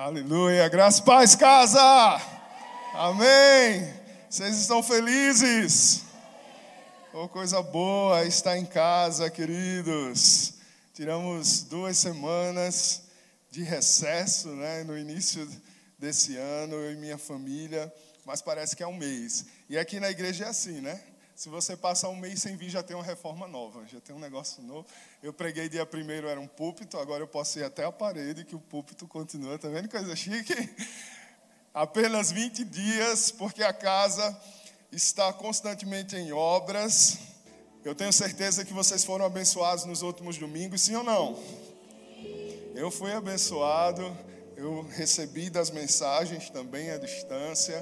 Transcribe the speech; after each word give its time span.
Aleluia. 0.00 0.68
Graça 0.68 1.00
e 1.00 1.04
paz, 1.04 1.34
casa. 1.34 1.80
Amém. 2.94 3.92
Vocês 4.30 4.56
estão 4.56 4.80
felizes? 4.80 6.04
Oh, 7.12 7.26
coisa 7.26 7.60
boa 7.60 8.24
estar 8.24 8.56
em 8.56 8.64
casa, 8.64 9.28
queridos. 9.28 10.54
Tiramos 10.94 11.64
duas 11.64 11.98
semanas 11.98 13.02
de 13.50 13.64
recesso, 13.64 14.50
né, 14.50 14.84
no 14.84 14.96
início 14.96 15.50
desse 15.98 16.36
ano, 16.36 16.76
eu 16.76 16.92
e 16.92 16.96
minha 16.96 17.18
família, 17.18 17.92
mas 18.24 18.40
parece 18.40 18.76
que 18.76 18.84
é 18.84 18.86
um 18.86 18.96
mês. 18.96 19.46
E 19.68 19.76
aqui 19.76 19.98
na 19.98 20.12
igreja 20.12 20.44
é 20.44 20.48
assim, 20.48 20.80
né? 20.80 21.02
Se 21.38 21.48
você 21.48 21.76
passar 21.76 22.08
um 22.08 22.16
mês 22.16 22.42
sem 22.42 22.56
vir, 22.56 22.68
já 22.68 22.82
tem 22.82 22.96
uma 22.96 23.04
reforma 23.04 23.46
nova, 23.46 23.86
já 23.86 24.00
tem 24.00 24.12
um 24.12 24.18
negócio 24.18 24.60
novo. 24.60 24.84
Eu 25.22 25.32
preguei 25.32 25.68
dia 25.68 25.86
primeiro, 25.86 26.26
era 26.26 26.40
um 26.40 26.48
púlpito, 26.48 26.98
agora 26.98 27.22
eu 27.22 27.28
posso 27.28 27.60
ir 27.60 27.62
até 27.62 27.84
a 27.84 27.92
parede, 27.92 28.44
que 28.44 28.56
o 28.56 28.58
púlpito 28.58 29.06
continua, 29.06 29.56
tá 29.56 29.68
vendo 29.68 29.88
coisa 29.88 30.16
chique? 30.16 30.52
Apenas 31.72 32.32
20 32.32 32.64
dias, 32.64 33.30
porque 33.30 33.62
a 33.62 33.72
casa 33.72 34.36
está 34.90 35.32
constantemente 35.32 36.16
em 36.16 36.32
obras. 36.32 37.18
Eu 37.84 37.94
tenho 37.94 38.12
certeza 38.12 38.64
que 38.64 38.72
vocês 38.72 39.04
foram 39.04 39.24
abençoados 39.24 39.84
nos 39.84 40.02
últimos 40.02 40.38
domingos, 40.38 40.82
sim 40.82 40.96
ou 40.96 41.04
não? 41.04 41.40
Eu 42.74 42.90
fui 42.90 43.12
abençoado, 43.12 44.02
eu 44.56 44.82
recebi 44.96 45.50
das 45.50 45.70
mensagens 45.70 46.50
também 46.50 46.90
à 46.90 46.98
distância 46.98 47.78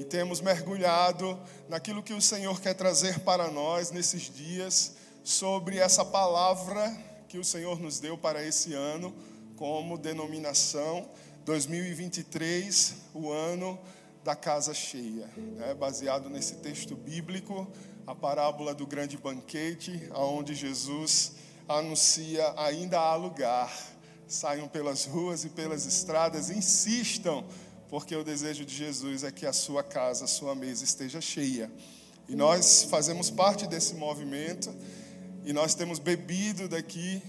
e 0.00 0.04
temos 0.04 0.40
mergulhado 0.40 1.38
naquilo 1.68 2.02
que 2.02 2.14
o 2.14 2.22
Senhor 2.22 2.58
quer 2.58 2.72
trazer 2.72 3.20
para 3.20 3.50
nós 3.50 3.90
nesses 3.90 4.34
dias 4.34 4.94
sobre 5.22 5.76
essa 5.76 6.02
palavra 6.02 6.90
que 7.28 7.36
o 7.36 7.44
Senhor 7.44 7.78
nos 7.78 8.00
deu 8.00 8.16
para 8.16 8.42
esse 8.42 8.72
ano 8.72 9.14
como 9.56 9.98
denominação 9.98 11.06
2023, 11.44 12.94
o 13.12 13.30
ano 13.30 13.78
da 14.24 14.34
casa 14.34 14.72
cheia, 14.72 15.28
né? 15.36 15.74
baseado 15.74 16.30
nesse 16.30 16.54
texto 16.54 16.96
bíblico, 16.96 17.70
a 18.06 18.14
parábola 18.14 18.74
do 18.74 18.86
grande 18.86 19.18
banquete, 19.18 20.08
aonde 20.12 20.54
Jesus 20.54 21.32
anuncia 21.68 22.54
ainda 22.56 22.98
há 22.98 23.14
lugar. 23.16 23.70
Saiam 24.26 24.66
pelas 24.66 25.04
ruas 25.04 25.44
e 25.44 25.50
pelas 25.50 25.84
estradas, 25.84 26.48
insistam 26.48 27.44
porque 27.90 28.14
o 28.14 28.22
desejo 28.22 28.64
de 28.64 28.72
Jesus 28.72 29.24
é 29.24 29.32
que 29.32 29.44
a 29.44 29.52
sua 29.52 29.82
casa, 29.82 30.24
a 30.24 30.28
sua 30.28 30.54
mesa 30.54 30.84
esteja 30.84 31.20
cheia. 31.20 31.68
E 32.28 32.36
nós 32.36 32.84
fazemos 32.84 33.30
parte 33.30 33.66
desse 33.66 33.94
movimento 33.94 34.72
e 35.44 35.52
nós 35.52 35.74
temos 35.74 35.98
bebido 35.98 36.68
daqui 36.68 37.20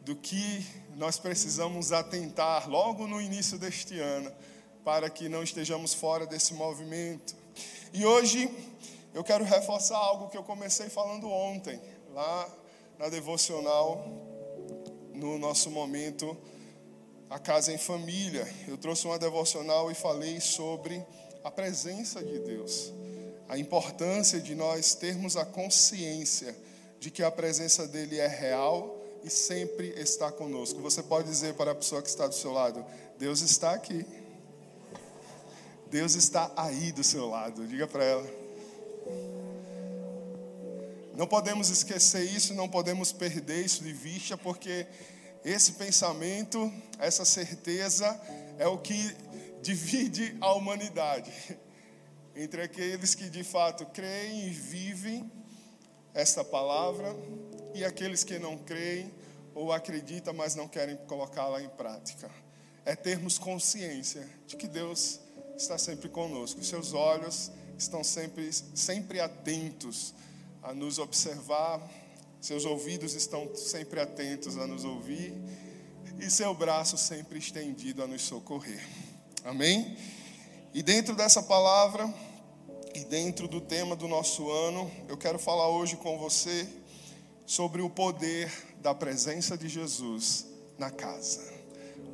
do 0.00 0.16
que 0.16 0.64
nós 0.96 1.18
precisamos 1.18 1.92
atentar 1.92 2.66
logo 2.66 3.06
no 3.06 3.20
início 3.20 3.58
deste 3.58 4.00
ano, 4.00 4.32
para 4.82 5.10
que 5.10 5.28
não 5.28 5.42
estejamos 5.42 5.92
fora 5.92 6.26
desse 6.26 6.54
movimento. 6.54 7.36
E 7.92 8.06
hoje 8.06 8.50
eu 9.12 9.22
quero 9.22 9.44
reforçar 9.44 9.98
algo 9.98 10.30
que 10.30 10.38
eu 10.38 10.42
comecei 10.42 10.88
falando 10.88 11.28
ontem, 11.28 11.78
lá 12.14 12.48
na 12.98 13.10
devocional, 13.10 14.08
no 15.12 15.38
nosso 15.38 15.70
momento 15.70 16.34
a 17.28 17.38
casa 17.38 17.72
em 17.72 17.78
família. 17.78 18.46
Eu 18.66 18.76
trouxe 18.76 19.06
uma 19.06 19.18
devocional 19.18 19.90
e 19.90 19.94
falei 19.94 20.40
sobre 20.40 21.04
a 21.42 21.50
presença 21.50 22.22
de 22.22 22.38
Deus, 22.40 22.92
a 23.48 23.58
importância 23.58 24.40
de 24.40 24.54
nós 24.54 24.94
termos 24.94 25.36
a 25.36 25.44
consciência 25.44 26.56
de 26.98 27.10
que 27.10 27.22
a 27.22 27.30
presença 27.30 27.86
dele 27.86 28.18
é 28.18 28.26
real 28.26 28.96
e 29.22 29.30
sempre 29.30 29.88
está 29.96 30.30
conosco. 30.30 30.80
Você 30.80 31.02
pode 31.02 31.28
dizer 31.28 31.54
para 31.54 31.72
a 31.72 31.74
pessoa 31.74 32.02
que 32.02 32.08
está 32.08 32.26
do 32.26 32.34
seu 32.34 32.52
lado: 32.52 32.84
Deus 33.18 33.40
está 33.40 33.72
aqui. 33.72 34.04
Deus 35.90 36.14
está 36.14 36.50
aí 36.56 36.90
do 36.90 37.04
seu 37.04 37.28
lado. 37.28 37.66
Diga 37.66 37.86
para 37.86 38.04
ela. 38.04 38.46
Não 41.14 41.26
podemos 41.26 41.70
esquecer 41.70 42.24
isso, 42.24 42.52
não 42.52 42.68
podemos 42.68 43.10
perder 43.10 43.64
isso 43.64 43.82
de 43.82 43.92
vista, 43.92 44.36
porque 44.36 44.86
esse 45.46 45.74
pensamento, 45.74 46.72
essa 46.98 47.24
certeza 47.24 48.20
é 48.58 48.66
o 48.66 48.78
que 48.78 49.16
divide 49.62 50.36
a 50.40 50.52
humanidade 50.52 51.32
entre 52.34 52.62
aqueles 52.62 53.14
que 53.14 53.30
de 53.30 53.44
fato 53.44 53.86
creem 53.86 54.48
e 54.48 54.50
vivem 54.50 55.30
esta 56.12 56.44
palavra 56.44 57.14
e 57.74 57.84
aqueles 57.84 58.24
que 58.24 58.40
não 58.40 58.58
creem 58.58 59.14
ou 59.54 59.72
acreditam, 59.72 60.34
mas 60.34 60.56
não 60.56 60.66
querem 60.66 60.96
colocá-la 61.06 61.62
em 61.62 61.68
prática. 61.68 62.28
É 62.84 62.96
termos 62.96 63.38
consciência 63.38 64.28
de 64.48 64.56
que 64.56 64.66
Deus 64.66 65.20
está 65.56 65.78
sempre 65.78 66.08
conosco. 66.08 66.62
Seus 66.64 66.92
olhos 66.92 67.52
estão 67.78 68.02
sempre, 68.02 68.52
sempre 68.52 69.20
atentos 69.20 70.12
a 70.60 70.74
nos 70.74 70.98
observar, 70.98 71.80
seus 72.46 72.64
ouvidos 72.64 73.14
estão 73.14 73.56
sempre 73.56 73.98
atentos 73.98 74.56
a 74.56 74.68
nos 74.68 74.84
ouvir 74.84 75.34
e 76.20 76.30
seu 76.30 76.54
braço 76.54 76.96
sempre 76.96 77.40
estendido 77.40 78.04
a 78.04 78.06
nos 78.06 78.22
socorrer. 78.22 78.86
Amém? 79.44 79.96
E 80.72 80.80
dentro 80.80 81.16
dessa 81.16 81.42
palavra 81.42 82.08
e 82.94 83.04
dentro 83.04 83.48
do 83.48 83.60
tema 83.60 83.96
do 83.96 84.06
nosso 84.06 84.48
ano, 84.48 84.88
eu 85.08 85.16
quero 85.16 85.40
falar 85.40 85.68
hoje 85.70 85.96
com 85.96 86.16
você 86.18 86.68
sobre 87.44 87.82
o 87.82 87.90
poder 87.90 88.48
da 88.80 88.94
presença 88.94 89.58
de 89.58 89.68
Jesus 89.68 90.46
na 90.78 90.88
casa. 90.88 91.52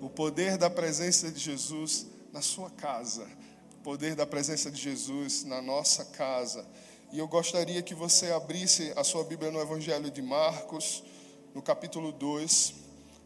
O 0.01 0.09
poder 0.09 0.57
da 0.57 0.71
presença 0.71 1.31
de 1.31 1.39
Jesus 1.39 2.07
na 2.33 2.41
sua 2.41 2.71
casa. 2.71 3.29
O 3.75 3.83
poder 3.83 4.15
da 4.15 4.27
presença 4.27 4.71
de 4.71 4.81
Jesus 4.81 5.45
na 5.45 5.61
nossa 5.61 6.07
casa. 6.07 6.67
E 7.13 7.19
eu 7.19 7.29
gostaria 7.29 7.83
que 7.83 7.95
você 7.95 8.33
abrisse 8.33 8.91
a 8.97 9.05
sua 9.05 9.23
Bíblia 9.23 9.51
no 9.51 9.61
Evangelho 9.61 10.11
de 10.11 10.23
Marcos, 10.23 11.05
no 11.55 11.61
capítulo 11.61 12.11
2, 12.11 12.73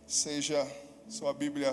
seja 0.08 0.66
sua 1.08 1.32
Bíblia 1.32 1.72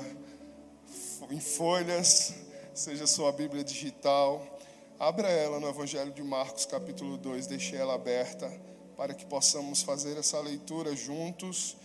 em 1.32 1.40
folhas, 1.40 2.36
seja 2.72 3.08
sua 3.08 3.32
Bíblia 3.32 3.64
digital. 3.64 4.60
Abra 5.00 5.28
ela 5.28 5.60
no 5.60 5.68
Evangelho 5.68 6.12
de 6.12 6.22
Marcos, 6.22 6.68
capítulo 6.68 7.18
2, 7.18 7.48
deixe 7.48 7.76
ela 7.76 7.96
aberta 7.96 8.48
para 8.96 9.16
que 9.16 9.26
possamos 9.26 9.82
fazer 9.82 10.16
essa 10.16 10.40
leitura 10.40 10.96
juntos 10.96 11.76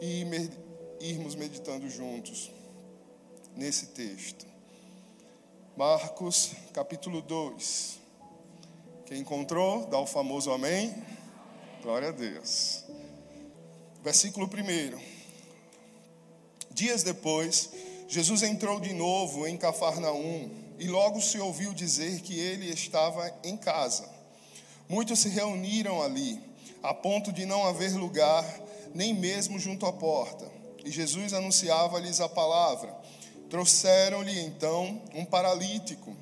e 0.00 0.24
irmos 0.98 1.34
meditando 1.34 1.90
juntos 1.90 2.50
nesse 3.54 3.88
texto. 3.88 4.46
Marcos, 5.76 6.52
capítulo 6.72 7.20
2. 7.20 8.02
Quem 9.06 9.18
encontrou, 9.18 9.86
dá 9.86 9.98
o 9.98 10.06
famoso 10.06 10.50
amém. 10.50 10.94
Glória 11.82 12.08
a 12.08 12.12
Deus. 12.12 12.84
Versículo 14.02 14.46
1. 14.46 14.98
Dias 16.70 17.02
depois, 17.02 17.68
Jesus 18.08 18.42
entrou 18.42 18.80
de 18.80 18.94
novo 18.94 19.46
em 19.46 19.58
Cafarnaum 19.58 20.50
e 20.78 20.88
logo 20.88 21.20
se 21.20 21.38
ouviu 21.38 21.74
dizer 21.74 22.22
que 22.22 22.38
ele 22.38 22.70
estava 22.70 23.30
em 23.44 23.58
casa. 23.58 24.08
Muitos 24.88 25.18
se 25.18 25.28
reuniram 25.28 26.02
ali, 26.02 26.40
a 26.82 26.94
ponto 26.94 27.30
de 27.30 27.44
não 27.44 27.66
haver 27.66 27.92
lugar, 27.92 28.42
nem 28.94 29.12
mesmo 29.12 29.58
junto 29.58 29.84
à 29.84 29.92
porta. 29.92 30.50
E 30.82 30.90
Jesus 30.90 31.34
anunciava-lhes 31.34 32.22
a 32.22 32.28
palavra. 32.28 32.94
Trouxeram-lhe 33.50 34.40
então 34.40 35.02
um 35.14 35.26
paralítico, 35.26 36.16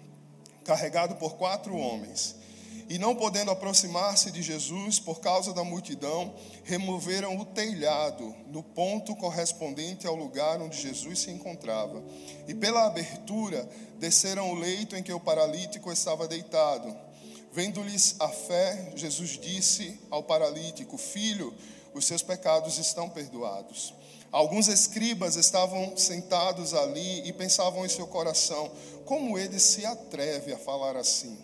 carregado 0.65 1.15
por 1.15 1.37
quatro 1.37 1.77
homens. 1.77 2.42
E 2.89 2.99
não 2.99 3.15
podendo 3.15 3.51
aproximar-se 3.51 4.31
de 4.31 4.43
Jesus 4.43 4.99
por 4.99 5.21
causa 5.21 5.53
da 5.53 5.65
multidão, 5.65 6.35
removeram 6.65 7.39
o 7.39 7.45
telhado 7.45 8.35
no 8.49 8.63
ponto 8.63 9.17
correspondente 9.17 10.07
ao 10.07 10.15
lugar 10.15 10.61
onde 10.61 10.81
Jesus 10.81 11.21
se 11.21 11.31
encontrava. 11.31 12.03
E 12.47 12.55
pela 12.55 12.87
abertura 12.87 13.69
desceram 13.99 14.51
o 14.51 14.55
leito 14.55 14.97
em 14.97 15.03
que 15.03 15.13
o 15.13 15.21
paralítico 15.21 15.91
estava 15.91 16.29
deitado. 16.29 16.95
Vendo-lhes 17.53 18.17
a 18.19 18.29
fé, 18.29 18.93
Jesus 18.97 19.39
disse 19.39 19.99
ao 20.11 20.23
paralítico: 20.23 20.97
Filho, 20.97 21.55
os 21.95 22.05
seus 22.07 22.23
pecados 22.23 22.79
estão 22.79 23.09
perdoados. 23.09 23.95
Alguns 24.33 24.69
escribas 24.69 25.37
estavam 25.37 25.95
sentados 25.95 26.73
ali 26.73 27.29
e 27.29 27.33
pensavam 27.35 27.85
em 27.85 27.89
seu 27.89 28.07
coração: 28.07 28.71
como 29.05 29.39
ele 29.39 29.61
se 29.61 29.85
atreve 29.85 30.55
a 30.55 30.59
falar 30.59 30.97
assim? 30.97 31.37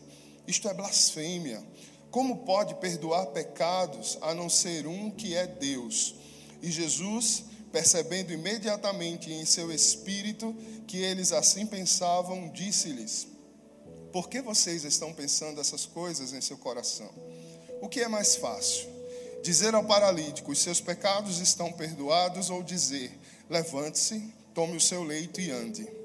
Isto 0.48 0.66
é 0.66 0.72
blasfêmia. 0.72 1.62
Como 2.10 2.38
pode 2.38 2.74
perdoar 2.76 3.26
pecados 3.26 4.16
a 4.22 4.34
não 4.34 4.48
ser 4.48 4.86
um 4.86 5.10
que 5.10 5.36
é 5.36 5.46
Deus? 5.46 6.14
E 6.62 6.70
Jesus, 6.70 7.44
percebendo 7.70 8.32
imediatamente 8.32 9.30
em 9.30 9.44
seu 9.44 9.70
espírito 9.70 10.56
que 10.86 10.96
eles 10.96 11.32
assim 11.32 11.66
pensavam, 11.66 12.48
disse-lhes: 12.48 13.28
Por 14.10 14.30
que 14.30 14.40
vocês 14.40 14.84
estão 14.84 15.12
pensando 15.12 15.60
essas 15.60 15.84
coisas 15.84 16.32
em 16.32 16.40
seu 16.40 16.56
coração? 16.56 17.10
O 17.82 17.88
que 17.88 18.00
é 18.00 18.08
mais 18.08 18.36
fácil? 18.36 18.88
Dizer 19.42 19.74
ao 19.74 19.84
paralítico: 19.84 20.52
Os 20.52 20.60
seus 20.60 20.80
pecados 20.80 21.40
estão 21.40 21.70
perdoados, 21.70 22.48
ou 22.48 22.62
dizer: 22.62 23.12
Levante-se, 23.50 24.32
tome 24.54 24.78
o 24.78 24.80
seu 24.80 25.04
leito 25.04 25.42
e 25.42 25.50
ande. 25.50 25.97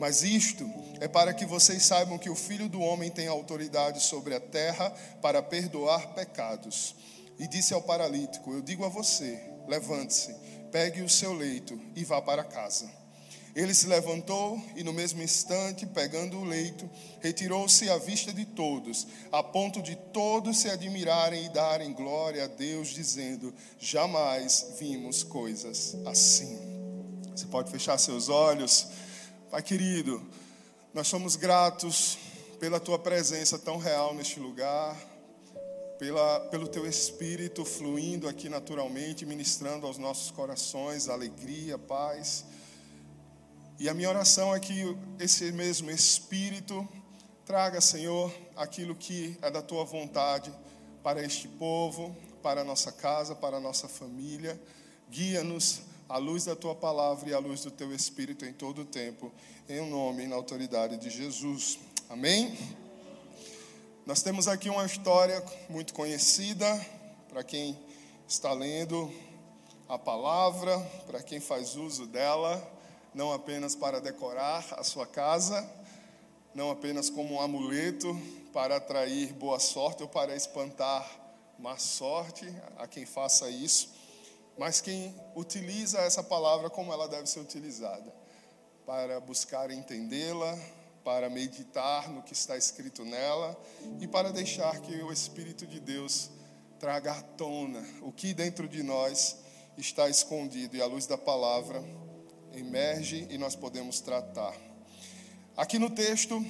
Mas 0.00 0.22
isto 0.22 0.66
é 0.98 1.06
para 1.06 1.34
que 1.34 1.44
vocês 1.44 1.82
saibam 1.82 2.16
que 2.16 2.30
o 2.30 2.34
Filho 2.34 2.70
do 2.70 2.80
Homem 2.80 3.10
tem 3.10 3.28
autoridade 3.28 4.02
sobre 4.02 4.34
a 4.34 4.40
terra 4.40 4.88
para 5.20 5.42
perdoar 5.42 6.14
pecados. 6.14 6.96
E 7.38 7.46
disse 7.46 7.74
ao 7.74 7.82
paralítico: 7.82 8.50
Eu 8.50 8.62
digo 8.62 8.82
a 8.82 8.88
você, 8.88 9.38
levante-se, 9.68 10.34
pegue 10.72 11.02
o 11.02 11.08
seu 11.08 11.34
leito 11.34 11.78
e 11.94 12.02
vá 12.02 12.22
para 12.22 12.42
casa. 12.42 12.90
Ele 13.54 13.74
se 13.74 13.88
levantou 13.88 14.58
e, 14.74 14.82
no 14.82 14.92
mesmo 14.92 15.22
instante, 15.22 15.84
pegando 15.84 16.38
o 16.38 16.44
leito, 16.44 16.88
retirou-se 17.20 17.90
à 17.90 17.98
vista 17.98 18.32
de 18.32 18.46
todos, 18.46 19.06
a 19.30 19.42
ponto 19.42 19.82
de 19.82 19.96
todos 19.96 20.60
se 20.60 20.70
admirarem 20.70 21.44
e 21.44 21.48
darem 21.50 21.92
glória 21.92 22.44
a 22.44 22.46
Deus, 22.46 22.88
dizendo: 22.88 23.52
Jamais 23.78 24.76
vimos 24.78 25.22
coisas 25.22 25.94
assim. 26.06 26.58
Você 27.36 27.44
pode 27.44 27.70
fechar 27.70 27.98
seus 27.98 28.30
olhos. 28.30 29.09
Pai 29.50 29.64
querido, 29.64 30.24
nós 30.94 31.08
somos 31.08 31.34
gratos 31.34 32.16
pela 32.60 32.78
tua 32.78 33.00
presença 33.00 33.58
tão 33.58 33.78
real 33.78 34.14
neste 34.14 34.38
lugar, 34.38 34.96
pela, 35.98 36.38
pelo 36.52 36.68
teu 36.68 36.86
espírito 36.86 37.64
fluindo 37.64 38.28
aqui 38.28 38.48
naturalmente, 38.48 39.26
ministrando 39.26 39.88
aos 39.88 39.98
nossos 39.98 40.30
corações 40.30 41.08
alegria, 41.08 41.76
paz. 41.76 42.44
E 43.76 43.88
a 43.88 43.92
minha 43.92 44.08
oração 44.08 44.54
é 44.54 44.60
que 44.60 44.96
esse 45.18 45.50
mesmo 45.50 45.90
espírito 45.90 46.88
traga, 47.44 47.80
Senhor, 47.80 48.32
aquilo 48.54 48.94
que 48.94 49.36
é 49.42 49.50
da 49.50 49.60
tua 49.60 49.84
vontade 49.84 50.52
para 51.02 51.24
este 51.24 51.48
povo, 51.48 52.16
para 52.40 52.60
a 52.60 52.64
nossa 52.64 52.92
casa, 52.92 53.34
para 53.34 53.56
a 53.56 53.60
nossa 53.60 53.88
família. 53.88 54.62
Guia-nos 55.10 55.89
à 56.10 56.18
luz 56.18 56.44
da 56.44 56.56
tua 56.56 56.74
palavra 56.74 57.30
e 57.30 57.32
à 57.32 57.38
luz 57.38 57.62
do 57.62 57.70
teu 57.70 57.94
espírito 57.94 58.44
em 58.44 58.52
todo 58.52 58.82
o 58.82 58.84
tempo, 58.84 59.32
em 59.68 59.88
nome 59.88 60.24
e 60.24 60.26
na 60.26 60.34
autoridade 60.34 60.96
de 60.96 61.08
Jesus. 61.08 61.78
Amém? 62.08 62.58
Nós 64.04 64.20
temos 64.20 64.48
aqui 64.48 64.68
uma 64.68 64.84
história 64.84 65.40
muito 65.68 65.94
conhecida 65.94 66.66
para 67.28 67.44
quem 67.44 67.78
está 68.26 68.52
lendo 68.52 69.08
a 69.88 69.96
palavra, 69.96 70.76
para 71.06 71.22
quem 71.22 71.38
faz 71.38 71.76
uso 71.76 72.06
dela, 72.06 72.60
não 73.14 73.32
apenas 73.32 73.76
para 73.76 74.00
decorar 74.00 74.66
a 74.72 74.82
sua 74.82 75.06
casa, 75.06 75.64
não 76.52 76.72
apenas 76.72 77.08
como 77.08 77.34
um 77.34 77.40
amuleto 77.40 78.20
para 78.52 78.78
atrair 78.78 79.32
boa 79.34 79.60
sorte 79.60 80.02
ou 80.02 80.08
para 80.08 80.34
espantar 80.34 81.08
má 81.56 81.76
sorte 81.76 82.52
a 82.78 82.88
quem 82.88 83.06
faça 83.06 83.48
isso 83.48 83.99
mas 84.60 84.78
quem 84.78 85.14
utiliza 85.34 86.00
essa 86.00 86.22
palavra 86.22 86.68
como 86.68 86.92
ela 86.92 87.08
deve 87.08 87.26
ser 87.26 87.40
utilizada, 87.40 88.12
para 88.84 89.18
buscar 89.18 89.70
entendê-la, 89.70 90.54
para 91.02 91.30
meditar 91.30 92.10
no 92.10 92.22
que 92.22 92.34
está 92.34 92.58
escrito 92.58 93.02
nela 93.02 93.58
e 94.02 94.06
para 94.06 94.30
deixar 94.30 94.78
que 94.82 95.02
o 95.02 95.10
Espírito 95.10 95.66
de 95.66 95.80
Deus 95.80 96.30
traga 96.78 97.10
à 97.12 97.22
tona 97.22 97.82
o 98.02 98.12
que 98.12 98.34
dentro 98.34 98.68
de 98.68 98.82
nós 98.82 99.38
está 99.78 100.10
escondido 100.10 100.76
e 100.76 100.82
a 100.82 100.86
luz 100.86 101.06
da 101.06 101.16
palavra 101.16 101.82
emerge 102.52 103.26
e 103.30 103.38
nós 103.38 103.56
podemos 103.56 104.00
tratar. 104.00 104.54
Aqui 105.56 105.78
no 105.78 105.88
texto, 105.88 106.44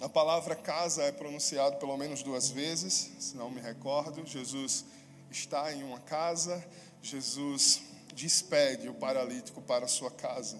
a 0.00 0.08
palavra 0.08 0.56
casa 0.56 1.02
é 1.02 1.12
pronunciada 1.12 1.76
pelo 1.76 1.98
menos 1.98 2.22
duas 2.22 2.48
vezes, 2.48 3.12
se 3.18 3.36
não 3.36 3.50
me 3.50 3.60
recordo. 3.60 4.24
Jesus 4.24 4.86
está 5.30 5.70
em 5.74 5.82
uma 5.82 6.00
casa 6.00 6.64
Jesus 7.04 7.82
despede 8.14 8.88
o 8.88 8.94
paralítico 8.94 9.60
para 9.60 9.84
a 9.84 9.88
sua 9.88 10.10
casa. 10.10 10.56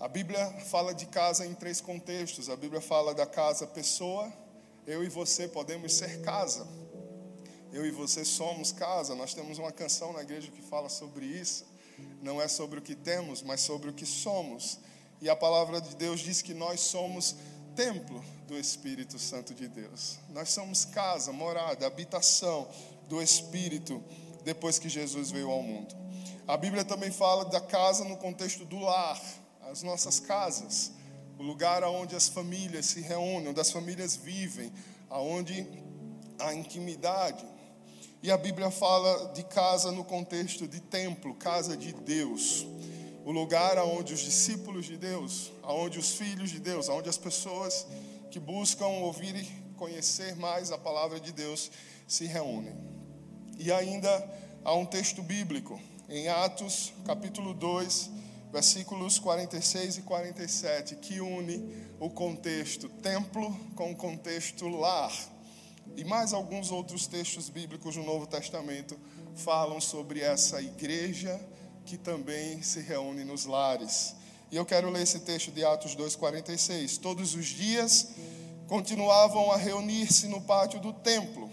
A 0.00 0.08
Bíblia 0.08 0.50
fala 0.64 0.94
de 0.94 1.04
casa 1.04 1.44
em 1.44 1.52
três 1.52 1.78
contextos. 1.78 2.48
A 2.48 2.56
Bíblia 2.56 2.80
fala 2.80 3.14
da 3.14 3.26
casa 3.26 3.66
pessoa, 3.66 4.32
eu 4.86 5.04
e 5.04 5.10
você 5.10 5.46
podemos 5.46 5.92
ser 5.92 6.22
casa. 6.22 6.66
Eu 7.70 7.84
e 7.84 7.90
você 7.90 8.24
somos 8.24 8.72
casa. 8.72 9.14
Nós 9.14 9.34
temos 9.34 9.58
uma 9.58 9.70
canção 9.70 10.14
na 10.14 10.22
igreja 10.22 10.50
que 10.50 10.62
fala 10.62 10.88
sobre 10.88 11.26
isso. 11.26 11.66
Não 12.22 12.40
é 12.40 12.48
sobre 12.48 12.78
o 12.78 12.82
que 12.82 12.94
temos, 12.94 13.42
mas 13.42 13.60
sobre 13.60 13.90
o 13.90 13.92
que 13.92 14.06
somos. 14.06 14.78
E 15.20 15.28
a 15.28 15.36
palavra 15.36 15.82
de 15.82 15.94
Deus 15.96 16.20
diz 16.20 16.40
que 16.40 16.54
nós 16.54 16.80
somos 16.80 17.36
templo 17.76 18.24
do 18.48 18.56
Espírito 18.56 19.18
Santo 19.18 19.52
de 19.52 19.68
Deus. 19.68 20.18
Nós 20.30 20.48
somos 20.48 20.86
casa, 20.86 21.30
morada, 21.30 21.86
habitação 21.86 22.70
do 23.06 23.20
Espírito 23.20 24.02
depois 24.44 24.78
que 24.78 24.88
Jesus 24.88 25.30
veio 25.30 25.50
ao 25.50 25.62
mundo. 25.62 25.94
A 26.46 26.56
Bíblia 26.56 26.84
também 26.84 27.10
fala 27.10 27.46
da 27.46 27.60
casa 27.60 28.04
no 28.04 28.16
contexto 28.18 28.64
do 28.64 28.78
lar, 28.78 29.20
as 29.62 29.82
nossas 29.82 30.20
casas, 30.20 30.92
o 31.38 31.42
lugar 31.42 31.82
onde 31.84 32.14
as 32.14 32.28
famílias 32.28 32.86
se 32.86 33.00
reúnem, 33.00 33.48
onde 33.48 33.60
as 33.60 33.70
famílias 33.70 34.14
vivem, 34.14 34.70
aonde 35.08 35.66
há 36.38 36.54
intimidade. 36.54 37.44
E 38.22 38.30
a 38.30 38.36
Bíblia 38.36 38.70
fala 38.70 39.32
de 39.32 39.42
casa 39.44 39.90
no 39.90 40.04
contexto 40.04 40.68
de 40.68 40.80
templo, 40.80 41.34
casa 41.34 41.76
de 41.76 41.92
Deus, 41.92 42.66
o 43.24 43.32
lugar 43.32 43.78
aonde 43.78 44.12
os 44.12 44.20
discípulos 44.20 44.84
de 44.84 44.98
Deus, 44.98 45.50
aonde 45.62 45.98
os 45.98 46.12
filhos 46.12 46.50
de 46.50 46.60
Deus, 46.60 46.88
aonde 46.88 47.08
as 47.08 47.18
pessoas 47.18 47.86
que 48.30 48.38
buscam 48.38 48.86
ouvir 48.86 49.34
e 49.34 49.44
conhecer 49.76 50.36
mais 50.36 50.70
a 50.70 50.78
palavra 50.78 51.18
de 51.18 51.32
Deus 51.32 51.70
se 52.06 52.26
reúnem. 52.26 52.93
E 53.58 53.72
ainda 53.72 54.08
há 54.64 54.74
um 54.74 54.84
texto 54.84 55.22
bíblico, 55.22 55.80
em 56.08 56.28
Atos, 56.28 56.92
capítulo 57.06 57.54
2, 57.54 58.10
versículos 58.52 59.18
46 59.18 59.98
e 59.98 60.02
47, 60.02 60.96
que 60.96 61.20
une 61.20 61.86
o 62.00 62.10
contexto 62.10 62.88
templo 62.88 63.56
com 63.74 63.92
o 63.92 63.96
contexto 63.96 64.68
lar. 64.68 65.12
E 65.96 66.04
mais 66.04 66.32
alguns 66.32 66.70
outros 66.70 67.06
textos 67.06 67.48
bíblicos 67.48 67.96
no 67.96 68.04
Novo 68.04 68.26
Testamento 68.26 68.98
falam 69.36 69.80
sobre 69.80 70.20
essa 70.20 70.60
igreja 70.60 71.40
que 71.84 71.96
também 71.96 72.62
se 72.62 72.80
reúne 72.80 73.24
nos 73.24 73.44
lares. 73.44 74.14
E 74.50 74.56
eu 74.56 74.64
quero 74.64 74.90
ler 74.90 75.02
esse 75.02 75.20
texto 75.20 75.50
de 75.50 75.64
Atos 75.64 75.94
2:46. 75.94 76.98
Todos 76.98 77.34
os 77.34 77.46
dias 77.46 78.08
continuavam 78.66 79.52
a 79.52 79.56
reunir-se 79.56 80.26
no 80.26 80.40
pátio 80.40 80.80
do 80.80 80.92
templo 80.92 81.43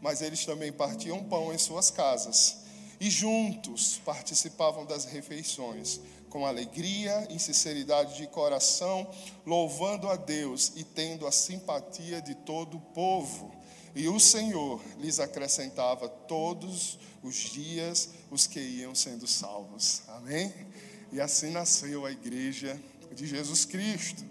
mas 0.00 0.22
eles 0.22 0.44
também 0.44 0.72
partiam 0.72 1.22
pão 1.24 1.52
em 1.52 1.58
suas 1.58 1.90
casas 1.90 2.60
e 3.00 3.08
juntos 3.08 3.98
participavam 4.04 4.84
das 4.84 5.06
refeições, 5.06 6.00
com 6.28 6.44
alegria 6.44 7.26
e 7.30 7.38
sinceridade 7.38 8.18
de 8.18 8.26
coração, 8.26 9.10
louvando 9.46 10.08
a 10.08 10.16
Deus 10.16 10.72
e 10.76 10.84
tendo 10.84 11.26
a 11.26 11.32
simpatia 11.32 12.20
de 12.20 12.34
todo 12.34 12.76
o 12.76 12.80
povo. 12.80 13.50
E 13.94 14.06
o 14.06 14.20
Senhor 14.20 14.80
lhes 14.98 15.18
acrescentava 15.18 16.08
todos 16.08 16.98
os 17.22 17.34
dias 17.36 18.10
os 18.30 18.46
que 18.46 18.60
iam 18.60 18.94
sendo 18.94 19.26
salvos. 19.26 20.02
Amém? 20.08 20.52
E 21.10 21.20
assim 21.20 21.50
nasceu 21.50 22.04
a 22.04 22.12
igreja 22.12 22.78
de 23.12 23.26
Jesus 23.26 23.64
Cristo. 23.64 24.22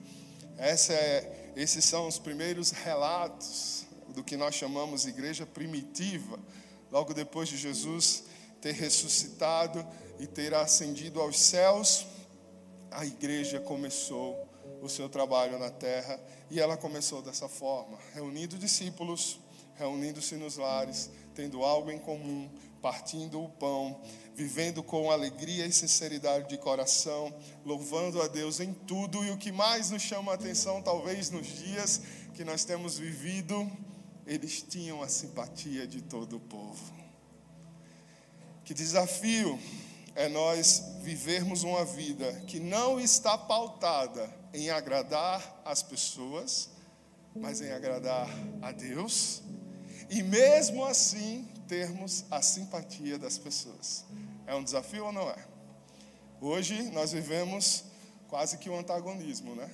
É, 0.57 1.51
esses 1.55 1.83
são 1.83 2.07
os 2.07 2.19
primeiros 2.19 2.69
relatos 2.71 3.85
do 4.13 4.23
que 4.23 4.37
nós 4.37 4.55
chamamos 4.55 5.05
igreja 5.05 5.45
primitiva, 5.45 6.39
logo 6.91 7.13
depois 7.13 7.49
de 7.49 7.57
Jesus 7.57 8.23
ter 8.61 8.73
ressuscitado 8.73 9.85
e 10.19 10.27
ter 10.27 10.53
ascendido 10.53 11.21
aos 11.21 11.39
céus, 11.39 12.05
a 12.91 13.05
igreja 13.05 13.59
começou 13.59 14.47
o 14.81 14.89
seu 14.89 15.09
trabalho 15.09 15.59
na 15.59 15.69
terra 15.69 16.19
e 16.49 16.59
ela 16.59 16.77
começou 16.77 17.21
dessa 17.21 17.47
forma, 17.47 17.97
reunindo 18.13 18.57
discípulos, 18.57 19.39
reunindo-se 19.75 20.35
nos 20.35 20.57
lares, 20.57 21.09
tendo 21.33 21.63
algo 21.63 21.89
em 21.89 21.99
comum, 21.99 22.49
partindo 22.81 23.41
o 23.41 23.49
pão, 23.49 24.01
vivendo 24.35 24.81
com 24.81 25.11
alegria 25.11 25.65
e 25.65 25.71
sinceridade 25.71 26.49
de 26.49 26.57
coração, 26.57 27.33
louvando 27.65 28.21
a 28.21 28.27
Deus 28.27 28.59
em 28.59 28.73
tudo. 28.73 29.23
E 29.23 29.31
o 29.31 29.37
que 29.37 29.51
mais 29.51 29.89
nos 29.89 30.01
chama 30.01 30.31
a 30.31 30.35
atenção, 30.35 30.81
talvez 30.81 31.29
nos 31.29 31.47
dias 31.47 32.01
que 32.33 32.43
nós 32.43 32.63
temos 32.63 32.97
vivido, 32.97 33.69
eles 34.29 34.61
tinham 34.61 35.01
a 35.01 35.07
simpatia 35.07 35.87
de 35.87 36.03
todo 36.03 36.37
o 36.37 36.39
povo. 36.39 36.93
Que 38.63 38.75
desafio 38.75 39.59
é 40.15 40.29
nós 40.29 40.83
vivermos 41.01 41.63
uma 41.63 41.83
vida 41.83 42.31
que 42.45 42.59
não 42.59 42.99
está 42.99 43.35
pautada 43.35 44.31
em 44.53 44.69
agradar 44.69 45.61
as 45.65 45.81
pessoas, 45.81 46.69
mas 47.35 47.59
em 47.59 47.71
agradar 47.71 48.29
a 48.61 48.71
Deus, 48.71 49.41
e 50.11 50.21
mesmo 50.21 50.85
assim 50.85 51.47
termos 51.67 52.23
a 52.29 52.39
simpatia 52.39 53.17
das 53.17 53.39
pessoas. 53.39 54.05
É 54.45 54.53
um 54.53 54.63
desafio 54.63 55.05
ou 55.05 55.11
não 55.11 55.27
é? 55.27 55.47
Hoje 56.39 56.83
nós 56.91 57.13
vivemos 57.13 57.83
quase 58.27 58.59
que 58.59 58.69
um 58.69 58.77
antagonismo, 58.77 59.55
né? 59.55 59.71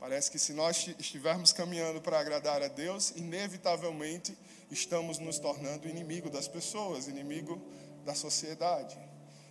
Parece 0.00 0.30
que 0.30 0.38
se 0.38 0.54
nós 0.54 0.88
estivermos 0.98 1.52
caminhando 1.52 2.00
para 2.00 2.18
agradar 2.18 2.62
a 2.62 2.68
Deus, 2.68 3.10
inevitavelmente 3.10 4.36
estamos 4.70 5.18
nos 5.18 5.38
tornando 5.38 5.86
inimigo 5.86 6.30
das 6.30 6.48
pessoas, 6.48 7.06
inimigo 7.06 7.60
da 8.02 8.14
sociedade. 8.14 8.98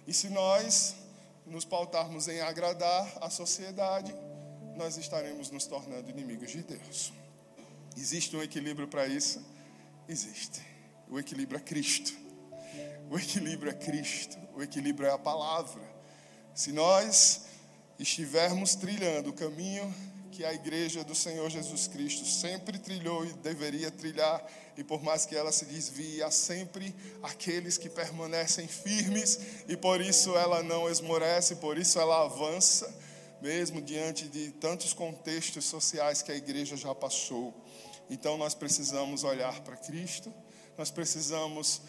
E 0.08 0.14
se 0.14 0.28
nós 0.28 0.96
nos 1.46 1.66
pautarmos 1.66 2.28
em 2.28 2.42
agradar 2.42 3.16
a 3.22 3.30
sociedade, 3.30 4.12
nós 4.76 4.98
estaremos 4.98 5.52
nos 5.52 5.68
tornando 5.68 6.10
inimigos 6.10 6.50
de 6.50 6.64
Deus. 6.64 7.14
Existe 7.96 8.36
um 8.36 8.42
equilíbrio 8.42 8.88
para 8.88 9.06
isso? 9.06 9.46
Existe. 10.08 10.62
O 11.08 11.20
equilíbrio 11.20 11.60
é 11.60 11.62
Cristo. 11.62 12.12
O 13.08 13.20
equilíbrio 13.20 13.70
é 13.70 13.76
Cristo. 13.76 14.36
O 14.56 14.64
equilíbrio 14.64 15.08
é 15.08 15.12
a 15.12 15.18
palavra. 15.18 15.84
Se 16.56 16.72
nós 16.72 17.42
estivermos 18.00 18.74
trilhando 18.74 19.30
o 19.30 19.34
caminho 19.34 19.94
que 20.40 20.46
a 20.46 20.54
igreja 20.54 21.04
do 21.04 21.14
Senhor 21.14 21.50
Jesus 21.50 21.90
Cristo 21.90 22.26
sempre 22.26 22.80
trilhou 22.80 23.26
e 23.26 23.34
deveria 23.34 23.92
trilhar, 23.92 24.42
e 24.78 24.86
por 24.86 25.04
mais 25.04 25.26
que 25.26 25.36
ela 25.36 25.52
se 25.52 25.66
desvie, 25.66 26.24
há 26.24 26.32
sempre 26.32 26.96
aqueles 27.22 27.78
que 27.78 27.90
permanecem 27.90 28.66
firmes, 28.66 29.38
e 29.68 29.76
por 29.76 30.00
isso 30.00 30.38
ela 30.38 30.64
não 30.64 30.90
esmorece, 30.90 31.58
por 31.58 31.78
isso 31.78 32.00
ela 32.00 32.24
avança, 32.24 32.90
mesmo 33.42 33.82
diante 33.82 34.30
de 34.30 34.52
tantos 34.52 34.94
contextos 34.94 35.66
sociais 35.66 36.22
que 36.22 36.32
a 36.32 36.38
igreja 36.38 36.78
já 36.78 36.96
passou. 36.96 37.54
Então 38.10 38.38
nós 38.38 38.56
precisamos 38.56 39.26
olhar 39.26 39.60
para 39.60 39.76
Cristo, 39.76 40.34
nós 40.78 40.90
precisamos 40.90 41.82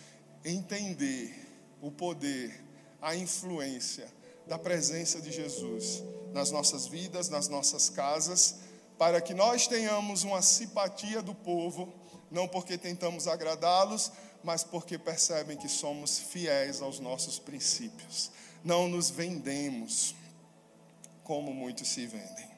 entender 0.44 1.32
o 1.80 1.88
poder, 1.88 2.64
a 3.00 3.14
influência 3.14 4.08
da 4.50 4.58
presença 4.58 5.20
de 5.20 5.30
Jesus 5.30 6.02
nas 6.32 6.50
nossas 6.50 6.88
vidas, 6.88 7.28
nas 7.28 7.46
nossas 7.46 7.88
casas, 7.88 8.56
para 8.98 9.20
que 9.20 9.32
nós 9.32 9.68
tenhamos 9.68 10.24
uma 10.24 10.42
simpatia 10.42 11.22
do 11.22 11.32
povo, 11.32 11.94
não 12.32 12.48
porque 12.48 12.76
tentamos 12.76 13.28
agradá-los, 13.28 14.10
mas 14.42 14.64
porque 14.64 14.98
percebem 14.98 15.56
que 15.56 15.68
somos 15.68 16.18
fiéis 16.18 16.82
aos 16.82 16.98
nossos 16.98 17.38
princípios. 17.38 18.32
Não 18.64 18.88
nos 18.88 19.08
vendemos 19.08 20.16
como 21.22 21.54
muitos 21.54 21.86
se 21.86 22.04
vendem. 22.08 22.50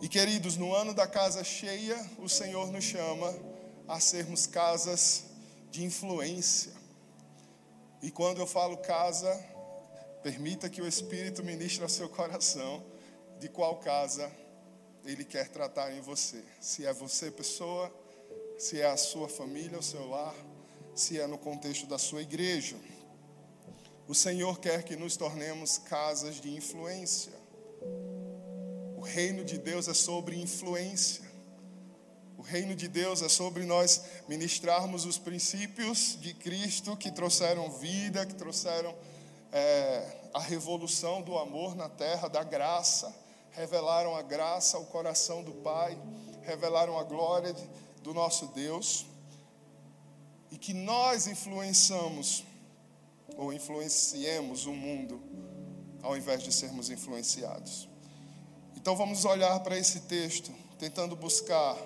E 0.00 0.08
queridos, 0.08 0.56
no 0.56 0.74
ano 0.74 0.94
da 0.94 1.06
casa 1.06 1.44
cheia, 1.44 2.10
o 2.20 2.28
Senhor 2.28 2.72
nos 2.72 2.84
chama 2.84 3.38
a 3.86 4.00
sermos 4.00 4.46
casas 4.46 5.24
de 5.70 5.84
influência. 5.84 6.72
E 8.00 8.10
quando 8.10 8.38
eu 8.40 8.46
falo 8.46 8.78
casa, 8.78 9.51
permita 10.22 10.70
que 10.70 10.80
o 10.80 10.86
Espírito 10.86 11.42
ministre 11.42 11.82
ao 11.82 11.88
seu 11.88 12.08
coração 12.08 12.84
de 13.38 13.48
qual 13.48 13.76
casa 13.78 14.30
ele 15.04 15.24
quer 15.24 15.48
tratar 15.48 15.92
em 15.92 16.00
você. 16.00 16.42
Se 16.60 16.86
é 16.86 16.92
você, 16.92 17.30
pessoa, 17.30 17.92
se 18.56 18.80
é 18.80 18.86
a 18.86 18.96
sua 18.96 19.28
família, 19.28 19.78
o 19.78 19.82
seu 19.82 20.08
lar, 20.08 20.34
se 20.94 21.18
é 21.18 21.26
no 21.26 21.36
contexto 21.36 21.86
da 21.86 21.98
sua 21.98 22.22
igreja. 22.22 22.76
O 24.06 24.14
Senhor 24.14 24.60
quer 24.60 24.84
que 24.84 24.94
nos 24.94 25.16
tornemos 25.16 25.78
casas 25.78 26.40
de 26.40 26.54
influência. 26.54 27.32
O 28.96 29.00
reino 29.00 29.44
de 29.44 29.58
Deus 29.58 29.88
é 29.88 29.94
sobre 29.94 30.40
influência. 30.40 31.24
O 32.38 32.42
reino 32.42 32.74
de 32.74 32.86
Deus 32.88 33.22
é 33.22 33.28
sobre 33.28 33.64
nós 33.64 34.02
ministrarmos 34.28 35.04
os 35.04 35.18
princípios 35.18 36.16
de 36.20 36.34
Cristo 36.34 36.96
que 36.96 37.10
trouxeram 37.10 37.70
vida, 37.70 38.26
que 38.26 38.34
trouxeram 38.34 38.94
é, 39.52 40.30
a 40.32 40.40
revolução 40.40 41.20
do 41.20 41.36
amor 41.38 41.76
na 41.76 41.88
terra, 41.88 42.28
da 42.28 42.42
graça, 42.42 43.14
revelaram 43.50 44.16
a 44.16 44.22
graça 44.22 44.78
ao 44.78 44.84
coração 44.86 45.44
do 45.44 45.52
Pai, 45.52 45.98
revelaram 46.42 46.98
a 46.98 47.04
glória 47.04 47.54
do 48.02 48.14
nosso 48.14 48.46
Deus, 48.48 49.06
e 50.50 50.56
que 50.56 50.72
nós 50.72 51.26
influenciamos 51.26 52.44
ou 53.36 53.52
influenciemos 53.52 54.66
o 54.66 54.72
mundo 54.72 55.22
ao 56.02 56.16
invés 56.16 56.42
de 56.42 56.52
sermos 56.52 56.90
influenciados. 56.90 57.88
Então 58.76 58.96
vamos 58.96 59.24
olhar 59.24 59.60
para 59.60 59.78
esse 59.78 60.00
texto, 60.00 60.52
tentando 60.78 61.14
buscar 61.14 61.76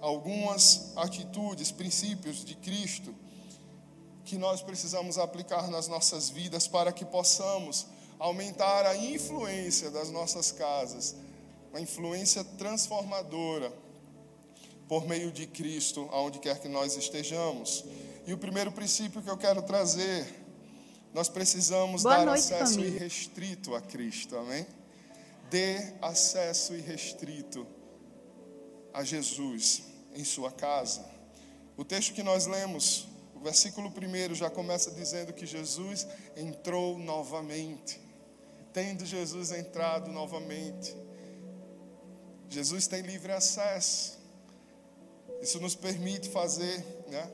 algumas 0.00 0.92
atitudes, 0.96 1.70
princípios 1.70 2.44
de 2.44 2.54
Cristo 2.56 3.14
que 4.34 4.38
nós 4.38 4.60
precisamos 4.60 5.16
aplicar 5.16 5.70
nas 5.70 5.86
nossas 5.86 6.28
vidas 6.28 6.66
para 6.66 6.92
que 6.92 7.04
possamos 7.04 7.86
aumentar 8.18 8.84
a 8.84 8.96
influência 8.96 9.92
das 9.92 10.10
nossas 10.10 10.50
casas, 10.50 11.14
uma 11.70 11.80
influência 11.80 12.42
transformadora 12.42 13.72
por 14.88 15.06
meio 15.06 15.30
de 15.30 15.46
Cristo, 15.46 16.08
aonde 16.10 16.40
quer 16.40 16.58
que 16.58 16.66
nós 16.66 16.96
estejamos. 16.96 17.84
E 18.26 18.32
o 18.32 18.38
primeiro 18.38 18.72
princípio 18.72 19.22
que 19.22 19.30
eu 19.30 19.36
quero 19.36 19.62
trazer, 19.62 20.26
nós 21.14 21.28
precisamos 21.28 22.02
Boa 22.02 22.16
dar 22.16 22.26
noite, 22.26 22.40
acesso 22.40 22.74
família. 22.74 22.96
irrestrito 22.96 23.72
a 23.72 23.80
Cristo, 23.80 24.36
amém? 24.36 24.66
dê 25.48 25.92
acesso 26.02 26.74
irrestrito 26.74 27.64
a 28.92 29.04
Jesus 29.04 29.84
em 30.12 30.24
sua 30.24 30.50
casa. 30.50 31.04
O 31.76 31.84
texto 31.84 32.12
que 32.12 32.22
nós 32.24 32.46
lemos, 32.46 33.06
versículo 33.44 33.90
1 33.90 34.34
já 34.34 34.48
começa 34.48 34.90
dizendo 34.90 35.32
que 35.32 35.44
Jesus 35.44 36.08
entrou 36.34 36.98
novamente. 36.98 38.00
Tendo 38.72 39.04
Jesus 39.04 39.52
entrado 39.52 40.10
novamente, 40.10 40.96
Jesus 42.48 42.86
tem 42.86 43.02
livre 43.02 43.32
acesso. 43.32 44.18
Isso 45.42 45.60
nos 45.60 45.74
permite 45.74 46.30
fazer 46.30 46.82
né, 47.06 47.30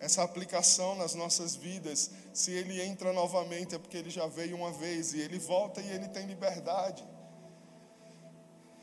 essa 0.00 0.24
aplicação 0.24 0.96
nas 0.96 1.14
nossas 1.14 1.54
vidas. 1.54 2.10
Se 2.34 2.50
ele 2.50 2.82
entra 2.82 3.12
novamente 3.12 3.76
é 3.76 3.78
porque 3.78 3.96
ele 3.96 4.10
já 4.10 4.26
veio 4.26 4.56
uma 4.56 4.72
vez 4.72 5.14
e 5.14 5.20
ele 5.20 5.38
volta 5.38 5.80
e 5.80 5.88
ele 5.88 6.08
tem 6.08 6.26
liberdade. 6.26 7.04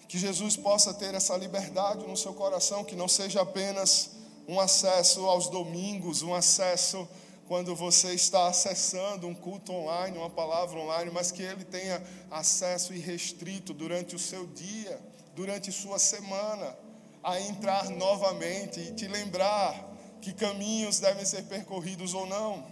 Que 0.07 0.17
Jesus 0.17 0.55
possa 0.55 0.93
ter 0.93 1.13
essa 1.13 1.35
liberdade 1.35 2.07
no 2.07 2.15
seu 2.15 2.33
coração, 2.33 2.85
que 2.85 2.95
não 2.95 3.09
seja 3.09 3.41
apenas 3.41 4.22
um 4.47 4.59
acesso 4.59 5.25
aos 5.25 5.47
domingos, 5.49 6.21
um 6.21 6.33
acesso 6.33 7.07
quando 7.47 7.75
você 7.75 8.13
está 8.13 8.47
acessando 8.47 9.27
um 9.27 9.35
culto 9.35 9.73
online, 9.73 10.17
uma 10.17 10.29
palavra 10.29 10.79
online, 10.79 11.11
mas 11.11 11.31
que 11.31 11.41
ele 11.41 11.63
tenha 11.63 12.01
acesso 12.31 12.93
irrestrito 12.93 13.73
durante 13.73 14.15
o 14.15 14.19
seu 14.19 14.47
dia, 14.47 14.99
durante 15.35 15.71
sua 15.71 15.99
semana, 15.99 16.75
a 17.21 17.39
entrar 17.39 17.89
novamente 17.89 18.79
e 18.79 18.93
te 18.93 19.07
lembrar 19.07 19.91
que 20.21 20.33
caminhos 20.33 20.99
devem 20.99 21.25
ser 21.25 21.43
percorridos 21.43 22.13
ou 22.13 22.25
não, 22.25 22.65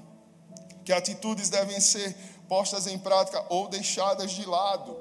que 0.86 0.94
atitudes 0.94 1.50
devem 1.50 1.80
ser 1.80 2.16
postas 2.48 2.88
em 2.88 2.98
prática 2.98 3.46
ou 3.50 3.68
deixadas 3.68 4.32
de 4.32 4.46
lado. 4.46 4.98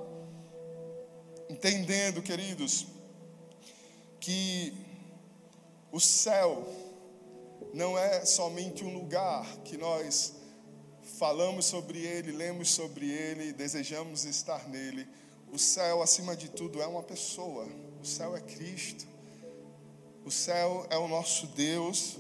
Entendendo, 1.49 2.23
queridos, 2.23 2.87
que 4.21 4.80
o 5.93 5.99
céu 5.99 6.67
não 7.73 7.99
é 7.99 8.25
somente 8.25 8.85
um 8.85 8.93
lugar 8.93 9.47
que 9.65 9.77
nós 9.77 10.35
falamos 11.19 11.67
sobre 11.67 11.99
ele, 11.99 12.33
lemos 12.33 12.71
sobre 12.71 13.11
ele, 13.11 13.53
desejamos 13.53 14.25
estar 14.25 14.69
nele. 14.69 15.07
O 15.53 15.59
céu, 15.59 16.03
acima 16.03 16.37
de 16.37 16.49
tudo, 16.49 16.81
é 16.81 16.87
uma 16.87 17.03
pessoa. 17.03 17.67
O 18.01 18.07
céu 18.07 18.37
é 18.37 18.41
Cristo. 18.41 19.07
O 20.25 20.31
céu 20.31 20.87
é 20.91 20.97
o 20.97 21.09
nosso 21.09 21.47
Deus. 21.49 22.17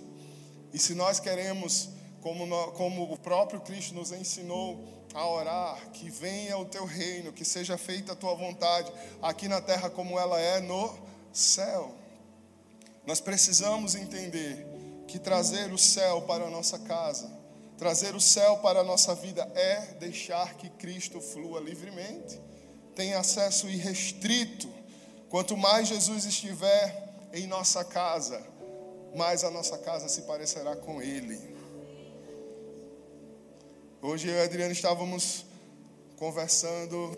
E 0.73 0.79
se 0.79 0.95
nós 0.95 1.21
queremos, 1.21 1.91
como, 2.21 2.73
como 2.73 3.13
o 3.13 3.19
próprio 3.19 3.61
Cristo 3.61 3.95
nos 3.95 4.13
ensinou 4.13 4.85
a 5.15 5.27
orar, 5.29 5.91
que 5.93 6.11
venha 6.11 6.59
o 6.59 6.65
teu 6.65 6.85
reino, 6.85 7.33
que 7.33 7.45
seja 7.45 7.77
feita 7.77 8.13
a 8.13 8.17
tua 8.17 8.35
vontade, 8.35 8.93
aqui 9.23 9.49
na 9.49 9.61
terra 9.61 9.91
como 9.91 10.19
ela 10.19 10.41
é 10.41 10.61
no 10.61 10.93
céu. 11.33 12.00
Nós 13.07 13.21
precisamos 13.21 13.95
entender 13.95 14.67
que 15.07 15.19
trazer 15.19 15.73
o 15.73 15.79
céu 15.79 16.23
para 16.23 16.45
a 16.45 16.51
nossa 16.51 16.79
casa, 16.79 17.31
trazer 17.77 18.15
o 18.15 18.21
céu 18.21 18.59
para 18.59 18.81
a 18.81 18.85
nossa 18.85 19.15
vida 19.15 19.43
é 19.55 19.95
deixar 19.95 20.55
que 20.55 20.69
Cristo 20.71 21.21
flua 21.21 21.61
livremente, 21.61 22.41
tem 22.95 23.15
acesso 23.15 23.69
irrestrito. 23.69 24.69
Quanto 25.29 25.57
mais 25.57 25.89
Jesus 25.89 26.25
estiver 26.25 27.29
em 27.33 27.47
nossa 27.47 27.85
casa, 27.85 28.45
mais 29.17 29.45
a 29.45 29.51
nossa 29.51 29.79
casa 29.79 30.09
se 30.09 30.23
parecerá 30.23 30.77
com 30.77 31.01
Ele. 31.01 31.39
Hoje 34.03 34.29
eu 34.29 34.35
e 34.35 34.41
a 34.41 34.45
Adriana 34.45 34.73
estávamos 34.73 35.45
conversando, 36.17 37.17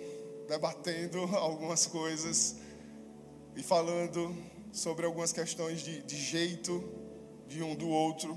debatendo 0.49 1.23
algumas 1.37 1.87
coisas 1.87 2.57
e 3.57 3.63
falando 3.63 4.52
sobre 4.73 5.05
algumas 5.05 5.33
questões 5.33 5.83
de, 5.83 6.03
de 6.03 6.17
jeito 6.17 6.83
de 7.47 7.63
um 7.63 7.75
do 7.75 7.89
outro. 7.89 8.37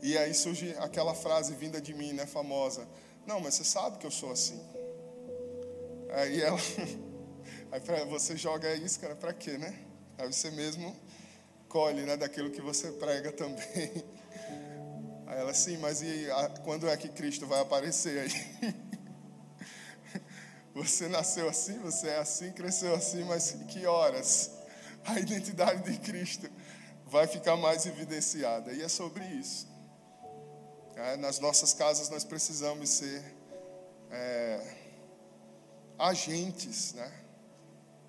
E 0.00 0.16
aí 0.16 0.32
surge 0.32 0.74
aquela 0.78 1.14
frase 1.14 1.54
vinda 1.54 1.80
de 1.80 1.92
mim, 1.92 2.12
né, 2.12 2.24
famosa. 2.24 2.88
Não, 3.26 3.40
mas 3.40 3.54
você 3.54 3.64
sabe 3.64 3.98
que 3.98 4.06
eu 4.06 4.10
sou 4.10 4.30
assim. 4.30 4.58
Aí 6.10 6.40
ela, 6.40 6.58
aí 7.72 7.80
pra, 7.80 8.04
você 8.04 8.36
joga 8.36 8.72
isso, 8.76 8.98
cara, 9.00 9.16
para 9.16 9.34
quê, 9.34 9.58
né? 9.58 9.76
Aí 10.16 10.32
você 10.32 10.50
mesmo 10.52 10.96
colhe, 11.68 12.02
né, 12.02 12.16
daquilo 12.16 12.50
que 12.50 12.62
você 12.62 12.92
prega 12.92 13.32
também. 13.32 14.04
Aí 15.26 15.38
ela, 15.38 15.52
sim, 15.52 15.76
mas 15.78 16.00
e 16.02 16.30
a- 16.30 16.48
quando 16.64 16.88
é 16.88 16.96
que 16.96 17.08
Cristo 17.08 17.46
vai 17.46 17.60
aparecer 17.60 18.20
aí? 18.20 18.74
Você 20.72 21.08
nasceu 21.08 21.48
assim, 21.48 21.78
você 21.80 22.08
é 22.08 22.18
assim, 22.18 22.52
cresceu 22.52 22.94
assim, 22.94 23.24
mas 23.24 23.56
que 23.68 23.84
horas 23.86 24.52
a 25.04 25.18
identidade 25.18 25.90
de 25.90 25.98
Cristo 25.98 26.50
vai 27.06 27.26
ficar 27.26 27.56
mais 27.56 27.86
evidenciada? 27.86 28.72
E 28.72 28.82
é 28.82 28.88
sobre 28.88 29.24
isso. 29.24 29.68
É, 30.96 31.16
nas 31.16 31.38
nossas 31.38 31.72
casas 31.72 32.08
nós 32.08 32.24
precisamos 32.24 32.90
ser 32.90 33.22
é, 34.10 34.76
agentes, 35.98 36.92
né? 36.94 37.12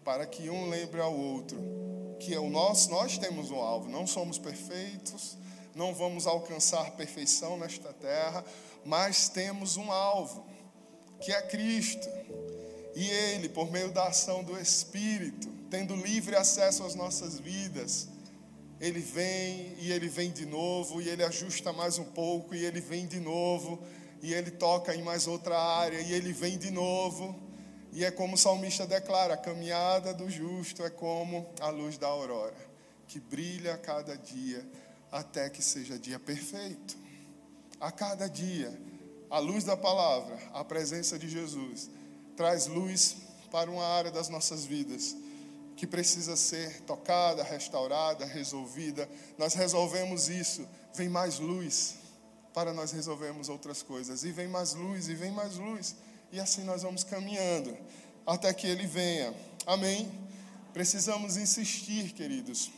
Para 0.03 0.25
que 0.25 0.49
um 0.49 0.69
lembre 0.69 0.99
ao 0.99 1.15
outro 1.15 1.81
que 2.21 2.35
é 2.35 2.39
o 2.39 2.51
nosso, 2.51 2.91
nós 2.91 3.17
temos 3.17 3.49
um 3.49 3.59
alvo, 3.59 3.89
não 3.89 4.05
somos 4.05 4.37
perfeitos, 4.37 5.35
não 5.73 5.93
vamos 5.93 6.27
alcançar 6.27 6.91
perfeição 6.91 7.57
nesta 7.57 7.91
terra, 7.93 8.45
mas 8.85 9.27
temos 9.27 9.75
um 9.75 9.91
alvo, 9.91 10.45
que 11.19 11.31
é 11.31 11.41
Cristo. 11.41 12.07
E 12.93 13.09
Ele, 13.09 13.49
por 13.49 13.71
meio 13.71 13.91
da 13.91 14.07
ação 14.07 14.43
do 14.43 14.55
Espírito, 14.59 15.50
tendo 15.71 15.95
livre 15.95 16.35
acesso 16.35 16.83
às 16.83 16.95
nossas 16.95 17.39
vidas, 17.39 18.09
Ele 18.79 18.99
vem 18.99 19.73
e 19.79 19.89
Ele 19.89 20.09
vem 20.09 20.29
de 20.29 20.45
novo, 20.45 21.01
e 21.01 21.07
Ele 21.07 21.23
ajusta 21.23 21.71
mais 21.71 21.97
um 21.97 22.03
pouco, 22.03 22.53
e 22.53 22.65
Ele 22.65 22.81
vem 22.81 23.07
de 23.07 23.21
novo, 23.21 23.81
e 24.21 24.33
Ele 24.33 24.51
toca 24.51 24.93
em 24.93 25.01
mais 25.01 25.27
outra 25.27 25.57
área, 25.57 25.99
e 26.01 26.11
Ele 26.11 26.33
vem 26.33 26.57
de 26.57 26.69
novo. 26.69 27.39
E 27.93 28.03
é 28.03 28.11
como 28.11 28.35
o 28.35 28.37
salmista 28.37 28.85
declara: 28.85 29.35
a 29.35 29.37
caminhada 29.37 30.13
do 30.13 30.29
justo 30.29 30.83
é 30.83 30.89
como 30.89 31.49
a 31.61 31.69
luz 31.69 31.97
da 31.97 32.07
aurora, 32.07 32.69
que 33.07 33.19
brilha 33.19 33.73
a 33.73 33.77
cada 33.77 34.17
dia 34.17 34.67
até 35.09 35.49
que 35.49 35.63
seja 35.63 35.97
dia 35.97 36.19
perfeito. 36.19 36.97
A 37.79 37.91
cada 37.91 38.27
dia, 38.27 38.77
a 39.29 39.39
luz 39.39 39.63
da 39.63 39.77
palavra, 39.77 40.37
a 40.53 40.65
presença 40.65 41.17
de 41.17 41.29
Jesus, 41.29 41.89
traz 42.35 42.67
luz 42.67 43.17
para 43.49 43.71
uma 43.71 43.85
área 43.85 44.11
das 44.11 44.27
nossas 44.29 44.65
vidas 44.65 45.15
que 45.81 45.87
precisa 45.87 46.35
ser 46.35 46.81
tocada, 46.81 47.41
restaurada, 47.41 48.23
resolvida. 48.23 49.09
Nós 49.35 49.55
resolvemos 49.55 50.29
isso, 50.29 50.63
vem 50.93 51.09
mais 51.09 51.39
luz 51.39 51.95
para 52.53 52.71
nós 52.71 52.91
resolvermos 52.91 53.49
outras 53.49 53.81
coisas, 53.81 54.23
e 54.23 54.31
vem 54.31 54.47
mais 54.47 54.75
luz, 54.75 55.09
e 55.09 55.15
vem 55.15 55.31
mais 55.31 55.55
luz, 55.55 55.95
e 56.31 56.39
assim 56.39 56.63
nós 56.65 56.83
vamos 56.83 57.03
caminhando 57.03 57.75
até 58.27 58.53
que 58.53 58.67
Ele 58.67 58.85
venha. 58.85 59.33
Amém? 59.65 60.07
Precisamos 60.71 61.35
insistir, 61.35 62.13
queridos, 62.13 62.69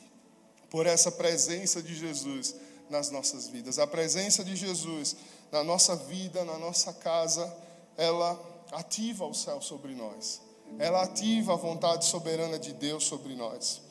por 0.69 0.88
essa 0.88 1.12
presença 1.12 1.83
de 1.83 1.93
Jesus 1.93 2.55
nas 2.89 3.10
nossas 3.10 3.50
vidas. 3.50 3.79
A 3.79 3.86
presença 3.86 4.45
de 4.45 4.55
Jesus 4.55 5.17
na 5.51 5.62
nossa 5.62 5.93
vida, 5.93 6.45
na 6.45 6.57
nossa 6.57 6.93
casa, 6.93 7.53
ela 7.98 8.41
ativa 8.72 9.25
o 9.25 9.33
céu 9.33 9.62
sobre 9.62 9.93
nós. 9.93 10.43
Ela 10.80 11.03
ativa 11.03 11.53
a 11.53 11.58
vontade 11.58 12.06
soberana 12.06 12.58
de 12.58 12.74
Deus 12.74 13.03
sobre 13.03 13.36
nós. 13.36 13.82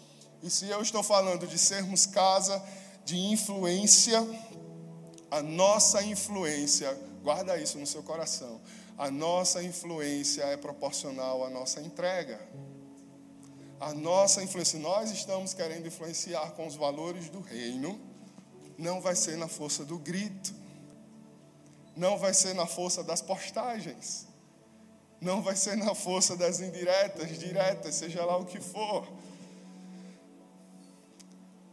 E 0.43 0.51
se 0.51 0.69
eu 0.69 0.83
estou 0.83 1.03
falando 1.03 1.47
de 1.47 1.59
sermos 1.59 2.07
casa 2.07 2.63
de 3.05 3.17
influência, 3.17 4.21
a 5.31 5.43
nossa 5.43 6.03
influência, 6.03 6.93
guarda 7.23 7.57
isso 7.59 7.79
no 7.79 7.87
seu 7.87 8.03
coração, 8.03 8.61
a 8.99 9.11
nossa 9.11 9.63
influência 9.63 10.43
é 10.43 10.57
proporcional 10.57 11.45
à 11.45 11.51
nossa 11.51 11.81
entrega 11.81 12.41
a 13.83 13.93
nossa 13.93 14.41
influência, 14.45 14.79
nós 14.79 15.11
estamos 15.11 15.53
querendo 15.55 15.89
influenciar 15.89 16.53
com 16.53 16.69
os 16.69 16.77
valores 16.77 17.29
do 17.29 17.41
reino, 17.41 18.01
não 18.79 19.01
vai 19.01 19.17
ser 19.17 19.37
na 19.37 19.49
força 19.49 19.85
do 19.85 19.99
grito, 19.99 20.55
não 21.97 22.17
vai 22.17 22.33
ser 22.33 22.55
na 22.55 22.65
força 22.65 23.03
das 23.03 23.21
postagens, 23.21 24.29
não 25.23 25.41
vai 25.41 25.55
ser 25.55 25.77
na 25.77 25.95
força 25.95 26.37
das 26.37 26.61
indiretas, 26.61 27.39
diretas, 27.39 27.95
seja 27.95 28.25
lá 28.25 28.37
o 28.37 28.45
que 28.45 28.61
for. 28.61 29.07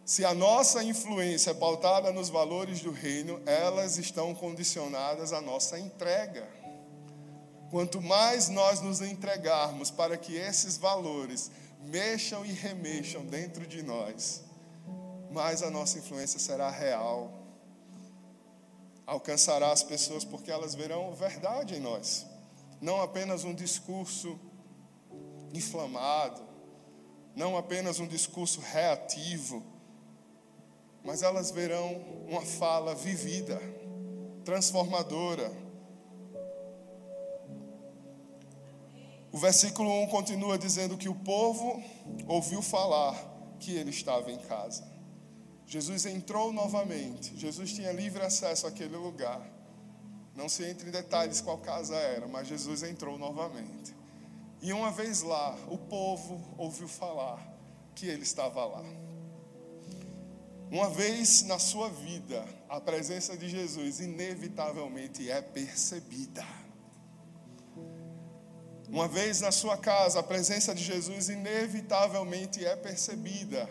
Se 0.05 0.23
a 0.23 0.33
nossa 0.33 0.83
influência 0.83 1.51
é 1.51 1.53
pautada 1.53 2.11
nos 2.11 2.29
valores 2.29 2.81
do 2.81 2.91
reino, 2.91 3.41
elas 3.45 3.97
estão 3.97 4.33
condicionadas 4.35 5.33
à 5.33 5.41
nossa 5.41 5.79
entrega. 5.79 6.47
Quanto 7.71 8.01
mais 8.01 8.49
nós 8.49 8.81
nos 8.81 9.01
entregarmos 9.01 9.91
para 9.91 10.15
que 10.17 10.35
esses 10.35 10.77
valores 10.77 11.51
mexam 11.81 12.45
e 12.45 12.51
remexam 12.51 13.25
dentro 13.25 13.65
de 13.65 13.81
nós, 13.81 14.43
mais 15.31 15.63
a 15.63 15.71
nossa 15.71 15.97
influência 15.97 16.39
será 16.39 16.69
real. 16.69 17.31
Alcançará 19.05 19.71
as 19.71 19.81
pessoas 19.81 20.23
porque 20.23 20.51
elas 20.51 20.75
verão 20.75 21.13
verdade 21.13 21.75
em 21.75 21.79
nós, 21.79 22.25
não 22.81 23.01
apenas 23.01 23.43
um 23.43 23.53
discurso 23.53 24.39
inflamado, 25.53 26.41
não 27.35 27.57
apenas 27.57 27.99
um 27.99 28.07
discurso 28.07 28.61
reativo, 28.61 29.63
mas 31.03 31.21
elas 31.21 31.51
verão 31.51 32.01
uma 32.27 32.41
fala 32.41 32.93
vivida, 32.93 33.59
transformadora 34.43 35.69
O 39.31 39.37
versículo 39.37 39.89
1 40.03 40.07
continua 40.07 40.57
dizendo 40.57 40.97
que 40.97 41.07
o 41.07 41.13
povo 41.13 41.83
ouviu 42.27 42.61
falar 42.61 43.15
que 43.59 43.71
ele 43.75 43.91
estava 43.91 44.31
em 44.31 44.39
casa. 44.39 44.83
Jesus 45.67 46.05
entrou 46.07 46.51
novamente. 46.51 47.37
Jesus 47.37 47.71
tinha 47.71 47.91
livre 47.91 48.23
acesso 48.23 48.65
àquele 48.65 48.97
lugar. 48.97 49.39
Não 50.35 50.47
se 50.47 50.63
entre 50.63 50.89
em 50.89 50.91
detalhes 50.91 51.41
qual 51.41 51.57
casa 51.57 51.95
era, 51.95 52.27
mas 52.27 52.47
Jesus 52.47 52.83
entrou 52.83 53.17
novamente. 53.17 53.95
E 54.61 54.73
uma 54.73 54.91
vez 54.91 55.21
lá, 55.21 55.57
o 55.67 55.77
povo 55.77 56.41
ouviu 56.57 56.87
falar 56.87 57.41
que 57.95 58.07
ele 58.07 58.23
estava 58.23 58.65
lá. 58.65 58.83
Uma 60.71 60.89
vez 60.89 61.43
na 61.43 61.57
sua 61.57 61.89
vida, 61.89 62.45
a 62.67 62.79
presença 62.79 63.35
de 63.35 63.49
Jesus 63.49 63.99
inevitavelmente 63.99 65.29
é 65.29 65.41
percebida. 65.41 66.45
Uma 68.87 69.07
vez 69.07 69.39
na 69.41 69.51
sua 69.51 69.77
casa, 69.77 70.19
a 70.19 70.23
presença 70.23 70.73
de 70.73 70.83
Jesus 70.83 71.29
inevitavelmente 71.29 72.65
é 72.65 72.75
percebida. 72.75 73.69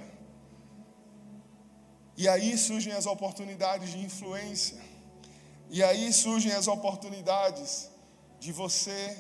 E 2.16 2.28
aí 2.28 2.58
surgem 2.58 2.92
as 2.92 3.06
oportunidades 3.06 3.90
de 3.90 3.98
influência. 3.98 4.87
E 5.70 5.82
aí 5.82 6.12
surgem 6.12 6.52
as 6.52 6.66
oportunidades 6.66 7.90
de 8.40 8.52
você 8.52 9.16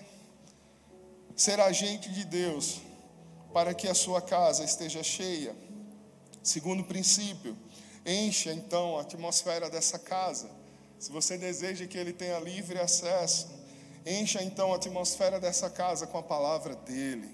ser 1.36 1.60
agente 1.60 2.10
de 2.10 2.24
Deus 2.24 2.80
para 3.52 3.74
que 3.74 3.88
a 3.88 3.94
sua 3.94 4.20
casa 4.20 4.64
esteja 4.64 5.02
cheia. 5.02 5.54
Segundo 6.42 6.84
princípio, 6.84 7.56
encha 8.04 8.52
então 8.52 8.98
a 8.98 9.02
atmosfera 9.02 9.68
dessa 9.68 9.98
casa. 9.98 10.50
Se 10.98 11.12
você 11.12 11.36
deseja 11.36 11.86
que 11.86 11.98
ele 11.98 12.12
tenha 12.12 12.38
livre 12.40 12.78
acesso, 12.78 13.58
Encha 14.08 14.42
então 14.42 14.72
a 14.72 14.76
atmosfera 14.76 15.38
dessa 15.38 15.68
casa 15.68 16.06
com 16.06 16.16
a 16.16 16.22
palavra 16.22 16.74
dele. 16.74 17.28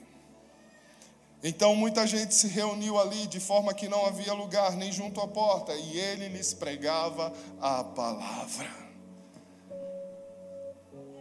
Então 1.40 1.76
muita 1.76 2.04
gente 2.04 2.34
se 2.34 2.48
reuniu 2.48 2.98
ali 2.98 3.28
de 3.28 3.38
forma 3.38 3.72
que 3.72 3.86
não 3.86 4.04
havia 4.06 4.32
lugar 4.32 4.72
nem 4.72 4.90
junto 4.90 5.20
à 5.20 5.28
porta, 5.28 5.72
e 5.72 6.00
ele 6.00 6.28
lhes 6.28 6.52
pregava 6.52 7.32
a 7.60 7.84
palavra. 7.84 8.83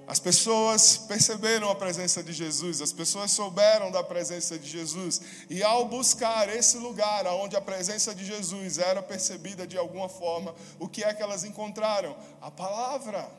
As 0.05 0.19
pessoas 0.19 0.97
perceberam 0.97 1.69
a 1.69 1.75
presença 1.75 2.21
de 2.21 2.33
Jesus, 2.33 2.81
as 2.81 2.91
pessoas 2.91 3.31
souberam 3.31 3.89
da 3.89 4.03
presença 4.03 4.59
de 4.59 4.69
Jesus, 4.69 5.21
e 5.49 5.63
ao 5.63 5.85
buscar 5.85 6.49
esse 6.53 6.77
lugar 6.77 7.25
onde 7.27 7.55
a 7.55 7.61
presença 7.61 8.13
de 8.13 8.25
Jesus 8.25 8.79
era 8.79 9.01
percebida 9.01 9.65
de 9.65 9.77
alguma 9.77 10.09
forma, 10.09 10.53
o 10.77 10.89
que 10.89 11.03
é 11.03 11.13
que 11.13 11.23
elas 11.23 11.45
encontraram? 11.45 12.15
A 12.41 12.51
palavra. 12.51 13.29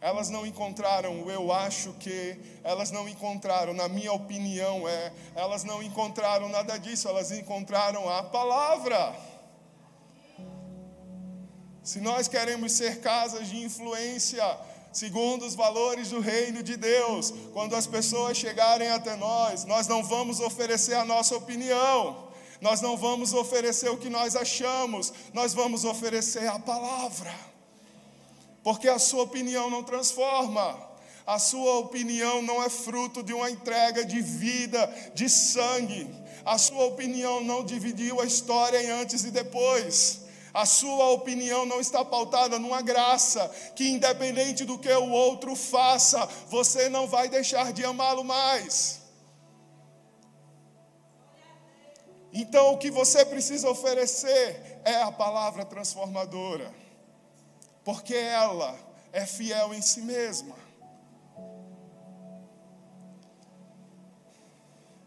Elas 0.00 0.28
não 0.28 0.46
encontraram 0.46 1.24
o 1.24 1.30
eu 1.30 1.50
acho 1.50 1.92
que, 1.94 2.38
elas 2.62 2.90
não 2.90 3.08
encontraram, 3.08 3.72
na 3.72 3.88
minha 3.88 4.12
opinião 4.12 4.88
é, 4.88 5.12
elas 5.34 5.64
não 5.64 5.82
encontraram 5.82 6.48
nada 6.48 6.78
disso, 6.78 7.08
elas 7.08 7.32
encontraram 7.32 8.08
a 8.08 8.22
palavra. 8.22 9.16
Se 11.88 12.00
nós 12.00 12.28
queremos 12.28 12.72
ser 12.72 13.00
casas 13.00 13.48
de 13.48 13.56
influência, 13.64 14.44
segundo 14.92 15.46
os 15.46 15.54
valores 15.54 16.10
do 16.10 16.20
reino 16.20 16.62
de 16.62 16.76
Deus, 16.76 17.32
quando 17.54 17.74
as 17.74 17.86
pessoas 17.86 18.36
chegarem 18.36 18.88
até 18.88 19.16
nós, 19.16 19.64
nós 19.64 19.86
não 19.86 20.02
vamos 20.04 20.38
oferecer 20.38 20.94
a 20.94 21.04
nossa 21.04 21.34
opinião, 21.34 22.28
nós 22.60 22.82
não 22.82 22.94
vamos 22.94 23.32
oferecer 23.32 23.88
o 23.88 23.96
que 23.96 24.10
nós 24.10 24.36
achamos, 24.36 25.12
nós 25.32 25.54
vamos 25.54 25.86
oferecer 25.86 26.46
a 26.46 26.58
palavra 26.58 27.34
porque 28.68 28.86
a 28.86 28.98
sua 28.98 29.22
opinião 29.22 29.70
não 29.70 29.82
transforma. 29.82 30.78
A 31.26 31.38
sua 31.38 31.78
opinião 31.78 32.42
não 32.42 32.62
é 32.62 32.68
fruto 32.68 33.22
de 33.22 33.32
uma 33.32 33.50
entrega 33.50 34.04
de 34.04 34.20
vida, 34.20 34.94
de 35.14 35.26
sangue. 35.26 36.06
A 36.44 36.58
sua 36.58 36.84
opinião 36.84 37.42
não 37.42 37.64
dividiu 37.64 38.20
a 38.20 38.26
história 38.26 38.82
em 38.82 38.90
antes 38.90 39.24
e 39.24 39.30
depois. 39.30 40.27
A 40.52 40.64
sua 40.64 41.10
opinião 41.10 41.66
não 41.66 41.80
está 41.80 42.04
pautada 42.04 42.58
numa 42.58 42.80
graça 42.82 43.48
que, 43.76 43.88
independente 43.88 44.64
do 44.64 44.78
que 44.78 44.90
o 44.92 45.10
outro 45.10 45.54
faça, 45.54 46.24
você 46.48 46.88
não 46.88 47.06
vai 47.06 47.28
deixar 47.28 47.72
de 47.72 47.84
amá-lo 47.84 48.24
mais. 48.24 49.02
Então, 52.32 52.74
o 52.74 52.78
que 52.78 52.90
você 52.90 53.24
precisa 53.24 53.68
oferecer 53.68 54.80
é 54.84 55.02
a 55.02 55.10
palavra 55.10 55.64
transformadora, 55.64 56.72
porque 57.84 58.14
ela 58.14 58.78
é 59.12 59.24
fiel 59.26 59.72
em 59.74 59.82
si 59.82 60.02
mesma. 60.02 60.54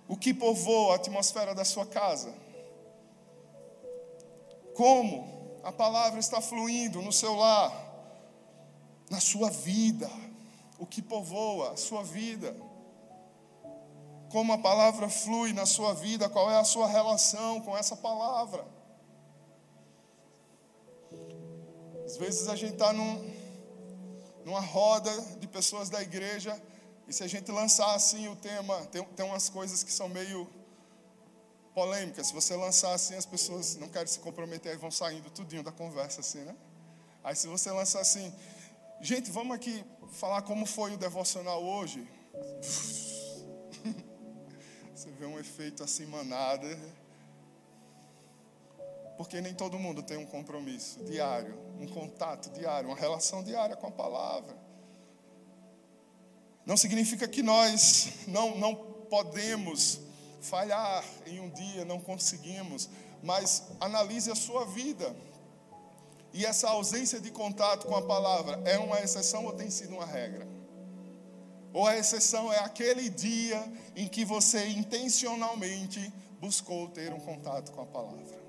O 0.08 0.18
que 0.18 0.34
povoa 0.34 0.94
a 0.94 0.96
atmosfera 0.98 1.56
da 1.56 1.64
sua 1.64 1.86
casa? 1.86 2.34
Como 4.76 5.60
a 5.64 5.72
palavra 5.72 6.20
está 6.20 6.42
fluindo 6.42 7.02
no 7.02 7.12
seu 7.12 7.36
lar, 7.36 7.72
na 9.10 9.20
sua 9.20 9.50
vida? 9.50 10.10
O 10.80 10.86
que 10.86 11.02
povoa 11.02 11.72
a 11.72 11.78
sua 11.78 12.04
vida? 12.04 12.56
Como 14.32 14.54
a 14.54 14.58
palavra 14.58 15.10
flui 15.10 15.54
na 15.54 15.66
sua 15.66 15.94
vida? 15.94 16.30
Qual 16.30 16.50
é 16.50 16.58
a 16.58 16.64
sua 16.64 16.88
relação 16.88 17.60
com 17.62 17.78
essa 17.78 17.96
palavra? 17.96 18.66
Às 22.06 22.18
vezes 22.18 22.48
a 22.48 22.56
gente 22.56 22.74
está 22.74 22.92
num, 22.94 23.34
numa 24.46 24.62
roda 24.62 25.12
de 25.40 25.48
pessoas 25.48 25.90
da 25.90 26.02
igreja, 26.02 26.62
e 27.08 27.14
se 27.14 27.24
a 27.24 27.28
gente 27.28 27.52
lançar 27.52 27.94
assim 27.94 28.28
o 28.30 28.36
tema, 28.36 28.76
tem, 28.86 29.04
tem 29.04 29.26
umas 29.26 29.50
coisas 29.50 29.84
que 29.84 29.92
são 29.92 30.08
meio 30.08 30.48
polêmicas. 31.74 32.28
Se 32.28 32.34
você 32.34 32.56
lançar 32.56 32.94
assim, 32.94 33.16
as 33.16 33.26
pessoas 33.26 33.76
não 33.78 33.90
querem 33.90 34.08
se 34.08 34.20
comprometer 34.20 34.74
e 34.74 34.78
vão 34.78 34.92
saindo 34.92 35.30
tudinho 35.30 35.64
da 35.64 35.72
conversa, 35.72 36.22
assim, 36.22 36.40
né? 36.40 36.56
Aí 37.24 37.36
se 37.36 37.48
você 37.48 37.72
lançar 37.72 38.02
assim, 38.02 38.34
gente, 39.00 39.32
vamos 39.32 39.56
aqui 39.56 39.84
falar 40.14 40.42
como 40.42 40.66
foi 40.66 40.94
o 40.94 40.98
devocional 40.98 41.64
hoje. 41.64 42.08
Você 44.94 45.10
vê 45.14 45.26
um 45.26 45.40
efeito 45.40 45.84
assim 45.84 46.06
manada. 46.06 46.68
Porque 49.18 49.42
nem 49.42 49.54
todo 49.54 49.80
mundo 49.80 50.04
tem 50.04 50.18
um 50.18 50.26
compromisso 50.28 51.04
diário, 51.06 51.58
um 51.80 51.88
contato 51.88 52.52
diário, 52.52 52.90
uma 52.90 52.96
relação 52.96 53.44
diária 53.44 53.76
com 53.76 53.88
a 53.88 53.92
palavra. 53.92 54.56
Não 56.66 56.78
significa 56.78 57.28
que 57.28 57.42
nós 57.42 58.14
não, 58.28 58.58
não 58.58 58.76
podemos 58.76 60.02
falhar 60.42 61.06
em 61.26 61.40
um 61.40 61.50
dia, 61.50 61.86
não 61.86 62.00
conseguimos, 62.00 62.90
mas 63.24 63.64
analise 63.80 64.32
a 64.32 64.36
sua 64.36 64.66
vida. 64.66 65.16
E 66.34 66.46
essa 66.46 66.70
ausência 66.70 67.20
de 67.20 67.30
contato 67.32 67.88
com 67.88 67.96
a 67.96 68.02
palavra 68.02 68.62
é 68.66 68.78
uma 68.78 69.00
exceção 69.00 69.46
ou 69.46 69.54
tem 69.54 69.70
sido 69.70 69.94
uma 69.94 70.06
regra? 70.06 70.48
Ou 71.74 71.88
a 71.88 71.98
exceção 71.98 72.52
é 72.52 72.60
aquele 72.60 73.10
dia 73.10 73.62
em 73.96 74.08
que 74.08 74.26
você 74.26 74.68
intencionalmente 74.68 76.12
buscou 76.40 76.90
ter 76.90 77.14
um 77.14 77.20
contato 77.20 77.72
com 77.72 77.82
a 77.82 77.86
palavra? 77.86 78.42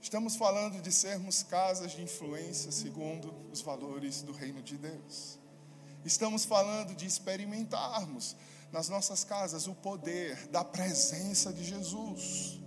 Estamos 0.00 0.36
falando 0.36 0.82
de 0.82 0.92
sermos 0.92 1.42
casas 1.42 1.92
de 1.92 2.02
influência 2.02 2.70
segundo 2.72 3.32
os 3.52 3.60
valores 3.60 4.22
do 4.22 4.32
reino 4.32 4.60
de 4.60 4.76
Deus. 4.76 5.41
Estamos 6.04 6.44
falando 6.44 6.94
de 6.94 7.06
experimentarmos 7.06 8.36
nas 8.72 8.88
nossas 8.88 9.22
casas 9.22 9.66
o 9.66 9.74
poder 9.74 10.48
da 10.48 10.64
presença 10.64 11.52
de 11.52 11.62
Jesus. 11.62 12.60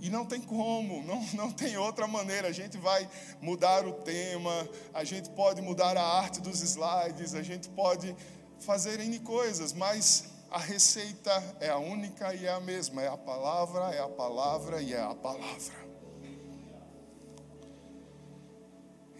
E 0.00 0.10
não 0.10 0.26
tem 0.26 0.40
como, 0.40 1.02
não, 1.04 1.24
não 1.32 1.50
tem 1.52 1.76
outra 1.76 2.06
maneira. 2.06 2.48
A 2.48 2.52
gente 2.52 2.76
vai 2.76 3.08
mudar 3.40 3.86
o 3.86 3.92
tema, 3.92 4.68
a 4.92 5.04
gente 5.04 5.30
pode 5.30 5.62
mudar 5.62 5.96
a 5.96 6.02
arte 6.02 6.40
dos 6.40 6.60
slides, 6.60 7.34
a 7.34 7.42
gente 7.42 7.68
pode 7.68 8.14
fazer 8.58 9.00
N 9.00 9.18
coisas, 9.20 9.72
mas 9.72 10.24
a 10.50 10.58
receita 10.58 11.30
é 11.60 11.70
a 11.70 11.78
única 11.78 12.34
e 12.34 12.44
é 12.44 12.50
a 12.50 12.60
mesma: 12.60 13.00
é 13.00 13.08
a 13.08 13.16
palavra, 13.16 13.94
é 13.94 14.00
a 14.00 14.08
palavra 14.08 14.82
e 14.82 14.92
é 14.92 15.00
a 15.00 15.14
palavra. 15.14 15.82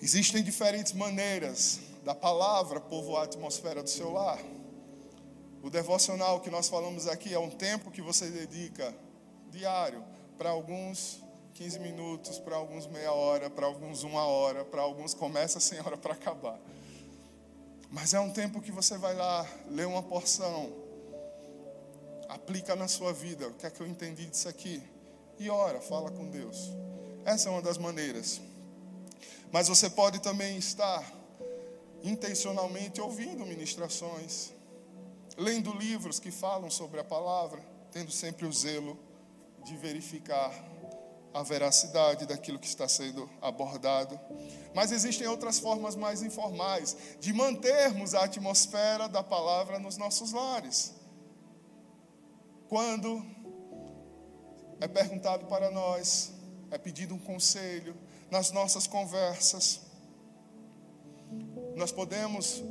Existem 0.02 0.42
diferentes 0.42 0.92
maneiras 0.92 1.91
da 2.02 2.14
palavra 2.14 2.80
povoar 2.80 3.22
a 3.22 3.24
atmosfera 3.24 3.82
do 3.82 3.90
seu 3.90 4.12
lar. 4.12 4.40
O 5.62 5.70
devocional 5.70 6.40
que 6.40 6.50
nós 6.50 6.68
falamos 6.68 7.06
aqui 7.06 7.32
é 7.32 7.38
um 7.38 7.50
tempo 7.50 7.90
que 7.90 8.02
você 8.02 8.28
dedica 8.28 8.94
diário, 9.50 10.04
para 10.36 10.50
alguns 10.50 11.22
15 11.54 11.78
minutos, 11.78 12.38
para 12.38 12.56
alguns 12.56 12.86
meia 12.86 13.12
hora, 13.12 13.48
para 13.48 13.66
alguns 13.66 14.02
uma 14.02 14.24
hora, 14.24 14.64
para 14.64 14.82
alguns 14.82 15.14
começa 15.14 15.60
sem 15.60 15.78
hora 15.80 15.96
para 15.96 16.14
acabar. 16.14 16.58
Mas 17.90 18.14
é 18.14 18.18
um 18.18 18.30
tempo 18.30 18.60
que 18.60 18.72
você 18.72 18.96
vai 18.98 19.14
lá, 19.14 19.46
lê 19.68 19.84
uma 19.84 20.02
porção, 20.02 20.72
aplica 22.28 22.74
na 22.74 22.88
sua 22.88 23.12
vida, 23.12 23.46
o 23.48 23.54
que 23.54 23.66
é 23.66 23.70
que 23.70 23.80
eu 23.80 23.86
entendi 23.86 24.26
disso 24.26 24.48
aqui? 24.48 24.82
E 25.38 25.50
ora, 25.50 25.80
fala 25.80 26.10
com 26.10 26.28
Deus. 26.28 26.70
Essa 27.24 27.48
é 27.48 27.52
uma 27.52 27.62
das 27.62 27.78
maneiras. 27.78 28.40
Mas 29.52 29.68
você 29.68 29.90
pode 29.90 30.20
também 30.20 30.56
estar 30.56 31.21
intencionalmente 32.02 33.00
ouvindo 33.00 33.46
ministrações, 33.46 34.52
lendo 35.36 35.72
livros 35.72 36.18
que 36.18 36.30
falam 36.30 36.70
sobre 36.70 37.00
a 37.00 37.04
palavra, 37.04 37.62
tendo 37.90 38.10
sempre 38.10 38.46
o 38.46 38.52
zelo 38.52 38.98
de 39.64 39.76
verificar 39.76 40.52
a 41.32 41.42
veracidade 41.42 42.26
daquilo 42.26 42.58
que 42.58 42.66
está 42.66 42.86
sendo 42.86 43.28
abordado. 43.40 44.18
Mas 44.74 44.92
existem 44.92 45.26
outras 45.26 45.58
formas 45.58 45.94
mais 45.94 46.22
informais 46.22 46.96
de 47.20 47.32
mantermos 47.32 48.14
a 48.14 48.24
atmosfera 48.24 49.08
da 49.08 49.22
palavra 49.22 49.78
nos 49.78 49.96
nossos 49.96 50.32
lares. 50.32 50.92
Quando 52.68 53.24
é 54.80 54.88
perguntado 54.88 55.46
para 55.46 55.70
nós, 55.70 56.32
é 56.70 56.78
pedido 56.78 57.14
um 57.14 57.18
conselho, 57.18 57.94
nas 58.30 58.50
nossas 58.50 58.86
conversas, 58.86 59.80
nós 61.76 61.92
podemos 61.92 62.62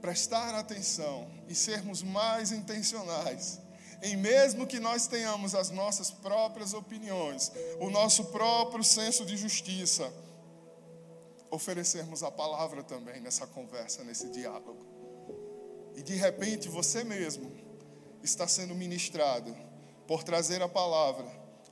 prestar 0.00 0.54
atenção 0.54 1.30
e 1.48 1.54
sermos 1.54 2.02
mais 2.02 2.52
intencionais 2.52 3.60
em 4.04 4.16
mesmo 4.16 4.66
que 4.66 4.78
nós 4.78 5.06
tenhamos 5.06 5.54
as 5.54 5.70
nossas 5.70 6.10
próprias 6.10 6.74
opiniões, 6.74 7.50
o 7.80 7.88
nosso 7.88 8.26
próprio 8.26 8.84
senso 8.84 9.24
de 9.24 9.34
justiça, 9.34 10.12
oferecermos 11.50 12.22
a 12.22 12.30
palavra 12.30 12.82
também 12.82 13.18
nessa 13.22 13.46
conversa, 13.46 14.04
nesse 14.04 14.28
diálogo. 14.28 14.84
E 15.96 16.02
de 16.02 16.14
repente 16.16 16.68
você 16.68 17.02
mesmo 17.02 17.50
está 18.22 18.46
sendo 18.46 18.74
ministrado 18.74 19.56
por 20.06 20.22
trazer 20.22 20.60
a 20.60 20.68
palavra, 20.68 21.26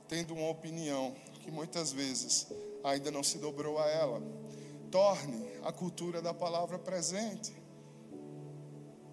tendo 0.07 0.33
uma 0.33 0.49
opinião 0.49 1.13
que 1.41 1.51
muitas 1.51 1.91
vezes 1.91 2.47
ainda 2.83 3.11
não 3.11 3.21
se 3.21 3.37
dobrou 3.37 3.77
a 3.77 3.87
ela. 3.87 4.19
Torne 4.89 5.52
a 5.63 5.71
cultura 5.71 6.21
da 6.21 6.33
palavra 6.33 6.77
presente. 6.77 7.53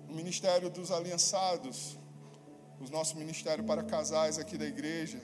O 0.08 0.12
ministério 0.12 0.68
dos 0.68 0.90
aliançados, 0.90 1.96
o 2.80 2.90
nosso 2.90 3.16
ministério 3.16 3.62
para 3.62 3.84
casais 3.84 4.38
aqui 4.38 4.58
da 4.58 4.66
igreja, 4.66 5.20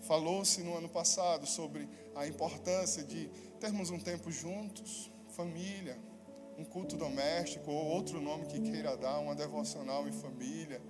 falou-se 0.00 0.62
no 0.62 0.76
ano 0.76 0.88
passado 0.88 1.46
sobre 1.46 1.88
a 2.14 2.26
importância 2.26 3.02
de 3.02 3.28
termos 3.58 3.90
um 3.90 3.98
tempo 3.98 4.30
juntos, 4.30 5.10
família, 5.30 5.98
um 6.56 6.64
culto 6.64 6.96
doméstico 6.96 7.70
ou 7.70 7.86
outro 7.86 8.20
nome 8.20 8.46
que 8.46 8.60
queira 8.60 8.96
dar, 8.96 9.18
uma 9.18 9.34
devocional 9.34 10.06
em 10.08 10.12
família. 10.12 10.80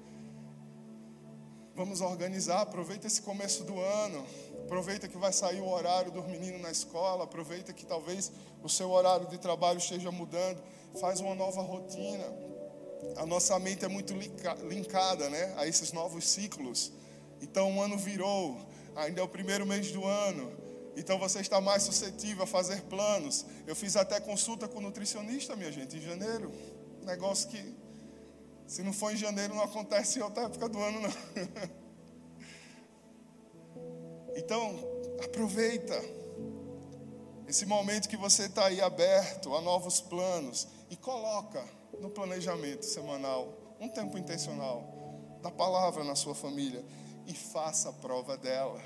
Vamos 1.74 2.02
organizar, 2.02 2.60
aproveita 2.60 3.06
esse 3.06 3.22
começo 3.22 3.64
do 3.64 3.80
ano, 3.80 4.26
Aproveita 4.64 5.08
que 5.08 5.16
vai 5.16 5.32
sair 5.32 5.60
o 5.60 5.68
horário 5.68 6.12
dos 6.12 6.26
meninos 6.26 6.60
na 6.60 6.70
escola. 6.70 7.24
Aproveita 7.24 7.72
que 7.72 7.84
talvez 7.84 8.30
o 8.62 8.68
seu 8.68 8.90
horário 8.90 9.26
de 9.26 9.38
trabalho 9.38 9.78
esteja 9.78 10.10
mudando. 10.10 10.62
Faz 11.00 11.20
uma 11.20 11.34
nova 11.34 11.60
rotina. 11.62 12.24
A 13.16 13.26
nossa 13.26 13.58
mente 13.58 13.84
é 13.84 13.88
muito 13.88 14.14
linkada 14.68 15.28
né, 15.30 15.54
a 15.56 15.66
esses 15.66 15.92
novos 15.92 16.28
ciclos. 16.28 16.92
Então 17.40 17.76
o 17.76 17.82
ano 17.82 17.96
virou, 17.96 18.58
ainda 18.94 19.20
é 19.20 19.24
o 19.24 19.28
primeiro 19.28 19.66
mês 19.66 19.90
do 19.90 20.04
ano. 20.04 20.52
Então 20.96 21.18
você 21.18 21.40
está 21.40 21.60
mais 21.60 21.82
suscetível 21.82 22.44
a 22.44 22.46
fazer 22.46 22.82
planos. 22.82 23.46
Eu 23.66 23.74
fiz 23.74 23.96
até 23.96 24.20
consulta 24.20 24.68
com 24.68 24.78
o 24.78 24.82
nutricionista, 24.82 25.56
minha 25.56 25.72
gente, 25.72 25.96
em 25.96 26.00
janeiro. 26.00 26.52
Negócio 27.04 27.48
que, 27.48 27.74
se 28.66 28.82
não 28.82 28.92
for 28.92 29.12
em 29.12 29.16
janeiro, 29.16 29.54
não 29.54 29.62
acontece 29.62 30.18
em 30.18 30.22
outra 30.22 30.44
época 30.44 30.68
do 30.68 30.78
ano, 30.78 31.00
não. 31.00 31.10
Então, 34.42 34.74
aproveita 35.22 36.02
esse 37.46 37.66
momento 37.66 38.08
que 38.08 38.16
você 38.16 38.44
está 38.44 38.66
aí 38.66 38.80
aberto 38.80 39.54
a 39.54 39.60
novos 39.60 40.00
planos 40.00 40.66
e 40.88 40.96
coloca 40.96 41.62
no 42.00 42.08
planejamento 42.08 42.86
semanal 42.86 43.52
um 43.78 43.86
tempo 43.90 44.16
intencional 44.16 44.82
da 45.42 45.50
palavra 45.50 46.02
na 46.04 46.14
sua 46.14 46.34
família. 46.34 46.82
e 47.26 47.34
faça 47.34 47.90
a 47.90 47.92
prova 47.92 48.36
dela. 48.36 48.82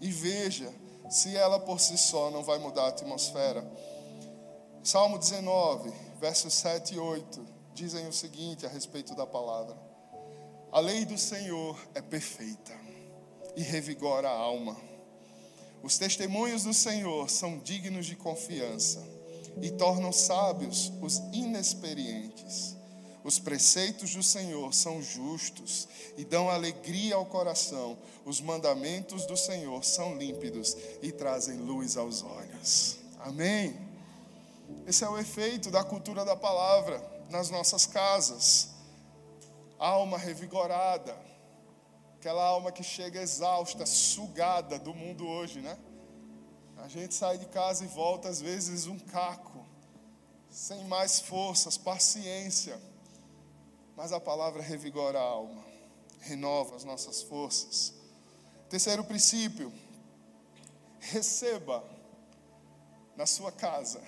E 0.00 0.08
veja 0.12 0.72
se 1.10 1.34
ela 1.34 1.58
por 1.58 1.80
si 1.80 1.96
só 1.96 2.30
não 2.30 2.44
vai 2.44 2.58
mudar 2.58 2.84
a 2.84 2.88
atmosfera. 2.88 3.68
Salmo 4.84 5.18
19, 5.18 5.90
versos 6.20 6.52
7 6.54 6.94
e 6.94 6.98
8 6.98 7.44
dizem 7.74 8.06
o 8.06 8.12
seguinte 8.12 8.66
a 8.66 8.68
respeito 8.68 9.16
da 9.16 9.26
palavra: 9.26 9.76
A 10.70 10.78
lei 10.78 11.04
do 11.06 11.18
Senhor 11.18 11.76
é 11.92 12.02
perfeita 12.02 12.85
e 13.56 13.62
revigora 13.62 14.28
a 14.28 14.32
alma. 14.38 14.76
Os 15.82 15.98
testemunhos 15.98 16.64
do 16.64 16.74
Senhor 16.74 17.30
são 17.30 17.58
dignos 17.58 18.06
de 18.06 18.14
confiança 18.14 19.02
e 19.62 19.70
tornam 19.70 20.12
sábios 20.12 20.92
os 21.00 21.18
inexperientes. 21.32 22.76
Os 23.24 23.40
preceitos 23.40 24.14
do 24.14 24.22
Senhor 24.22 24.72
são 24.72 25.02
justos 25.02 25.88
e 26.16 26.24
dão 26.24 26.48
alegria 26.48 27.16
ao 27.16 27.26
coração. 27.26 27.98
Os 28.24 28.40
mandamentos 28.40 29.26
do 29.26 29.36
Senhor 29.36 29.84
são 29.84 30.16
límpidos 30.16 30.76
e 31.02 31.10
trazem 31.10 31.56
luz 31.56 31.96
aos 31.96 32.22
olhos. 32.22 32.98
Amém. 33.18 33.76
Esse 34.86 35.02
é 35.02 35.08
o 35.08 35.18
efeito 35.18 35.70
da 35.70 35.82
cultura 35.82 36.24
da 36.24 36.36
palavra 36.36 37.02
nas 37.28 37.50
nossas 37.50 37.86
casas. 37.86 38.68
Alma 39.78 40.16
revigorada, 40.16 41.16
aquela 42.18 42.44
alma 42.44 42.72
que 42.72 42.82
chega 42.82 43.20
exausta, 43.20 43.86
sugada 43.86 44.78
do 44.78 44.92
mundo 44.92 45.26
hoje, 45.26 45.60
né? 45.60 45.78
A 46.76 46.88
gente 46.88 47.14
sai 47.14 47.38
de 47.38 47.46
casa 47.46 47.84
e 47.84 47.88
volta 47.88 48.28
às 48.28 48.40
vezes 48.40 48.86
um 48.86 48.98
caco, 48.98 49.64
sem 50.50 50.84
mais 50.84 51.20
forças, 51.20 51.78
paciência 51.78 52.78
mas 53.96 54.12
a 54.12 54.20
palavra 54.20 54.62
revigora 54.62 55.18
a 55.18 55.22
alma, 55.22 55.64
renova 56.20 56.76
as 56.76 56.84
nossas 56.84 57.22
forças. 57.22 57.94
Terceiro 58.68 59.02
princípio, 59.02 59.72
receba 61.00 61.82
na 63.16 63.24
sua 63.24 63.50
casa 63.50 64.02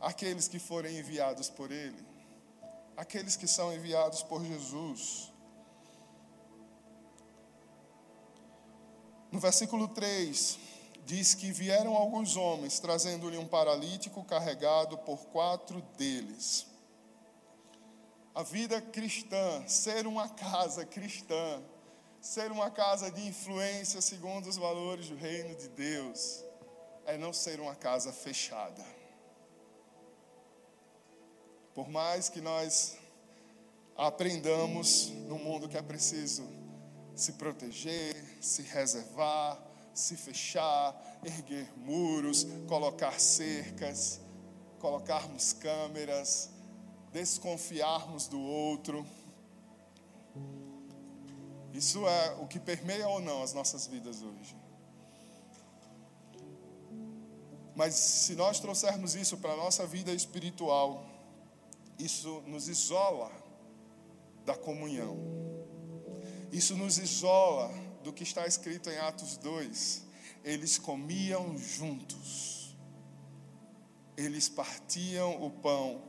aqueles 0.00 0.46
que 0.46 0.60
forem 0.60 0.96
enviados 0.96 1.50
por 1.50 1.72
Ele, 1.72 2.06
aqueles 2.96 3.34
que 3.34 3.48
são 3.48 3.74
enviados 3.74 4.22
por 4.22 4.44
Jesus. 4.44 5.29
No 9.30 9.38
versículo 9.38 9.86
3, 9.86 10.58
diz 11.06 11.34
que 11.34 11.52
vieram 11.52 11.94
alguns 11.94 12.36
homens 12.36 12.80
trazendo-lhe 12.80 13.38
um 13.38 13.46
paralítico 13.46 14.24
carregado 14.24 14.98
por 14.98 15.26
quatro 15.26 15.80
deles. 15.96 16.66
A 18.34 18.42
vida 18.42 18.80
cristã, 18.80 19.66
ser 19.68 20.06
uma 20.06 20.28
casa 20.28 20.84
cristã, 20.84 21.62
ser 22.20 22.50
uma 22.50 22.70
casa 22.70 23.10
de 23.10 23.26
influência 23.26 24.00
segundo 24.00 24.48
os 24.48 24.56
valores 24.56 25.08
do 25.08 25.16
reino 25.16 25.54
de 25.54 25.68
Deus, 25.68 26.44
é 27.06 27.16
não 27.16 27.32
ser 27.32 27.60
uma 27.60 27.74
casa 27.74 28.12
fechada. 28.12 28.84
Por 31.72 31.88
mais 31.88 32.28
que 32.28 32.40
nós 32.40 32.96
aprendamos 33.96 35.10
no 35.28 35.38
mundo 35.38 35.68
que 35.68 35.76
é 35.76 35.82
preciso 35.82 36.59
se 37.20 37.32
proteger, 37.32 38.16
se 38.40 38.62
reservar, 38.62 39.60
se 39.92 40.16
fechar, 40.16 41.20
erguer 41.24 41.70
muros, 41.76 42.46
colocar 42.66 43.20
cercas, 43.20 44.20
colocarmos 44.78 45.52
câmeras, 45.52 46.50
desconfiarmos 47.12 48.26
do 48.26 48.40
outro. 48.40 49.06
Isso 51.72 52.06
é 52.06 52.36
o 52.40 52.46
que 52.46 52.58
permeia 52.58 53.08
ou 53.08 53.20
não 53.20 53.42
as 53.42 53.52
nossas 53.52 53.86
vidas 53.86 54.22
hoje. 54.22 54.56
Mas 57.76 57.94
se 57.94 58.34
nós 58.34 58.60
trouxermos 58.60 59.14
isso 59.14 59.38
para 59.38 59.52
a 59.52 59.56
nossa 59.56 59.86
vida 59.86 60.12
espiritual, 60.12 61.04
isso 61.98 62.42
nos 62.46 62.68
isola 62.68 63.30
da 64.44 64.56
comunhão. 64.56 65.59
Isso 66.52 66.76
nos 66.76 66.98
isola 66.98 67.72
do 68.02 68.12
que 68.12 68.24
está 68.24 68.46
escrito 68.46 68.90
em 68.90 68.98
Atos 68.98 69.36
2. 69.36 70.04
Eles 70.44 70.78
comiam 70.78 71.56
juntos. 71.56 72.76
Eles 74.16 74.48
partiam 74.48 75.42
o 75.42 75.50
pão 75.50 76.02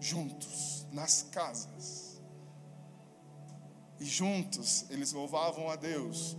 juntos, 0.00 0.86
nas 0.90 1.22
casas. 1.30 2.20
E 4.00 4.04
juntos 4.04 4.86
eles 4.90 5.12
louvavam 5.12 5.70
a 5.70 5.76
Deus. 5.76 6.36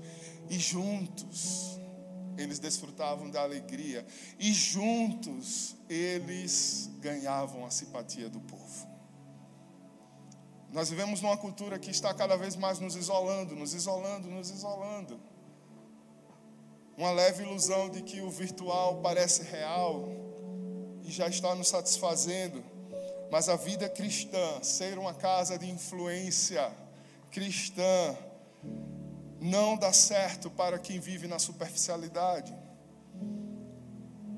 E 0.50 0.58
juntos 0.58 1.80
eles 2.38 2.60
desfrutavam 2.60 3.30
da 3.30 3.42
alegria. 3.42 4.06
E 4.40 4.52
juntos 4.52 5.76
eles 5.88 6.90
ganhavam 7.00 7.66
a 7.66 7.72
simpatia 7.72 8.30
do 8.30 8.42
povo. 8.42 8.93
Nós 10.74 10.90
vivemos 10.90 11.22
numa 11.22 11.38
cultura 11.38 11.78
que 11.78 11.92
está 11.92 12.12
cada 12.16 12.36
vez 12.36 12.56
mais 12.56 12.80
nos 12.80 12.96
isolando, 12.96 13.56
nos 13.56 13.76
isolando, 13.76 14.28
nos 14.28 14.50
isolando. 14.50 15.22
Uma 16.98 17.12
leve 17.12 17.44
ilusão 17.44 17.92
de 17.92 18.02
que 18.02 18.22
o 18.22 18.32
virtual 18.32 19.00
parece 19.00 19.44
real 19.44 20.10
e 21.04 21.12
já 21.12 21.28
está 21.28 21.54
nos 21.54 21.68
satisfazendo. 21.68 22.64
Mas 23.32 23.50
a 23.50 23.56
vida 23.56 23.88
cristã, 23.88 24.64
ser 24.64 24.98
uma 24.98 25.14
casa 25.14 25.60
de 25.60 25.70
influência 25.70 26.76
cristã, 27.30 28.18
não 29.40 29.78
dá 29.78 29.94
certo 29.94 30.50
para 30.50 30.80
quem 30.80 31.00
vive 31.00 31.28
na 31.28 31.38
superficialidade. 31.38 32.52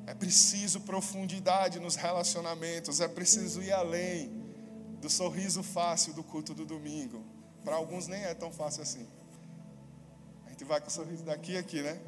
É 0.05 0.13
preciso 0.13 0.81
profundidade 0.81 1.79
nos 1.79 1.95
relacionamentos, 1.95 2.99
é 2.99 3.07
preciso 3.07 3.63
ir 3.63 3.71
além 3.71 4.44
do 5.05 5.09
sorriso 5.09 5.61
fácil 5.61 6.13
do 6.15 6.23
culto 6.23 6.51
do 6.55 6.65
domingo. 6.65 7.23
Para 7.63 7.75
alguns 7.75 8.07
nem 8.07 8.23
é 8.23 8.33
tão 8.33 8.51
fácil 8.51 8.81
assim. 8.81 9.07
A 10.47 10.49
gente 10.49 10.63
vai 10.63 10.81
com 10.81 10.87
o 10.87 10.91
sorriso 10.91 11.23
daqui 11.23 11.51
e 11.51 11.57
aqui, 11.57 11.83
né? 11.83 12.01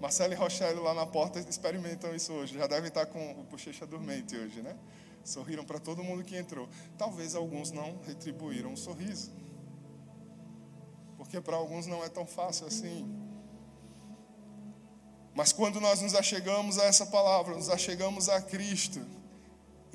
Marcelo 0.00 0.32
e 0.32 0.36
Rochelle 0.36 0.78
lá 0.78 0.94
na 0.94 1.04
porta 1.04 1.40
experimentam 1.40 2.14
isso 2.14 2.32
hoje. 2.32 2.56
Já 2.56 2.68
devem 2.68 2.86
estar 2.86 3.06
com 3.06 3.32
o 3.32 3.42
bochecha 3.42 3.84
dormente 3.84 4.36
hoje, 4.36 4.62
né? 4.62 4.76
Sorriram 5.24 5.64
para 5.64 5.80
todo 5.80 6.04
mundo 6.04 6.22
que 6.22 6.36
entrou. 6.36 6.68
Talvez 6.96 7.34
alguns 7.34 7.72
não 7.72 8.00
retribuíram 8.06 8.70
um 8.70 8.76
sorriso. 8.76 9.32
Porque 11.16 11.40
para 11.40 11.56
alguns 11.56 11.88
não 11.88 12.04
é 12.04 12.08
tão 12.08 12.24
fácil 12.24 12.68
assim. 12.68 13.12
Mas 15.34 15.52
quando 15.52 15.80
nós 15.80 16.00
nos 16.00 16.14
achegamos 16.14 16.78
a 16.78 16.84
essa 16.84 17.06
palavra, 17.06 17.56
nos 17.56 17.68
achegamos 17.68 18.28
a 18.28 18.40
Cristo, 18.40 19.04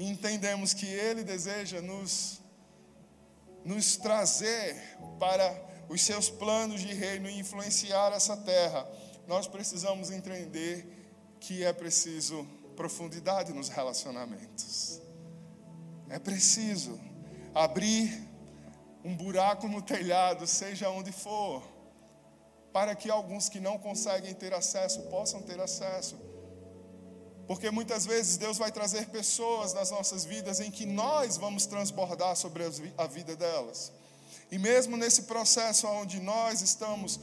e 0.01 0.09
entendemos 0.09 0.73
que 0.73 0.87
Ele 0.87 1.23
deseja 1.23 1.79
nos, 1.79 2.40
nos 3.63 3.97
trazer 3.97 4.75
para 5.19 5.69
os 5.89 6.01
seus 6.01 6.29
planos 6.29 6.81
de 6.81 6.93
reino 6.93 7.29
e 7.29 7.39
influenciar 7.39 8.13
essa 8.13 8.37
terra, 8.37 8.87
nós 9.27 9.47
precisamos 9.47 10.09
entender 10.09 10.87
que 11.39 11.63
é 11.63 11.73
preciso 11.73 12.47
profundidade 12.75 13.53
nos 13.53 13.69
relacionamentos. 13.69 15.01
É 16.09 16.17
preciso 16.17 16.99
abrir 17.53 18.27
um 19.03 19.15
buraco 19.15 19.67
no 19.67 19.81
telhado, 19.81 20.45
seja 20.47 20.89
onde 20.89 21.11
for, 21.11 21.63
para 22.71 22.95
que 22.95 23.09
alguns 23.09 23.49
que 23.49 23.59
não 23.59 23.77
conseguem 23.77 24.33
ter 24.33 24.53
acesso 24.53 25.01
possam 25.03 25.41
ter 25.41 25.59
acesso. 25.59 26.30
Porque 27.47 27.69
muitas 27.69 28.05
vezes 28.05 28.37
Deus 28.37 28.57
vai 28.57 28.71
trazer 28.71 29.09
pessoas 29.09 29.73
nas 29.73 29.91
nossas 29.91 30.23
vidas 30.23 30.59
em 30.59 30.71
que 30.71 30.85
nós 30.85 31.37
vamos 31.37 31.65
transbordar 31.65 32.35
sobre 32.35 32.63
a 32.97 33.07
vida 33.07 33.35
delas. 33.35 33.91
E 34.51 34.57
mesmo 34.57 34.97
nesse 34.97 35.23
processo 35.23 35.87
onde 35.87 36.19
nós 36.19 36.61
estamos 36.61 37.19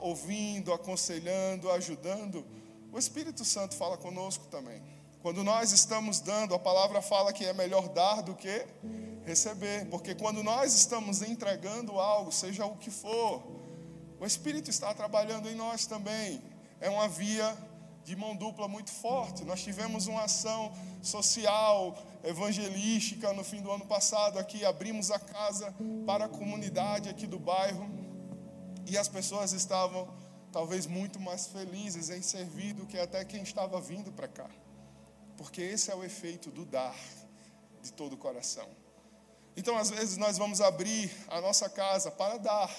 ouvindo, 0.00 0.72
aconselhando, 0.72 1.70
ajudando, 1.70 2.44
o 2.92 2.98
Espírito 2.98 3.44
Santo 3.44 3.74
fala 3.74 3.96
conosco 3.96 4.46
também. 4.46 4.82
Quando 5.22 5.42
nós 5.42 5.72
estamos 5.72 6.20
dando, 6.20 6.54
a 6.54 6.58
palavra 6.58 7.02
fala 7.02 7.32
que 7.32 7.44
é 7.44 7.52
melhor 7.52 7.88
dar 7.88 8.22
do 8.22 8.34
que 8.34 8.64
receber, 9.24 9.86
porque 9.86 10.14
quando 10.14 10.42
nós 10.42 10.72
estamos 10.74 11.20
entregando 11.20 11.98
algo, 11.98 12.30
seja 12.30 12.64
o 12.64 12.76
que 12.76 12.90
for, 12.90 13.42
o 14.20 14.24
Espírito 14.24 14.70
está 14.70 14.94
trabalhando 14.94 15.48
em 15.48 15.54
nós 15.54 15.84
também. 15.84 16.40
É 16.80 16.88
uma 16.88 17.08
via 17.08 17.56
de 18.06 18.14
mão 18.14 18.36
dupla 18.36 18.68
muito 18.68 18.92
forte. 18.92 19.44
Nós 19.44 19.64
tivemos 19.64 20.06
uma 20.06 20.22
ação 20.22 20.72
social, 21.02 21.98
evangelística 22.22 23.32
no 23.32 23.42
fim 23.42 23.60
do 23.60 23.68
ano 23.68 23.84
passado 23.84 24.38
aqui, 24.38 24.64
abrimos 24.64 25.10
a 25.10 25.18
casa 25.18 25.74
para 26.06 26.26
a 26.26 26.28
comunidade 26.28 27.08
aqui 27.08 27.26
do 27.26 27.40
bairro 27.40 27.90
e 28.86 28.96
as 28.96 29.08
pessoas 29.08 29.52
estavam 29.52 30.08
talvez 30.52 30.86
muito 30.86 31.18
mais 31.18 31.48
felizes 31.48 32.08
em 32.08 32.22
servir 32.22 32.74
do 32.74 32.86
que 32.86 32.96
até 32.96 33.24
quem 33.24 33.42
estava 33.42 33.80
vindo 33.80 34.12
para 34.12 34.28
cá. 34.28 34.48
Porque 35.36 35.60
esse 35.60 35.90
é 35.90 35.94
o 35.94 36.04
efeito 36.04 36.48
do 36.52 36.64
dar 36.64 36.96
de 37.82 37.92
todo 37.92 38.12
o 38.12 38.16
coração. 38.16 38.68
Então, 39.56 39.76
às 39.76 39.90
vezes, 39.90 40.16
nós 40.16 40.38
vamos 40.38 40.60
abrir 40.60 41.10
a 41.26 41.40
nossa 41.40 41.68
casa 41.68 42.08
para 42.10 42.38
dar, 42.38 42.70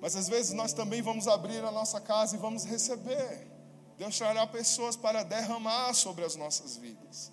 Mas 0.00 0.16
às 0.16 0.28
vezes 0.28 0.52
nós 0.52 0.72
também 0.72 1.00
vamos 1.00 1.26
abrir 1.26 1.64
a 1.64 1.70
nossa 1.70 2.00
casa 2.00 2.36
e 2.36 2.38
vamos 2.38 2.64
receber. 2.64 3.55
Deus 3.98 4.16
trará 4.18 4.46
pessoas 4.46 4.96
para 4.96 5.22
derramar 5.22 5.94
sobre 5.94 6.24
as 6.24 6.36
nossas 6.36 6.76
vidas. 6.76 7.32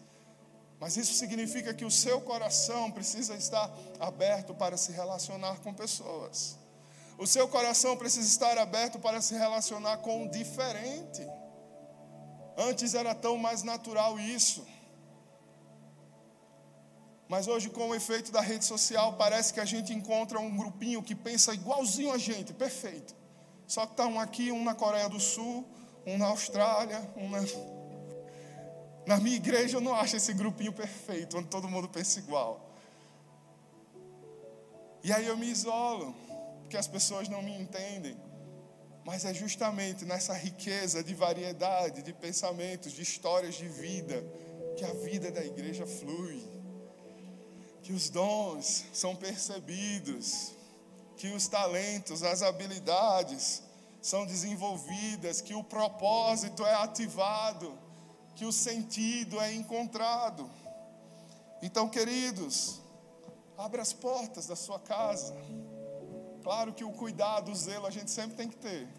Mas 0.79 0.97
isso 0.97 1.13
significa 1.13 1.73
que 1.73 1.85
o 1.85 1.91
seu 1.91 2.21
coração 2.21 2.91
precisa 2.91 3.35
estar 3.35 3.71
aberto 3.99 4.53
para 4.53 4.75
se 4.77 4.91
relacionar 4.91 5.59
com 5.59 5.73
pessoas. 5.73 6.57
O 7.17 7.27
seu 7.27 7.47
coração 7.47 7.95
precisa 7.95 8.27
estar 8.27 8.57
aberto 8.57 8.99
para 8.99 9.21
se 9.21 9.33
relacionar 9.33 9.97
com 9.97 10.25
o 10.25 10.29
diferente. 10.29 11.25
Antes 12.57 12.93
era 12.93 13.13
tão 13.15 13.37
mais 13.37 13.63
natural 13.63 14.19
isso. 14.19 14.65
Mas 17.27 17.47
hoje, 17.47 17.69
com 17.69 17.89
o 17.89 17.95
efeito 17.95 18.31
da 18.31 18.41
rede 18.41 18.65
social, 18.65 19.13
parece 19.13 19.53
que 19.53 19.59
a 19.59 19.65
gente 19.65 19.93
encontra 19.93 20.39
um 20.39 20.55
grupinho 20.55 21.01
que 21.01 21.15
pensa 21.15 21.53
igualzinho 21.53 22.11
a 22.11 22.17
gente, 22.17 22.53
perfeito. 22.53 23.15
Só 23.65 23.85
que 23.85 23.93
está 23.93 24.05
um 24.05 24.19
aqui, 24.19 24.51
um 24.51 24.63
na 24.63 24.75
Coreia 24.75 25.07
do 25.07 25.19
Sul, 25.19 25.65
um 26.05 26.17
na 26.17 26.27
Austrália, 26.27 26.99
um 27.15 27.29
na. 27.29 27.39
Na 29.05 29.17
minha 29.17 29.35
igreja 29.35 29.77
eu 29.77 29.81
não 29.81 29.93
acho 29.93 30.15
esse 30.15 30.33
grupinho 30.33 30.71
perfeito, 30.71 31.37
onde 31.37 31.49
todo 31.49 31.67
mundo 31.67 31.89
pensa 31.89 32.19
igual. 32.19 32.73
E 35.03 35.11
aí 35.11 35.27
eu 35.27 35.35
me 35.35 35.49
isolo, 35.49 36.15
porque 36.61 36.77
as 36.77 36.87
pessoas 36.87 37.27
não 37.27 37.41
me 37.41 37.51
entendem. 37.51 38.15
Mas 39.03 39.25
é 39.25 39.33
justamente 39.33 40.05
nessa 40.05 40.33
riqueza 40.33 41.03
de 41.03 41.13
variedade, 41.13 42.01
de 42.01 42.13
pensamentos, 42.13 42.93
de 42.93 43.01
histórias 43.01 43.55
de 43.55 43.67
vida, 43.67 44.23
que 44.77 44.85
a 44.85 44.93
vida 44.93 45.29
da 45.29 45.43
igreja 45.43 45.85
flui. 45.85 46.41
Que 47.81 47.91
os 47.91 48.09
dons 48.09 48.85
são 48.93 49.13
percebidos, 49.13 50.53
que 51.17 51.27
os 51.27 51.49
talentos, 51.49 52.23
as 52.23 52.41
habilidades 52.41 53.62
são 54.03 54.25
desenvolvidas, 54.25 55.39
que 55.39 55.55
o 55.55 55.63
propósito 55.63 56.65
é 56.65 56.73
ativado, 56.75 57.73
que 58.35 58.43
o 58.43 58.51
sentido 58.51 59.39
é 59.39 59.53
encontrado. 59.53 60.51
Então, 61.61 61.87
queridos, 61.87 62.81
abra 63.57 63.81
as 63.81 63.93
portas 63.93 64.45
da 64.45 64.57
sua 64.57 64.77
casa. 64.77 65.33
Claro 66.43 66.73
que 66.73 66.83
o 66.83 66.91
cuidado, 66.91 67.49
o 67.49 67.55
zelo 67.55 67.85
a 67.85 67.89
gente 67.89 68.11
sempre 68.11 68.35
tem 68.35 68.49
que 68.49 68.57
ter. 68.57 68.89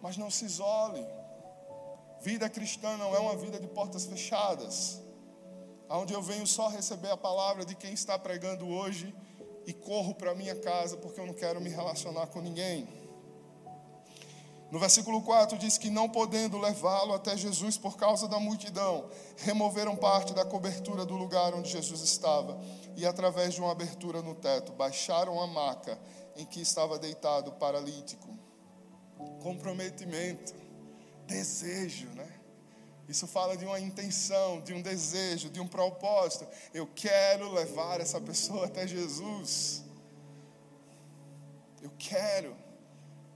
Mas 0.00 0.16
não 0.16 0.30
se 0.30 0.44
isole. 0.44 1.04
Vida 2.20 2.48
cristã 2.48 2.96
não 2.96 3.16
é 3.16 3.18
uma 3.18 3.34
vida 3.34 3.58
de 3.58 3.66
portas 3.66 4.04
fechadas, 4.06 5.02
onde 5.88 6.14
eu 6.14 6.22
venho 6.22 6.46
só 6.46 6.68
receber 6.68 7.10
a 7.10 7.16
palavra 7.16 7.64
de 7.64 7.74
quem 7.74 7.94
está 7.94 8.16
pregando 8.16 8.68
hoje 8.68 9.12
e 9.66 9.72
corro 9.72 10.14
para 10.14 10.36
minha 10.36 10.54
casa 10.54 10.96
porque 10.96 11.18
eu 11.18 11.26
não 11.26 11.34
quero 11.34 11.60
me 11.60 11.68
relacionar 11.68 12.28
com 12.28 12.40
ninguém. 12.40 12.99
No 14.70 14.78
versículo 14.78 15.20
4 15.22 15.58
diz 15.58 15.76
que 15.76 15.90
não 15.90 16.08
podendo 16.08 16.56
levá-lo 16.56 17.12
até 17.12 17.36
Jesus 17.36 17.76
por 17.76 17.96
causa 17.96 18.28
da 18.28 18.38
multidão, 18.38 19.10
removeram 19.38 19.96
parte 19.96 20.32
da 20.32 20.44
cobertura 20.44 21.04
do 21.04 21.16
lugar 21.16 21.52
onde 21.54 21.70
Jesus 21.70 22.00
estava 22.02 22.60
e 22.96 23.04
através 23.04 23.54
de 23.54 23.60
uma 23.60 23.72
abertura 23.72 24.22
no 24.22 24.34
teto 24.34 24.72
baixaram 24.72 25.40
a 25.40 25.46
maca 25.46 25.98
em 26.36 26.46
que 26.46 26.60
estava 26.60 26.98
deitado 26.98 27.50
o 27.50 27.54
paralítico. 27.54 28.28
Comprometimento, 29.42 30.54
desejo, 31.26 32.08
né? 32.10 32.40
Isso 33.08 33.26
fala 33.26 33.56
de 33.56 33.64
uma 33.64 33.80
intenção, 33.80 34.60
de 34.60 34.72
um 34.72 34.80
desejo, 34.80 35.50
de 35.50 35.60
um 35.60 35.66
propósito. 35.66 36.46
Eu 36.72 36.86
quero 36.86 37.50
levar 37.52 38.00
essa 38.00 38.20
pessoa 38.20 38.66
até 38.66 38.86
Jesus. 38.86 39.82
Eu 41.82 41.90
quero. 41.98 42.69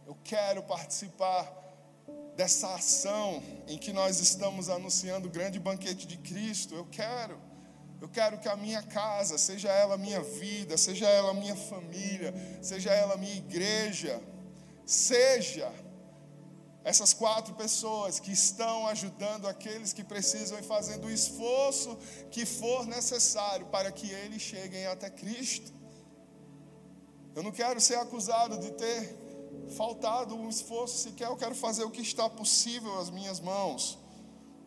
Eu 0.06 0.16
quero 0.22 0.62
participar 0.62 1.64
dessa 2.36 2.74
ação 2.74 3.42
em 3.66 3.78
que 3.78 3.92
nós 3.92 4.20
estamos 4.20 4.68
anunciando 4.68 5.28
o 5.28 5.30
grande 5.30 5.58
banquete 5.58 6.06
de 6.06 6.18
Cristo. 6.18 6.74
Eu 6.74 6.86
quero. 6.86 7.40
Eu 8.00 8.08
quero 8.08 8.38
que 8.38 8.48
a 8.48 8.56
minha 8.56 8.82
casa, 8.82 9.38
seja 9.38 9.70
ela 9.70 9.96
minha 9.96 10.20
vida, 10.20 10.76
seja 10.76 11.08
ela 11.08 11.32
minha 11.32 11.56
família, 11.56 12.34
seja 12.60 12.90
ela 12.92 13.16
minha 13.16 13.36
igreja, 13.36 14.20
seja 14.84 15.72
essas 16.84 17.14
quatro 17.14 17.54
pessoas 17.54 18.20
que 18.20 18.30
estão 18.30 18.86
ajudando 18.88 19.48
aqueles 19.48 19.94
que 19.94 20.04
precisam 20.04 20.58
e 20.58 20.62
fazendo 20.62 21.06
o 21.06 21.10
esforço 21.10 21.96
que 22.30 22.44
for 22.44 22.86
necessário 22.86 23.66
para 23.66 23.90
que 23.90 24.10
eles 24.10 24.42
cheguem 24.42 24.86
até 24.86 25.08
Cristo. 25.08 25.72
Eu 27.34 27.42
não 27.42 27.50
quero 27.50 27.80
ser 27.80 27.96
acusado 27.96 28.58
de 28.58 28.70
ter 28.72 29.23
faltado 29.76 30.34
um 30.34 30.48
esforço 30.48 30.98
sequer, 30.98 31.28
eu 31.28 31.36
quero 31.36 31.54
fazer 31.54 31.84
o 31.84 31.90
que 31.90 32.00
está 32.00 32.28
possível 32.28 32.98
às 32.98 33.10
minhas 33.10 33.40
mãos. 33.40 33.98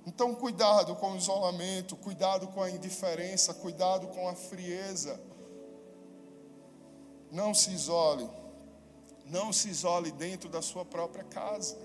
Então, 0.06 0.34
cuidado 0.34 0.96
com 0.96 1.12
o 1.12 1.18
isolamento, 1.18 1.96
cuidado 1.96 2.48
com 2.48 2.62
a 2.62 2.70
indiferença, 2.70 3.54
cuidado 3.54 4.08
com 4.08 4.28
a 4.28 4.36
frieza. 4.36 5.20
Não 7.30 7.54
se 7.54 7.72
isole, 7.72 8.30
não 9.26 9.52
se 9.52 9.70
isole 9.70 10.12
dentro 10.12 10.50
da 10.50 10.62
sua 10.62 10.86
própria 10.86 11.24
casa. 11.26 11.78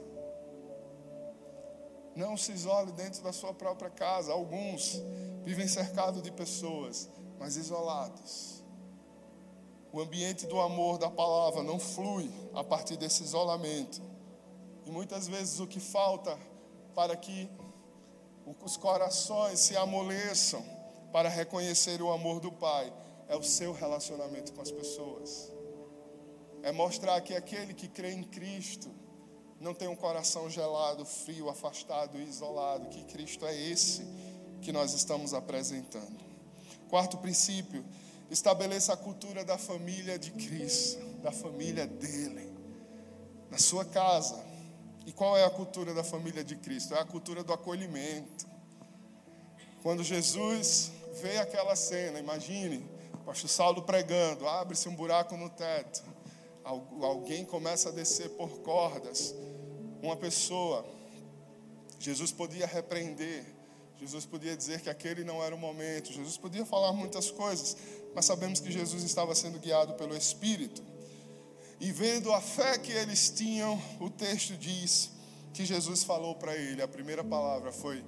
Não 2.14 2.36
se 2.36 2.52
isole 2.52 2.92
dentro 2.92 3.22
da 3.22 3.32
sua 3.32 3.54
própria 3.54 3.90
casa. 3.90 4.32
Alguns 4.32 5.02
vivem 5.44 5.66
cercados 5.66 6.22
de 6.22 6.30
pessoas, 6.30 7.08
mas 7.38 7.56
isolados. 7.56 8.51
O 9.92 10.00
ambiente 10.00 10.46
do 10.46 10.59
amor, 10.59 10.96
da 10.96 11.11
palavra, 11.11 11.62
não 11.62 11.78
flui 11.78 12.31
a 12.55 12.64
partir 12.64 12.96
desse 12.96 13.22
isolamento. 13.22 14.00
E 14.87 14.90
muitas 14.90 15.28
vezes 15.28 15.61
o 15.61 15.66
que 15.66 15.78
falta 15.78 16.38
para 16.94 17.14
que 17.14 17.48
os 18.64 18.76
corações 18.76 19.61
se 19.61 19.76
amoleçam 19.76 20.64
para 21.12 21.28
reconhecer 21.28 22.00
o 22.00 22.11
amor 22.11 22.40
do 22.40 22.50
Pai 22.50 22.92
é 23.28 23.37
o 23.37 23.42
seu 23.42 23.72
relacionamento 23.72 24.52
com 24.52 24.62
as 24.62 24.70
pessoas. 24.70 25.52
É 26.62 26.72
mostrar 26.72 27.20
que 27.20 27.35
aquele 27.35 27.74
que 27.74 27.87
crê 27.87 28.12
em 28.12 28.22
Cristo 28.22 28.90
não 29.61 29.74
tem 29.74 29.88
um 29.88 29.96
coração 29.96 30.50
gelado, 30.50 31.05
frio, 31.05 31.48
afastado 31.48 32.18
e 32.18 32.24
isolado, 32.24 32.88
que 32.88 33.05
Cristo 33.05 33.46
é 33.46 33.55
esse 33.55 34.05
que 34.61 34.72
nós 34.72 34.92
estamos 34.92 35.35
apresentando. 35.35 36.24
Quarto 36.88 37.18
princípio, 37.18 37.85
Estabeleça 38.33 38.95
a 38.95 38.97
cultura 38.97 39.45
da 39.45 39.59
família 39.59 40.18
de 40.18 40.31
Cristo, 40.31 41.05
da 41.23 41.31
família 41.31 41.87
dele, 41.87 42.51
na 43.51 43.59
sua 43.59 43.85
casa. 43.85 44.42
E 45.05 45.12
qual 45.12 45.37
é 45.37 45.45
a 45.45 45.51
cultura 45.51 45.92
da 45.92 46.03
família 46.03 46.42
de 46.42 46.57
Cristo? 46.57 46.95
É 46.95 46.99
a 46.99 47.05
cultura 47.05 47.45
do 47.45 47.53
acolhimento. 47.53 48.47
Quando 49.83 50.03
Jesus 50.03 50.92
vê 51.21 51.37
aquela 51.37 51.77
cena, 51.77 52.18
imagine, 52.18 52.88
o 53.12 53.18
pastor 53.18 53.51
Saulo 53.51 53.83
pregando, 53.83 54.49
abre-se 54.49 54.88
um 54.88 54.97
buraco 54.97 55.37
no 55.37 55.51
teto, 55.51 56.03
alguém 56.64 57.45
começa 57.45 57.90
a 57.90 57.92
descer 57.92 58.31
por 58.31 58.61
cordas, 58.61 59.35
uma 60.01 60.16
pessoa, 60.16 60.87
Jesus 61.99 62.33
podia 62.33 62.66
repreender, 62.66 63.45
Jesus 63.99 64.25
podia 64.25 64.57
dizer 64.57 64.81
que 64.81 64.88
aquele 64.88 65.23
não 65.23 65.42
era 65.45 65.55
o 65.55 65.59
momento, 65.59 66.12
Jesus 66.12 66.37
podia 66.37 66.64
falar 66.64 66.92
muitas 66.92 67.31
coisas, 67.31 67.77
mas 68.14 68.25
sabemos 68.25 68.61
que 68.61 68.70
Jesus 68.70 69.03
estava 69.03 69.35
sendo 69.35 69.59
guiado 69.59 69.94
pelo 69.94 70.16
Espírito. 70.16 70.83
E 71.81 71.90
vendo 71.90 72.33
a 72.33 72.40
fé 72.40 72.79
que 72.79 72.92
eles 72.92 73.31
tinham, 73.31 73.81
o 73.98 74.09
texto 74.09 74.57
diz 74.57 75.11
que 75.53 75.64
Jesus 75.64 76.03
falou 76.05 76.35
para 76.35 76.55
ele, 76.55 76.83
a 76.83 76.88
primeira 76.88 77.25
palavra 77.25 77.72
foi: 77.72 78.05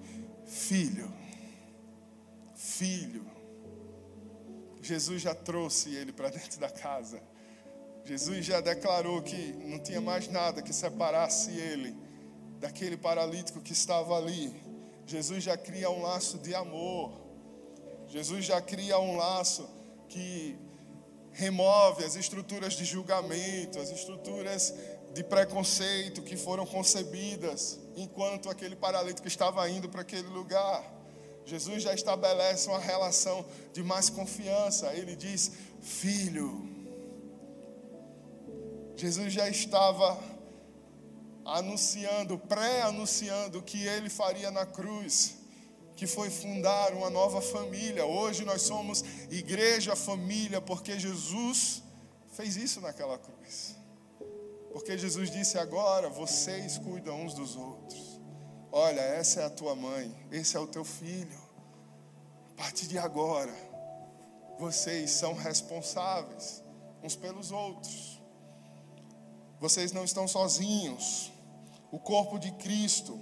Filho, 0.47 1.12
filho. 2.55 3.27
Jesus 4.81 5.23
já 5.23 5.35
trouxe 5.35 5.95
ele 5.95 6.12
para 6.12 6.29
dentro 6.29 6.61
da 6.61 6.69
casa. 6.69 7.21
Jesus 8.05 8.45
já 8.45 8.61
declarou 8.61 9.23
que 9.23 9.55
não 9.64 9.79
tinha 9.79 10.01
mais 10.01 10.29
nada 10.29 10.61
que 10.61 10.75
separasse 10.75 11.51
ele 11.51 11.97
daquele 12.61 12.97
paralítico 12.97 13.61
que 13.61 13.72
estava 13.72 14.16
ali. 14.16 14.55
Jesus 15.07 15.43
já 15.43 15.57
cria 15.57 15.91
um 15.91 16.03
laço 16.03 16.39
de 16.39 16.55
amor. 16.55 17.12
Jesus 18.09 18.45
já 18.45 18.61
cria 18.61 18.99
um 18.99 19.16
laço 19.16 19.68
que 20.09 20.57
remove 21.32 22.05
as 22.05 22.14
estruturas 22.16 22.74
de 22.74 22.84
julgamento, 22.84 23.78
as 23.78 23.90
estruturas 23.90 24.74
de 25.12 25.22
preconceito 25.22 26.22
que 26.22 26.36
foram 26.36 26.64
concebidas 26.66 27.78
enquanto 27.96 28.50
aquele 28.50 28.76
paralítico 28.76 29.28
estava 29.28 29.68
indo 29.68 29.88
para 29.88 30.02
aquele 30.02 30.28
lugar. 30.28 30.92
Jesus 31.44 31.82
já 31.82 31.92
estabelece 31.92 32.68
uma 32.68 32.78
relação 32.78 33.44
de 33.72 33.82
mais 33.82 34.09
confiança. 34.09 34.92
Ele 34.94 35.14
diz: 35.14 35.52
Filho. 35.80 36.72
Jesus 38.96 39.32
já 39.32 39.48
estava 39.48 40.18
anunciando, 41.44 42.38
pré-anunciando 42.38 43.59
o 43.59 43.62
que 43.62 43.84
ele 43.86 44.09
faria 44.09 44.50
na 44.50 44.64
cruz 44.64 45.43
que 45.97 46.07
foi 46.07 46.30
fundar 46.30 46.92
uma 46.92 47.09
nova 47.09 47.40
família. 47.40 48.05
Hoje 48.05 48.45
nós 48.45 48.62
somos 48.62 49.05
igreja, 49.30 49.95
família, 49.95 50.61
porque 50.61 50.99
Jesus 50.99 51.82
fez 52.32 52.57
isso 52.57 52.80
naquela 52.80 53.18
cruz. 53.18 53.76
Porque 54.72 54.99
Jesus 54.99 55.30
disse 55.30 55.57
agora: 55.59 56.09
vocês 56.09 56.78
cuidam 56.78 57.22
uns 57.22 57.34
dos 57.34 57.57
outros. 57.57 58.20
Olha, 58.72 59.01
essa 59.01 59.42
é 59.42 59.45
a 59.45 59.51
tua 59.51 59.74
mãe, 59.76 60.12
esse 60.32 60.57
é 60.57 60.61
o 60.61 60.66
teu 60.66 60.84
filho. 60.84 61.38
A 62.53 62.57
partir 62.57 62.88
de 62.88 62.99
agora, 62.99 63.55
vocês 64.59 65.12
são 65.12 65.32
responsáveis 65.34 66.62
uns 67.03 67.14
pelos 67.14 67.53
outros. 67.53 68.20
Vocês 69.61 69.92
não 69.92 70.05
estão 70.05 70.26
sozinhos. 70.26 71.32
O 71.92 71.99
corpo 71.99 72.38
de 72.38 72.51
Cristo, 72.53 73.20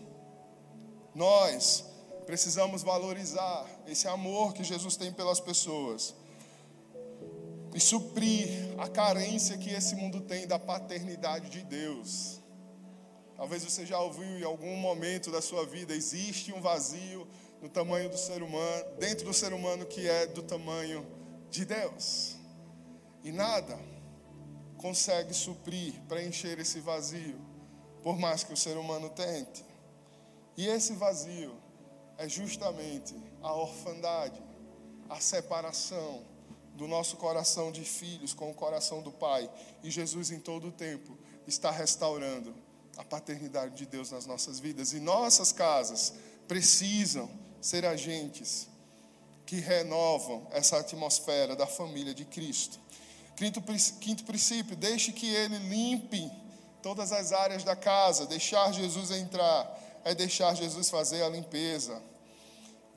nós 1.15 1.85
precisamos 2.27 2.83
valorizar 2.83 3.67
esse 3.87 4.07
amor 4.09 4.53
que 4.53 4.65
Jesus 4.65 4.97
tem 4.97 5.13
pelas 5.13 5.41
pessoas 5.41 6.15
e 7.75 7.81
suprir 7.81 8.49
a 8.79 8.89
carência 8.89 9.57
que 9.57 9.71
esse 9.71 9.95
mundo 9.95 10.21
tem 10.21 10.47
da 10.47 10.59
paternidade 10.59 11.49
de 11.49 11.63
Deus. 11.63 12.41
Talvez 13.37 13.65
você 13.65 13.87
já 13.87 13.99
ouviu 13.99 14.39
em 14.39 14.45
algum 14.45 14.77
momento 14.77 15.31
da 15.31 15.41
sua 15.41 15.65
vida, 15.67 15.95
existe 15.95 16.53
um 16.53 16.61
vazio 16.61 17.27
no 17.61 17.69
tamanho 17.69 18.11
do 18.11 18.19
ser 18.19 18.43
humano, 18.43 18.85
dentro 18.99 19.25
do 19.25 19.33
ser 19.33 19.53
humano 19.53 19.87
que 19.87 20.09
é 20.09 20.27
do 20.27 20.43
tamanho 20.43 21.07
de 21.51 21.65
Deus. 21.65 22.37
E 23.25 23.33
nada 23.33 23.79
consegue 24.77 25.33
suprir, 25.33 25.95
preencher 26.09 26.59
esse 26.59 26.81
vazio, 26.81 27.41
por 28.03 28.19
mais 28.19 28.43
que 28.43 28.53
o 28.53 28.57
ser 28.57 28.77
humano 28.77 29.09
tente. 29.11 29.65
E 30.57 30.67
esse 30.67 30.93
vazio 30.95 31.62
é 32.23 32.29
justamente 32.29 33.17
a 33.43 33.53
orfandade, 33.53 34.41
a 35.11 35.19
separação, 35.19 36.25
do 36.75 36.87
nosso 36.87 37.17
coração 37.17 37.71
de 37.71 37.85
filhos 37.85 38.33
com 38.33 38.51
o 38.51 38.55
coração 38.55 39.03
do 39.03 39.11
Pai. 39.11 39.51
E 39.83 39.91
Jesus, 39.91 40.31
em 40.31 40.39
todo 40.39 40.69
o 40.69 40.73
tempo, 40.73 41.19
está 41.47 41.71
restaurando 41.71 42.55
a 42.97 43.05
paternidade 43.05 43.75
de 43.75 43.87
Deus 43.87 44.11
nas 44.13 44.25
nossas 44.25 44.61
vidas. 44.61 44.93
E 44.93 45.01
nossas 45.01 45.53
casas 45.53 46.15
precisam 46.47 47.29
ser 47.61 47.85
agentes 47.85 48.69
que 49.45 49.57
renovam 49.57 50.47
essa 50.53 50.79
atmosfera 50.79 51.57
da 51.57 51.67
família 51.67 52.15
de 52.15 52.25
Cristo. 52.25 52.79
Quinto, 53.37 53.61
quinto 54.01 54.25
princípio: 54.25 54.77
deixe 54.77 55.13
que 55.13 55.27
Ele 55.27 55.59
limpe 55.59 56.31
todas 56.83 57.11
as 57.11 57.33
áreas 57.33 57.65
da 57.65 57.75
casa. 57.75 58.27
Deixar 58.27 58.73
Jesus 58.73 59.11
entrar 59.11 59.79
é 60.05 60.15
deixar 60.15 60.55
Jesus 60.55 60.89
fazer 60.89 61.23
a 61.23 61.29
limpeza. 61.29 62.12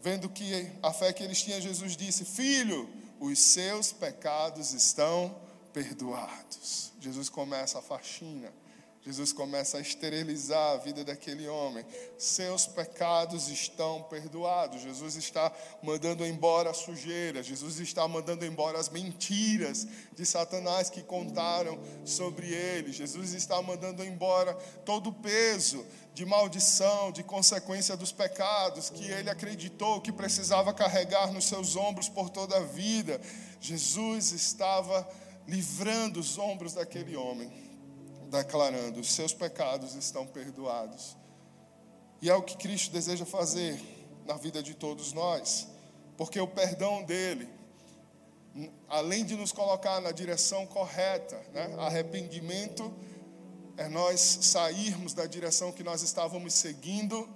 Vendo 0.06 0.30
que 0.30 0.72
a 0.84 0.94
fé 0.94 1.12
que 1.12 1.24
eles 1.24 1.42
tinham, 1.42 1.60
Jesus 1.60 1.98
disse: 1.98 2.24
Filho, 2.24 2.88
os 3.20 3.40
seus 3.40 3.92
pecados 3.92 4.72
estão 4.72 5.36
perdoados. 5.74 6.94
Jesus 7.02 7.28
começa 7.28 7.80
a 7.80 7.82
faxina. 7.82 8.54
Jesus 9.02 9.34
começa 9.34 9.78
a 9.78 9.82
esterilizar 9.82 10.74
a 10.74 10.78
vida 10.78 11.04
daquele 11.04 11.48
homem. 11.48 11.84
Seus 12.20 12.68
pecados 12.68 13.48
estão 13.48 14.04
perdoados. 14.04 14.82
Jesus 14.82 15.16
está 15.16 15.52
mandando 15.82 16.24
embora 16.24 16.70
a 16.70 16.74
sujeira. 16.74 17.42
Jesus 17.42 17.80
está 17.80 18.08
mandando 18.08 18.46
embora 18.46 18.80
as 18.80 18.90
mentiras 18.90 19.88
de 20.16 20.26
Satanás 20.26 20.90
que 20.90 21.02
contaram 21.02 21.80
sobre 22.04 22.48
ele. 22.48 22.92
Jesus 22.92 23.34
está 23.34 23.60
mandando 23.60 24.04
embora 24.04 24.54
todo 24.86 25.10
o 25.10 25.14
peso 25.14 25.84
de 26.16 26.26
maldição, 26.26 27.12
de 27.12 27.22
consequência 27.24 27.98
dos 27.98 28.14
pecados 28.14 28.90
que 28.90 29.04
ele 29.04 29.30
acreditou 29.30 30.00
que 30.00 30.14
precisava 30.14 30.74
carregar 30.74 31.30
nos 31.34 31.44
seus 31.44 31.76
ombros 31.76 32.08
por 32.08 32.30
toda 32.30 32.56
a 32.56 32.62
vida. 32.62 33.20
Jesus 33.60 34.32
estava 34.32 35.06
livrando 35.46 36.22
os 36.22 36.38
ombros 36.38 36.74
daquele 36.74 37.18
homem, 37.18 37.52
declarando: 38.32 39.02
os 39.02 39.12
seus 39.12 39.34
pecados 39.34 39.94
estão 39.94 40.26
perdoados. 40.26 41.18
E 42.22 42.30
é 42.30 42.34
o 42.34 42.42
que 42.42 42.56
Cristo 42.56 42.94
deseja 42.94 43.26
fazer 43.26 43.78
na 44.26 44.36
vida 44.36 44.64
de 44.64 44.74
todos 44.74 45.12
nós, 45.12 45.68
porque 46.16 46.40
o 46.40 46.48
perdão 46.48 47.04
dele, 47.04 47.50
além 48.88 49.26
de 49.26 49.36
nos 49.36 49.52
colocar 49.52 50.00
na 50.00 50.14
direção 50.14 50.66
correta, 50.66 51.36
né, 51.52 51.76
arrependimento 51.78 52.90
é 53.78 53.88
nós 53.88 54.20
sairmos 54.42 55.14
da 55.14 55.26
direção 55.26 55.72
que 55.72 55.84
nós 55.84 56.02
estávamos 56.02 56.54
seguindo 56.54 57.28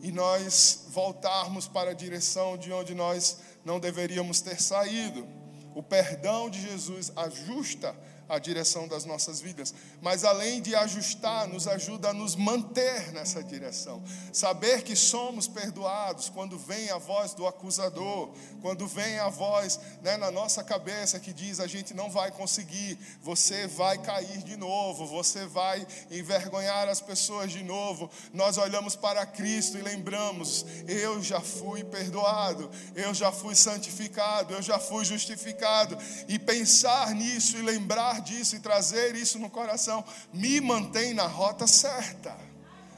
e 0.00 0.12
nós 0.12 0.86
voltarmos 0.88 1.66
para 1.66 1.90
a 1.90 1.94
direção 1.94 2.56
de 2.56 2.72
onde 2.72 2.94
nós 2.94 3.38
não 3.64 3.80
deveríamos 3.80 4.40
ter 4.40 4.60
saído. 4.60 5.26
O 5.74 5.82
perdão 5.82 6.48
de 6.48 6.60
Jesus 6.60 7.12
ajusta 7.16 7.94
a 8.28 8.38
direção 8.38 8.86
das 8.86 9.04
nossas 9.04 9.40
vidas, 9.40 9.72
mas 10.02 10.24
além 10.24 10.60
de 10.60 10.74
ajustar, 10.74 11.48
nos 11.48 11.66
ajuda 11.66 12.10
a 12.10 12.12
nos 12.12 12.36
manter 12.36 13.10
nessa 13.12 13.42
direção. 13.42 14.02
Saber 14.32 14.82
que 14.82 14.94
somos 14.94 15.48
perdoados 15.48 16.28
quando 16.28 16.58
vem 16.58 16.90
a 16.90 16.98
voz 16.98 17.32
do 17.32 17.46
acusador, 17.46 18.30
quando 18.60 18.86
vem 18.86 19.18
a 19.18 19.28
voz 19.28 19.80
né, 20.02 20.16
na 20.16 20.30
nossa 20.30 20.62
cabeça 20.62 21.18
que 21.18 21.32
diz: 21.32 21.58
a 21.58 21.66
gente 21.66 21.94
não 21.94 22.10
vai 22.10 22.30
conseguir, 22.30 22.98
você 23.22 23.66
vai 23.66 23.96
cair 23.98 24.42
de 24.42 24.56
novo, 24.56 25.06
você 25.06 25.46
vai 25.46 25.86
envergonhar 26.10 26.88
as 26.88 27.00
pessoas 27.00 27.50
de 27.50 27.62
novo. 27.62 28.10
Nós 28.34 28.58
olhamos 28.58 28.94
para 28.94 29.24
Cristo 29.24 29.78
e 29.78 29.82
lembramos: 29.82 30.66
eu 30.86 31.22
já 31.22 31.40
fui 31.40 31.82
perdoado, 31.82 32.70
eu 32.94 33.14
já 33.14 33.32
fui 33.32 33.54
santificado, 33.54 34.52
eu 34.52 34.62
já 34.62 34.78
fui 34.78 35.04
justificado. 35.04 35.96
E 36.28 36.38
pensar 36.38 37.14
nisso 37.14 37.56
e 37.56 37.62
lembrar 37.62 38.17
disso 38.20 38.56
e 38.56 38.60
trazer 38.60 39.14
isso 39.14 39.38
no 39.38 39.50
coração 39.50 40.04
me 40.32 40.60
mantém 40.60 41.14
na 41.14 41.26
rota 41.26 41.66
certa, 41.66 42.36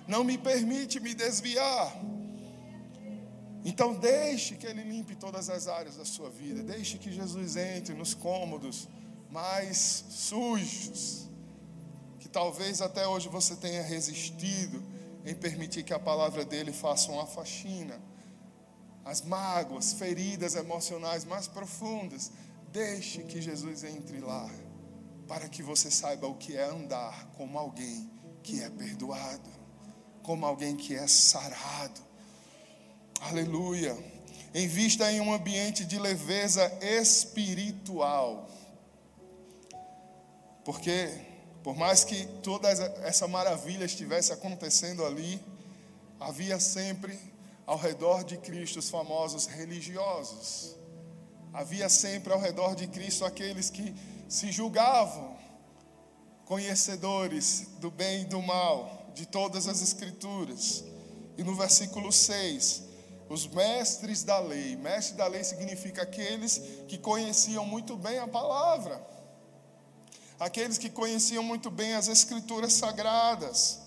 não 0.07 0.25
me 0.25 0.37
permite 0.37 1.01
me 1.01 1.15
desviar. 1.15 1.97
Então, 3.65 3.95
deixe 3.95 4.57
que 4.57 4.67
Ele 4.67 4.83
limpe 4.83 5.15
todas 5.15 5.51
as 5.51 5.69
áreas 5.69 5.97
da 5.97 6.05
sua 6.05 6.31
vida, 6.31 6.63
deixe 6.63 6.99
que 6.99 7.13
Jesus 7.13 7.57
entre 7.57 7.95
nos 7.95 8.15
cômodos 8.15 8.89
mais 9.31 10.05
sujos, 10.09 11.29
que 12.19 12.29
talvez 12.29 12.81
até 12.81 13.07
hoje 13.07 13.29
você 13.29 13.55
tenha 13.55 13.83
resistido 13.83 14.83
em 15.25 15.35
permitir 15.35 15.83
que 15.83 15.93
a 15.93 15.99
palavra 15.99 16.45
dele 16.45 16.73
faça 16.73 17.13
uma 17.13 17.27
faxina. 17.27 18.01
As 19.05 19.23
mágoas, 19.23 19.93
feridas 19.93 20.55
emocionais 20.55 21.25
mais 21.25 21.47
profundas, 21.47 22.33
deixe 22.73 23.23
que 23.25 23.41
Jesus 23.41 23.85
entre 23.85 24.21
lá 24.21 24.49
para 25.31 25.49
que 25.49 25.63
você 25.63 25.93
saiba 25.93 26.27
o 26.27 26.35
que 26.35 26.57
é 26.57 26.65
andar 26.65 27.31
como 27.37 27.57
alguém 27.57 28.11
que 28.43 28.61
é 28.65 28.69
perdoado, 28.69 29.49
como 30.25 30.45
alguém 30.45 30.77
que 30.77 30.97
é 30.97 31.07
sarado. 31.07 32.01
Aleluia. 33.21 33.97
Invista 34.53 35.09
em 35.13 35.21
um 35.21 35.33
ambiente 35.33 35.85
de 35.85 36.01
leveza 36.01 36.67
espiritual. 36.83 38.51
Porque, 40.65 41.09
por 41.63 41.77
mais 41.77 42.03
que 42.03 42.27
toda 42.43 42.69
essa 42.69 43.29
maravilha 43.29 43.85
estivesse 43.85 44.33
acontecendo 44.33 45.07
ali, 45.07 45.41
havia 46.19 46.59
sempre 46.59 47.17
ao 47.65 47.79
redor 47.79 48.25
de 48.25 48.37
Cristo 48.37 48.81
os 48.81 48.91
famosos 48.91 49.47
religiosos. 49.47 50.75
Havia 51.53 51.89
sempre 51.89 52.33
ao 52.33 52.41
redor 52.41 52.75
de 52.75 52.89
Cristo 52.89 53.25
aqueles 53.25 53.71
que 53.71 53.95
se 54.31 54.53
julgavam 54.53 55.37
conhecedores 56.45 57.67
do 57.81 57.91
bem 57.91 58.23
e 58.23 58.25
do 58.27 58.41
mal, 58.41 59.11
de 59.13 59.27
todas 59.27 59.67
as 59.67 59.83
Escrituras. 59.83 60.85
E 61.37 61.43
no 61.43 61.53
versículo 61.57 62.13
6, 62.13 62.85
os 63.29 63.49
mestres 63.49 64.23
da 64.23 64.39
lei. 64.39 64.77
Mestre 64.77 65.17
da 65.17 65.27
lei 65.27 65.43
significa 65.43 66.03
aqueles 66.03 66.59
que 66.87 66.97
conheciam 66.97 67.67
muito 67.67 67.97
bem 67.97 68.21
a 68.21 68.29
palavra, 68.29 69.05
aqueles 70.39 70.79
que 70.79 70.89
conheciam 70.89 71.43
muito 71.43 71.69
bem 71.69 71.95
as 71.95 72.07
Escrituras 72.07 72.75
sagradas. 72.75 73.81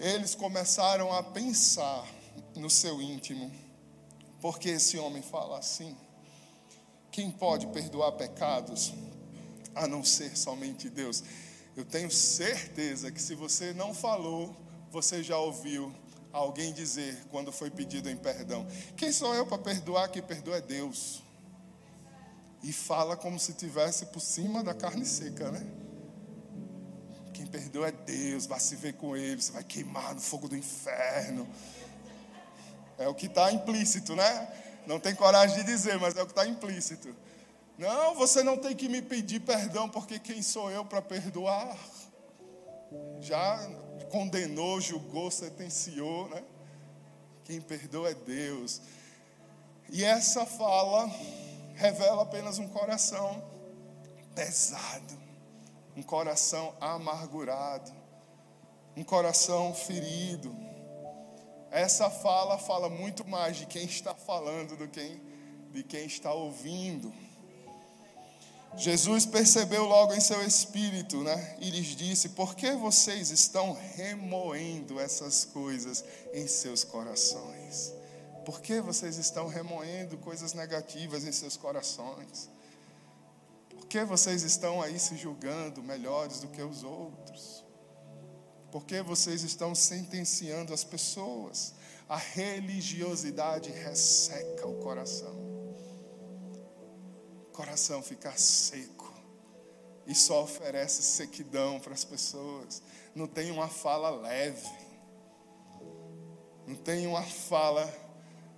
Eles 0.00 0.34
começaram 0.34 1.12
a 1.12 1.22
pensar 1.22 2.04
no 2.56 2.68
seu 2.68 3.00
íntimo, 3.00 3.48
porque 4.40 4.70
esse 4.70 4.98
homem 4.98 5.22
fala 5.22 5.60
assim? 5.60 5.96
Quem 7.12 7.30
pode 7.30 7.68
perdoar 7.68 8.12
pecados 8.12 8.92
a 9.76 9.86
não 9.86 10.02
ser 10.02 10.36
somente 10.36 10.88
Deus. 10.88 11.22
Eu 11.76 11.84
tenho 11.84 12.10
certeza 12.10 13.12
que 13.12 13.20
se 13.20 13.34
você 13.34 13.72
não 13.74 13.94
falou, 13.94 14.56
você 14.90 15.22
já 15.22 15.38
ouviu 15.38 15.94
alguém 16.32 16.72
dizer 16.72 17.24
quando 17.30 17.52
foi 17.52 17.70
pedido 17.70 18.08
em 18.08 18.16
perdão: 18.16 18.66
Quem 18.96 19.12
sou 19.12 19.34
eu 19.34 19.46
para 19.46 19.58
perdoar? 19.58 20.08
Quem 20.08 20.22
perdoa 20.22 20.56
é 20.56 20.60
Deus. 20.60 21.22
E 22.62 22.72
fala 22.72 23.16
como 23.16 23.38
se 23.38 23.52
tivesse 23.52 24.06
por 24.06 24.20
cima 24.20 24.64
da 24.64 24.74
carne 24.74 25.04
seca, 25.04 25.50
né? 25.50 25.64
Quem 27.32 27.46
perdoa 27.46 27.88
é 27.88 27.92
Deus, 27.92 28.46
vai 28.46 28.58
se 28.58 28.74
ver 28.74 28.94
com 28.94 29.14
Ele, 29.14 29.40
você 29.40 29.52
vai 29.52 29.62
queimar 29.62 30.14
no 30.14 30.20
fogo 30.20 30.48
do 30.48 30.56
inferno. 30.56 31.46
É 32.98 33.06
o 33.06 33.14
que 33.14 33.26
está 33.26 33.52
implícito, 33.52 34.16
né? 34.16 34.48
Não 34.86 34.98
tem 34.98 35.14
coragem 35.14 35.58
de 35.58 35.64
dizer, 35.64 35.98
mas 35.98 36.16
é 36.16 36.22
o 36.22 36.26
que 36.26 36.32
está 36.32 36.46
implícito. 36.46 37.14
Não, 37.78 38.14
você 38.14 38.42
não 38.42 38.56
tem 38.56 38.74
que 38.74 38.88
me 38.88 39.02
pedir 39.02 39.40
perdão, 39.40 39.88
porque 39.88 40.18
quem 40.18 40.42
sou 40.42 40.70
eu 40.70 40.84
para 40.84 41.02
perdoar? 41.02 41.76
já 43.20 43.58
condenou, 44.10 44.80
julgou, 44.80 45.30
sentenciou, 45.30 46.28
né? 46.28 46.42
Quem 47.44 47.60
perdoa 47.60 48.10
é 48.10 48.14
Deus. 48.14 48.80
E 49.90 50.04
essa 50.04 50.44
fala 50.44 51.08
revela 51.74 52.22
apenas 52.22 52.58
um 52.58 52.68
coração 52.68 53.42
pesado, 54.34 55.14
um 55.96 56.02
coração 56.02 56.74
amargurado, 56.80 57.92
um 58.96 59.04
coração 59.04 59.74
ferido. 59.74 60.54
Essa 61.70 62.10
fala 62.10 62.58
fala 62.58 62.88
muito 62.88 63.26
mais 63.26 63.56
de 63.56 63.66
quem 63.66 63.84
está 63.84 64.14
falando 64.14 64.76
do 64.76 64.88
que 64.88 65.20
de 65.72 65.82
quem 65.82 66.06
está 66.06 66.32
ouvindo. 66.32 67.12
Jesus 68.76 69.24
percebeu 69.24 69.86
logo 69.86 70.12
em 70.12 70.20
seu 70.20 70.46
espírito, 70.46 71.22
né? 71.22 71.56
E 71.60 71.70
lhes 71.70 71.96
disse: 71.96 72.30
Por 72.30 72.54
que 72.54 72.72
vocês 72.72 73.30
estão 73.30 73.72
remoendo 73.72 75.00
essas 75.00 75.46
coisas 75.46 76.04
em 76.34 76.46
seus 76.46 76.84
corações? 76.84 77.94
Por 78.44 78.60
que 78.60 78.80
vocês 78.80 79.16
estão 79.16 79.48
remoendo 79.48 80.18
coisas 80.18 80.52
negativas 80.52 81.24
em 81.24 81.32
seus 81.32 81.56
corações? 81.56 82.50
Por 83.70 83.86
que 83.86 84.04
vocês 84.04 84.42
estão 84.42 84.82
aí 84.82 84.98
se 84.98 85.16
julgando 85.16 85.82
melhores 85.82 86.40
do 86.40 86.48
que 86.48 86.62
os 86.62 86.84
outros? 86.84 87.64
Por 88.70 88.84
que 88.84 89.00
vocês 89.00 89.42
estão 89.42 89.74
sentenciando 89.74 90.74
as 90.74 90.84
pessoas? 90.84 91.72
A 92.08 92.18
religiosidade 92.18 93.70
resseca 93.70 94.66
o 94.66 94.74
coração 94.80 95.45
coração 97.56 98.02
ficar 98.02 98.38
seco 98.38 99.10
e 100.06 100.14
só 100.14 100.42
oferece 100.42 101.02
sequidão 101.02 101.80
para 101.80 101.94
as 101.94 102.04
pessoas. 102.04 102.82
Não 103.14 103.26
tem 103.26 103.50
uma 103.50 103.66
fala 103.66 104.10
leve, 104.10 104.68
não 106.66 106.76
tem 106.76 107.06
uma 107.06 107.22
fala 107.22 107.90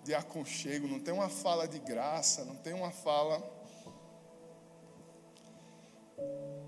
de 0.03 0.12
aconchego, 0.14 0.88
não 0.88 0.99
tem 0.99 1.14
uma 1.14 1.28
fala 1.28 1.68
de 1.68 1.78
graça, 1.78 2.44
não 2.44 2.57
tem 2.57 2.74
uma 2.74 2.90
fala. 2.90 3.40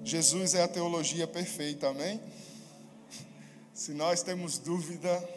Jesus 0.04 0.54
é 0.54 0.62
a 0.62 0.68
teologia 0.68 1.26
perfeita, 1.26 1.88
amém? 1.88 2.20
Se 3.74 3.92
nós 3.92 4.22
temos 4.22 4.56
dúvida 4.56 5.28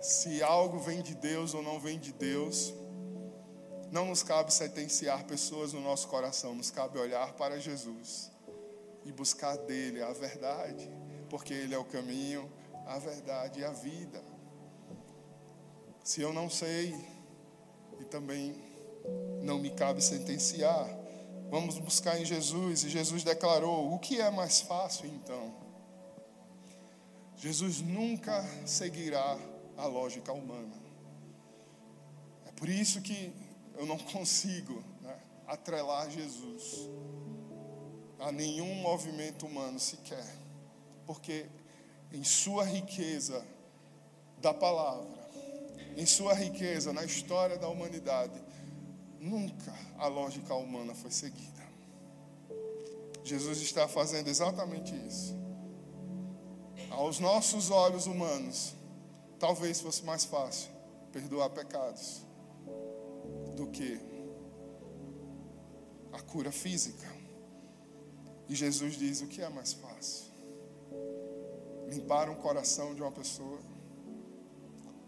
se 0.00 0.42
algo 0.42 0.80
vem 0.80 1.00
de 1.00 1.14
Deus 1.14 1.54
ou 1.54 1.62
não 1.62 1.78
vem 1.78 1.98
de 1.98 2.12
Deus, 2.12 2.74
não 3.94 4.06
nos 4.06 4.24
cabe 4.24 4.52
sentenciar 4.52 5.22
pessoas 5.22 5.72
no 5.72 5.80
nosso 5.80 6.08
coração, 6.08 6.52
nos 6.52 6.68
cabe 6.68 6.98
olhar 6.98 7.32
para 7.34 7.60
Jesus 7.60 8.28
e 9.04 9.12
buscar 9.12 9.56
dele 9.56 10.02
a 10.02 10.12
verdade, 10.12 10.90
porque 11.30 11.54
ele 11.54 11.76
é 11.76 11.78
o 11.78 11.84
caminho, 11.84 12.50
a 12.86 12.98
verdade 12.98 13.60
e 13.60 13.64
a 13.64 13.70
vida. 13.70 14.20
Se 16.02 16.20
eu 16.20 16.32
não 16.32 16.50
sei, 16.50 16.92
e 18.00 18.04
também 18.06 18.60
não 19.40 19.60
me 19.60 19.70
cabe 19.70 20.02
sentenciar, 20.02 20.88
vamos 21.48 21.78
buscar 21.78 22.20
em 22.20 22.24
Jesus, 22.24 22.82
e 22.82 22.88
Jesus 22.88 23.22
declarou: 23.22 23.94
o 23.94 24.00
que 24.00 24.20
é 24.20 24.28
mais 24.28 24.60
fácil 24.60 25.06
então? 25.06 25.54
Jesus 27.36 27.80
nunca 27.80 28.44
seguirá 28.66 29.38
a 29.76 29.86
lógica 29.86 30.32
humana. 30.32 30.82
É 32.44 32.50
por 32.50 32.68
isso 32.68 33.00
que 33.00 33.43
eu 33.76 33.86
não 33.86 33.98
consigo 33.98 34.82
né, 35.00 35.16
atrelar 35.46 36.10
Jesus 36.10 36.88
a 38.18 38.32
nenhum 38.32 38.74
movimento 38.76 39.46
humano 39.46 39.78
sequer, 39.78 40.26
porque 41.06 41.46
em 42.12 42.24
sua 42.24 42.64
riqueza 42.64 43.44
da 44.38 44.54
palavra, 44.54 45.24
em 45.96 46.06
sua 46.06 46.34
riqueza 46.34 46.92
na 46.92 47.04
história 47.04 47.58
da 47.58 47.68
humanidade, 47.68 48.40
nunca 49.20 49.74
a 49.98 50.06
lógica 50.06 50.54
humana 50.54 50.94
foi 50.94 51.10
seguida. 51.10 51.64
Jesus 53.22 53.60
está 53.62 53.88
fazendo 53.88 54.28
exatamente 54.28 54.94
isso. 55.06 55.34
Aos 56.90 57.18
nossos 57.18 57.70
olhos 57.70 58.06
humanos, 58.06 58.74
talvez 59.38 59.80
fosse 59.80 60.04
mais 60.04 60.24
fácil 60.24 60.70
perdoar 61.10 61.50
pecados 61.50 62.20
do 62.20 62.23
que 63.74 64.00
a 66.12 66.20
cura 66.22 66.52
física. 66.52 67.08
E 68.48 68.54
Jesus 68.54 68.94
diz: 68.94 69.20
o 69.20 69.26
que 69.26 69.42
é 69.42 69.48
mais 69.48 69.72
fácil? 69.72 70.32
Limpar 71.88 72.30
um 72.30 72.36
coração 72.36 72.94
de 72.94 73.02
uma 73.02 73.12
pessoa, 73.12 73.60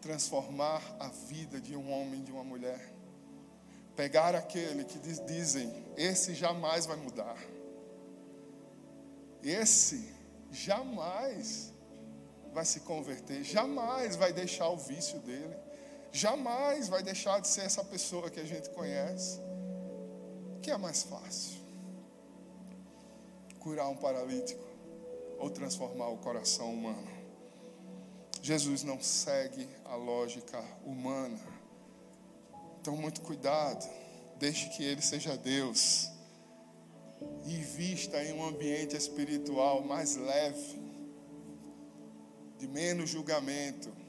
transformar 0.00 0.82
a 0.98 1.08
vida 1.08 1.60
de 1.60 1.74
um 1.76 1.90
homem, 1.90 2.22
de 2.22 2.32
uma 2.32 2.44
mulher, 2.44 2.92
pegar 3.94 4.34
aquele 4.34 4.84
que 4.84 4.98
dizem: 4.98 5.72
esse 5.96 6.34
jamais 6.34 6.86
vai 6.86 6.96
mudar, 6.96 7.38
esse 9.42 10.12
jamais 10.50 11.72
vai 12.52 12.64
se 12.64 12.80
converter, 12.80 13.44
jamais 13.44 14.16
vai 14.16 14.32
deixar 14.32 14.68
o 14.70 14.76
vício 14.76 15.18
dele 15.20 15.54
jamais 16.12 16.88
vai 16.88 17.02
deixar 17.02 17.40
de 17.40 17.48
ser 17.48 17.62
essa 17.62 17.84
pessoa 17.84 18.30
que 18.30 18.40
a 18.40 18.44
gente 18.44 18.70
conhece. 18.70 19.40
Que 20.62 20.70
é 20.70 20.76
mais 20.76 21.02
fácil? 21.02 21.60
Curar 23.60 23.88
um 23.88 23.96
paralítico 23.96 24.64
ou 25.38 25.50
transformar 25.50 26.08
o 26.08 26.18
coração 26.18 26.72
humano? 26.72 27.16
Jesus 28.42 28.82
não 28.82 29.00
segue 29.00 29.68
a 29.84 29.96
lógica 29.96 30.62
humana. 30.84 31.40
Então, 32.80 32.96
muito 32.96 33.20
cuidado. 33.20 33.84
Deixe 34.38 34.68
que 34.70 34.84
Ele 34.84 35.02
seja 35.02 35.36
Deus. 35.36 36.10
E 37.44 37.56
vista 37.56 38.22
em 38.22 38.32
um 38.32 38.46
ambiente 38.46 38.96
espiritual 38.96 39.82
mais 39.82 40.16
leve, 40.16 40.78
de 42.58 42.68
menos 42.68 43.10
julgamento 43.10 44.05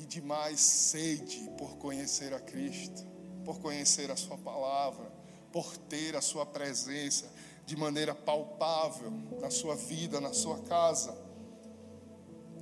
e 0.00 0.06
de 0.06 0.20
mais 0.22 0.60
sede 0.60 1.50
por 1.58 1.76
conhecer 1.76 2.32
a 2.32 2.40
Cristo, 2.40 3.04
por 3.44 3.60
conhecer 3.60 4.10
a 4.10 4.16
Sua 4.16 4.38
palavra, 4.38 5.12
por 5.52 5.76
ter 5.76 6.16
a 6.16 6.22
Sua 6.22 6.46
presença 6.46 7.30
de 7.66 7.76
maneira 7.76 8.14
palpável 8.14 9.12
na 9.40 9.48
sua 9.48 9.76
vida, 9.76 10.20
na 10.20 10.32
sua 10.32 10.58
casa. 10.62 11.16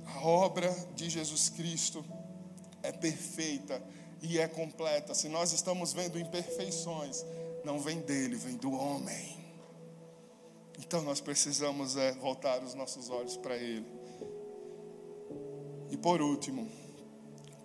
A 0.05 0.27
obra 0.27 0.69
de 0.95 1.09
Jesus 1.09 1.49
Cristo 1.49 2.05
é 2.83 2.91
perfeita 2.91 3.81
e 4.21 4.37
é 4.37 4.47
completa. 4.47 5.15
Se 5.15 5.27
nós 5.27 5.51
estamos 5.51 5.93
vendo 5.93 6.19
imperfeições, 6.19 7.25
não 7.63 7.79
vem 7.79 8.01
dele, 8.01 8.35
vem 8.35 8.55
do 8.57 8.71
homem. 8.71 9.39
Então 10.77 11.01
nós 11.01 11.19
precisamos 11.19 11.97
é, 11.97 12.11
voltar 12.13 12.61
os 12.63 12.75
nossos 12.75 13.09
olhos 13.09 13.35
para 13.35 13.57
ele. 13.57 13.87
E 15.89 15.97
por 15.97 16.21
último, 16.21 16.69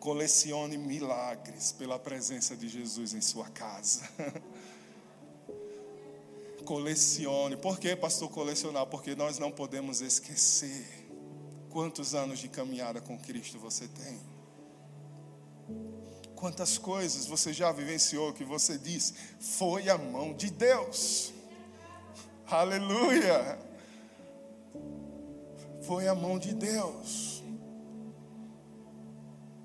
colecione 0.04 0.76
milagres 0.76 1.72
pela 1.72 1.98
presença 1.98 2.54
de 2.54 2.68
Jesus 2.68 3.14
em 3.14 3.22
sua 3.22 3.48
casa. 3.48 4.06
colecione. 6.62 7.56
Por 7.56 7.78
que, 7.78 7.96
pastor, 7.96 8.28
colecionar? 8.28 8.84
Porque 8.84 9.14
nós 9.14 9.38
não 9.38 9.50
podemos 9.50 10.02
esquecer 10.02 11.08
quantos 11.70 12.14
anos 12.14 12.38
de 12.38 12.50
caminhada 12.50 13.00
com 13.00 13.18
Cristo 13.18 13.58
você 13.58 13.88
tem. 13.88 14.20
Quantas 16.36 16.76
coisas 16.76 17.24
você 17.24 17.54
já 17.54 17.72
vivenciou 17.72 18.34
que 18.34 18.44
você 18.44 18.76
diz, 18.76 19.14
foi 19.40 19.88
a 19.88 19.96
mão 19.96 20.34
de 20.34 20.50
Deus. 20.50 21.32
Aleluia! 22.46 23.58
Foi 25.80 26.06
a 26.06 26.14
mão 26.14 26.38
de 26.38 26.52
Deus. 26.52 27.33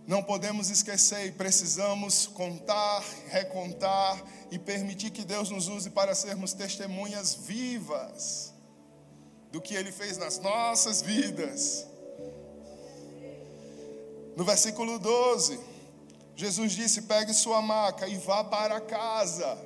Não 0.09 0.23
podemos 0.23 0.71
esquecer 0.71 1.27
e 1.27 1.31
precisamos 1.31 2.25
contar, 2.25 3.03
recontar 3.27 4.19
e 4.49 4.57
permitir 4.57 5.11
que 5.11 5.23
Deus 5.23 5.51
nos 5.51 5.67
use 5.67 5.91
para 5.91 6.15
sermos 6.15 6.51
testemunhas 6.51 7.35
vivas 7.35 8.51
do 9.51 9.61
que 9.61 9.75
Ele 9.75 9.91
fez 9.91 10.17
nas 10.17 10.39
nossas 10.39 11.03
vidas. 11.03 11.85
No 14.35 14.43
versículo 14.43 14.97
12, 14.97 15.59
Jesus 16.35 16.71
disse: 16.71 17.03
pegue 17.03 17.31
sua 17.31 17.61
maca 17.61 18.07
e 18.07 18.17
vá 18.17 18.43
para 18.43 18.81
casa. 18.81 19.63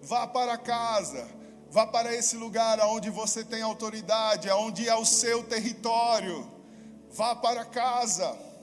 Vá 0.00 0.26
para 0.26 0.56
casa. 0.56 1.28
Vá 1.70 1.86
para 1.86 2.14
esse 2.14 2.38
lugar 2.38 2.80
onde 2.80 3.10
você 3.10 3.44
tem 3.44 3.60
autoridade, 3.60 4.48
onde 4.48 4.88
é 4.88 4.94
o 4.94 5.04
seu 5.04 5.44
território. 5.44 6.50
Vá 7.10 7.36
para 7.36 7.66
casa. 7.66 8.53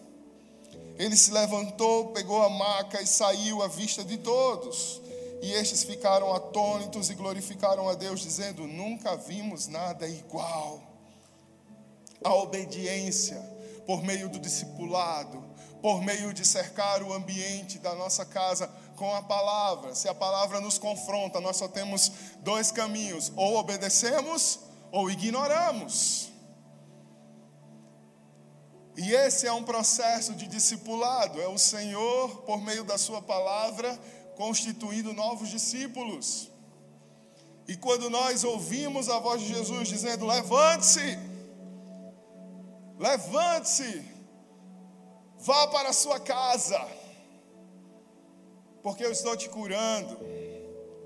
Ele 1.01 1.17
se 1.17 1.31
levantou, 1.31 2.09
pegou 2.09 2.43
a 2.43 2.49
maca 2.49 3.01
e 3.01 3.07
saiu 3.07 3.63
à 3.63 3.67
vista 3.67 4.03
de 4.03 4.19
todos. 4.19 5.01
E 5.41 5.51
estes 5.51 5.83
ficaram 5.83 6.31
atônitos 6.31 7.09
e 7.09 7.15
glorificaram 7.15 7.89
a 7.89 7.95
Deus, 7.95 8.19
dizendo: 8.19 8.67
Nunca 8.67 9.15
vimos 9.15 9.67
nada 9.67 10.07
igual. 10.07 10.79
a 12.23 12.35
obediência 12.35 13.41
por 13.87 14.03
meio 14.03 14.29
do 14.29 14.37
discipulado, 14.37 15.43
por 15.81 16.03
meio 16.03 16.31
de 16.35 16.45
cercar 16.45 17.01
o 17.01 17.11
ambiente 17.11 17.79
da 17.79 17.95
nossa 17.95 18.23
casa 18.23 18.69
com 18.95 19.11
a 19.15 19.23
palavra. 19.23 19.95
Se 19.95 20.07
a 20.07 20.13
palavra 20.13 20.61
nos 20.61 20.77
confronta, 20.77 21.41
nós 21.41 21.57
só 21.57 21.67
temos 21.67 22.11
dois 22.41 22.71
caminhos: 22.71 23.31
ou 23.35 23.55
obedecemos 23.55 24.59
ou 24.91 25.09
ignoramos. 25.09 26.30
E 28.97 29.13
esse 29.13 29.47
é 29.47 29.53
um 29.53 29.63
processo 29.63 30.33
de 30.33 30.47
discipulado, 30.47 31.41
é 31.41 31.47
o 31.47 31.57
Senhor, 31.57 32.41
por 32.41 32.61
meio 32.61 32.83
da 32.83 32.97
Sua 32.97 33.21
palavra, 33.21 33.97
constituindo 34.35 35.13
novos 35.13 35.49
discípulos. 35.49 36.51
E 37.67 37.77
quando 37.77 38.09
nós 38.09 38.43
ouvimos 38.43 39.07
a 39.07 39.19
voz 39.19 39.41
de 39.41 39.47
Jesus 39.47 39.87
dizendo: 39.87 40.25
Levante-se, 40.25 41.17
levante-se, 42.97 44.03
vá 45.39 45.67
para 45.67 45.89
a 45.89 45.93
sua 45.93 46.19
casa, 46.19 46.79
porque 48.83 49.05
eu 49.05 49.11
estou 49.11 49.37
te 49.37 49.47
curando, 49.47 50.17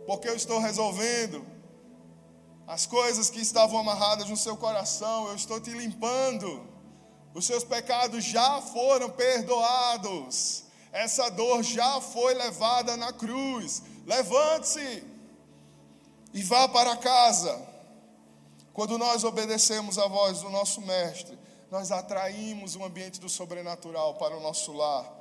porque 0.08 0.28
eu 0.28 0.36
estou 0.36 0.60
resolvendo 0.60 1.46
as 2.66 2.86
coisas 2.88 3.30
que 3.30 3.40
estavam 3.40 3.78
amarradas 3.78 4.28
no 4.28 4.36
seu 4.36 4.58
coração, 4.58 5.28
eu 5.28 5.36
estou 5.36 5.60
te 5.60 5.70
limpando, 5.70 6.68
os 7.36 7.46
seus 7.46 7.66
pecados 7.66 8.24
já 8.24 8.62
foram 8.62 9.10
perdoados, 9.10 10.64
essa 10.94 11.30
dor 11.30 11.62
já 11.62 12.00
foi 12.00 12.34
levada 12.34 12.96
na 12.96 13.12
cruz. 13.12 13.84
Levante-se 14.06 15.04
e 16.34 16.42
vá 16.42 16.70
para 16.70 16.96
casa. 16.96 17.62
Quando 18.72 18.98
nós 18.98 19.26
obedecemos 19.26 19.98
a 19.98 20.08
voz 20.08 20.40
do 20.40 20.50
nosso 20.50 20.80
Mestre, 20.82 21.38
nós 21.70 21.92
atraímos 21.92 22.78
o 22.78 22.84
ambiente 22.86 23.20
do 23.20 23.28
sobrenatural 23.28 24.16
para 24.16 24.38
o 24.38 24.40
nosso 24.40 24.72
lar. 24.72 25.14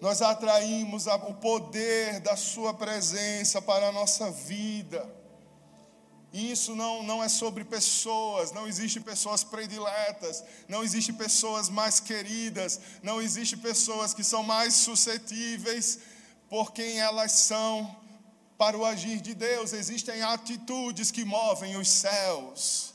Nós 0.00 0.22
atraímos 0.22 1.06
o 1.06 1.34
poder 1.34 2.18
da 2.18 2.36
Sua 2.36 2.74
presença 2.74 3.62
para 3.62 3.88
a 3.88 3.92
nossa 3.92 4.32
vida. 4.32 5.08
Isso 6.32 6.76
não, 6.76 7.02
não 7.02 7.22
é 7.22 7.28
sobre 7.28 7.64
pessoas, 7.64 8.52
não 8.52 8.68
existe 8.68 9.00
pessoas 9.00 9.42
prediletas, 9.42 10.44
não 10.68 10.84
existe 10.84 11.12
pessoas 11.12 11.68
mais 11.68 11.98
queridas, 11.98 12.80
não 13.02 13.20
existe 13.20 13.56
pessoas 13.56 14.14
que 14.14 14.22
são 14.22 14.44
mais 14.44 14.74
suscetíveis 14.74 15.98
por 16.48 16.72
quem 16.72 17.00
elas 17.00 17.32
são 17.32 17.96
para 18.56 18.78
o 18.78 18.84
agir 18.84 19.20
de 19.20 19.34
Deus. 19.34 19.72
Existem 19.72 20.22
atitudes 20.22 21.10
que 21.10 21.24
movem 21.24 21.76
os 21.76 21.88
céus. 21.88 22.94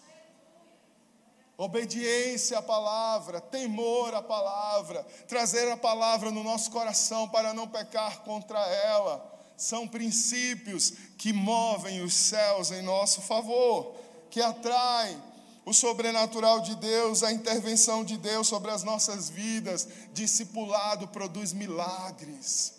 Obediência 1.58 2.60
à 2.60 2.62
palavra, 2.62 3.42
temor 3.42 4.14
à 4.14 4.22
palavra, 4.22 5.06
trazer 5.28 5.70
a 5.70 5.78
palavra 5.78 6.32
no 6.32 6.44
nosso 6.44 6.72
coração 6.72 7.28
para 7.28 7.54
não 7.54 7.68
pecar 7.68 8.20
contra 8.24 8.60
ela 8.60 9.35
são 9.58 9.88
princípios 9.88 10.94
que 11.18 11.32
movem 11.34 12.02
os 12.02 12.14
céus 12.14 12.72
em 12.72 12.82
nosso 12.82 13.22
favor, 13.22 13.96
que 14.30 14.42
atraem 14.42 15.18
o 15.66 15.74
sobrenatural 15.74 16.62
de 16.62 16.76
Deus, 16.76 17.24
a 17.24 17.32
intervenção 17.32 18.04
de 18.04 18.18
Deus 18.18 18.48
sobre 18.48 18.70
as 18.72 18.84
nossas 18.84 19.30
vidas. 19.30 19.88
Discipulado 20.14 21.08
produz 21.08 21.52
milagres. 21.54 22.75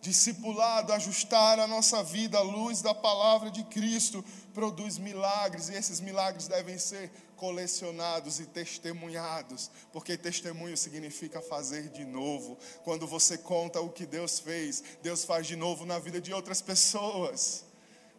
Discipulado, 0.00 0.92
ajustar 0.92 1.58
a 1.58 1.66
nossa 1.66 2.02
vida 2.02 2.38
à 2.38 2.42
luz 2.42 2.80
da 2.80 2.94
palavra 2.94 3.50
de 3.50 3.62
Cristo, 3.64 4.24
produz 4.54 4.96
milagres, 4.96 5.68
e 5.68 5.74
esses 5.74 6.00
milagres 6.00 6.48
devem 6.48 6.78
ser 6.78 7.10
colecionados 7.36 8.38
e 8.38 8.44
testemunhados, 8.44 9.70
porque 9.92 10.16
testemunho 10.16 10.76
significa 10.76 11.40
fazer 11.40 11.88
de 11.88 12.04
novo. 12.04 12.58
Quando 12.84 13.06
você 13.06 13.38
conta 13.38 13.80
o 13.80 13.88
que 13.88 14.04
Deus 14.04 14.38
fez, 14.38 14.82
Deus 15.02 15.24
faz 15.24 15.46
de 15.46 15.56
novo 15.56 15.86
na 15.86 15.98
vida 15.98 16.20
de 16.20 16.34
outras 16.34 16.60
pessoas. 16.60 17.64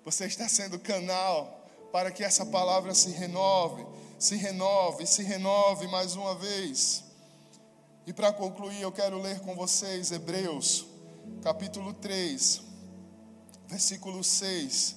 Você 0.04 0.26
está 0.26 0.50
sendo 0.50 0.80
canal 0.80 1.68
para 1.92 2.12
que 2.12 2.24
essa 2.24 2.46
palavra 2.46 2.96
se 2.96 3.12
renove, 3.12 3.86
se 4.18 4.36
renove, 4.36 5.06
se 5.06 5.22
renove 5.22 5.88
mais 5.88 6.16
uma 6.16 6.34
vez. 6.34 7.04
E 8.08 8.14
para 8.14 8.34
concluir, 8.34 8.82
eu 8.82 8.92
quero 8.92 9.22
ler 9.22 9.40
com 9.42 9.54
vocês 9.54 10.12
Hebreus, 10.12 10.86
capítulo 11.42 11.94
3, 11.94 12.62
versículo 13.68 14.24
6. 14.24 14.96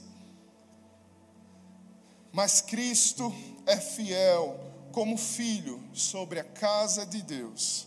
Mas 2.32 2.60
Cristo 2.60 3.32
é 3.66 3.76
fiel 3.76 4.58
como 4.92 5.16
filho 5.16 5.82
sobre 5.92 6.40
a 6.40 6.44
casa 6.44 7.06
de 7.06 7.22
Deus, 7.22 7.86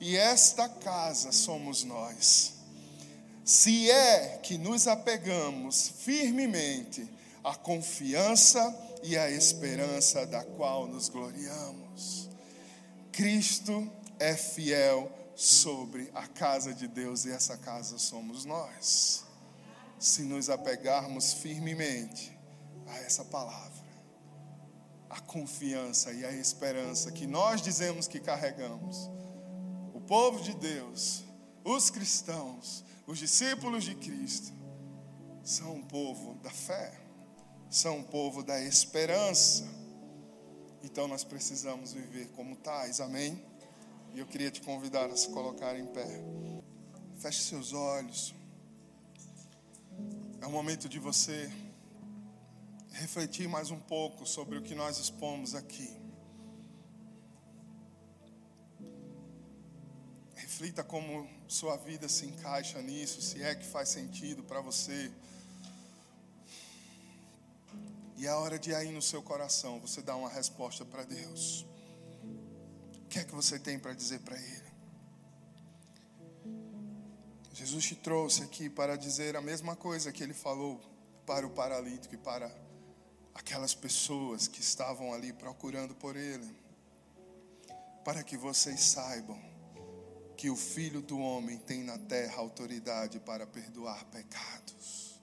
e 0.00 0.16
esta 0.16 0.68
casa 0.68 1.32
somos 1.32 1.84
nós. 1.84 2.54
Se 3.44 3.90
é 3.90 4.38
que 4.42 4.56
nos 4.56 4.86
apegamos 4.86 5.88
firmemente 5.98 7.08
à 7.42 7.54
confiança 7.54 8.74
e 9.02 9.16
à 9.18 9.30
esperança 9.30 10.24
da 10.26 10.44
qual 10.44 10.86
nos 10.86 11.08
gloriamos. 11.08 12.28
Cristo 13.10 13.90
é 14.18 14.36
fiel 14.36 15.10
sobre 15.34 16.10
a 16.14 16.26
casa 16.26 16.74
de 16.74 16.86
Deus 16.86 17.24
e 17.24 17.30
essa 17.30 17.56
casa 17.56 17.98
somos 17.98 18.44
nós. 18.44 19.24
Se 19.98 20.22
nos 20.22 20.50
apegarmos 20.50 21.32
firmemente 21.32 22.36
a 22.86 22.98
essa 22.98 23.24
palavra 23.24 23.82
a 25.12 25.20
confiança 25.20 26.10
e 26.10 26.24
a 26.24 26.32
esperança 26.32 27.12
que 27.12 27.26
nós 27.26 27.60
dizemos 27.60 28.08
que 28.08 28.18
carregamos. 28.18 29.10
O 29.92 30.00
povo 30.00 30.42
de 30.42 30.54
Deus, 30.54 31.22
os 31.62 31.90
cristãos, 31.90 32.82
os 33.06 33.18
discípulos 33.18 33.84
de 33.84 33.94
Cristo, 33.94 34.50
são 35.44 35.74
um 35.74 35.82
povo 35.82 36.34
da 36.36 36.48
fé, 36.48 36.98
são 37.68 37.98
um 37.98 38.02
povo 38.02 38.42
da 38.42 38.58
esperança. 38.62 39.64
Então 40.82 41.06
nós 41.06 41.24
precisamos 41.24 41.92
viver 41.92 42.28
como 42.28 42.56
tais, 42.56 42.98
amém? 42.98 43.44
E 44.14 44.18
eu 44.18 44.26
queria 44.26 44.50
te 44.50 44.60
convidar 44.60 45.06
a 45.10 45.16
se 45.16 45.28
colocar 45.30 45.78
em 45.78 45.86
pé. 45.86 46.22
Feche 47.18 47.42
seus 47.44 47.72
olhos. 47.72 48.34
É 50.40 50.46
o 50.46 50.50
momento 50.50 50.86
de 50.86 50.98
você 50.98 51.50
refletir 52.90 53.48
mais 53.48 53.70
um 53.70 53.80
pouco 53.80 54.26
sobre 54.26 54.58
o 54.58 54.62
que 54.62 54.74
nós 54.74 54.98
expomos 54.98 55.54
aqui. 55.54 55.90
Reflita 60.34 60.84
como 60.84 61.26
sua 61.48 61.78
vida 61.78 62.06
se 62.06 62.26
encaixa 62.26 62.82
nisso, 62.82 63.22
se 63.22 63.42
é 63.42 63.54
que 63.54 63.66
faz 63.66 63.88
sentido 63.88 64.42
para 64.42 64.60
você. 64.60 65.10
E 68.18 68.26
é 68.26 68.34
hora 68.34 68.58
de 68.58 68.74
aí 68.74 68.92
no 68.92 69.00
seu 69.00 69.22
coração 69.22 69.80
você 69.80 70.02
dar 70.02 70.16
uma 70.16 70.28
resposta 70.28 70.84
para 70.84 71.02
Deus. 71.02 71.64
Que 73.12 73.18
é 73.18 73.24
que 73.24 73.34
você 73.34 73.58
tem 73.58 73.78
para 73.78 73.92
dizer 73.92 74.20
para 74.20 74.38
Ele? 74.38 74.72
Jesus 77.52 77.84
te 77.84 77.94
trouxe 77.94 78.42
aqui 78.42 78.70
para 78.70 78.96
dizer 78.96 79.36
a 79.36 79.42
mesma 79.42 79.76
coisa 79.76 80.10
que 80.10 80.22
Ele 80.22 80.32
falou 80.32 80.80
para 81.26 81.46
o 81.46 81.50
paralítico 81.50 82.14
e 82.14 82.16
para 82.16 82.50
aquelas 83.34 83.74
pessoas 83.74 84.48
que 84.48 84.62
estavam 84.62 85.12
ali 85.12 85.30
procurando 85.30 85.94
por 85.94 86.16
Ele, 86.16 86.56
para 88.02 88.22
que 88.22 88.34
vocês 88.34 88.80
saibam 88.80 89.38
que 90.34 90.48
o 90.48 90.56
Filho 90.56 91.02
do 91.02 91.18
Homem 91.18 91.58
tem 91.58 91.84
na 91.84 91.98
terra 91.98 92.38
autoridade 92.38 93.20
para 93.20 93.46
perdoar 93.46 94.06
pecados. 94.06 95.20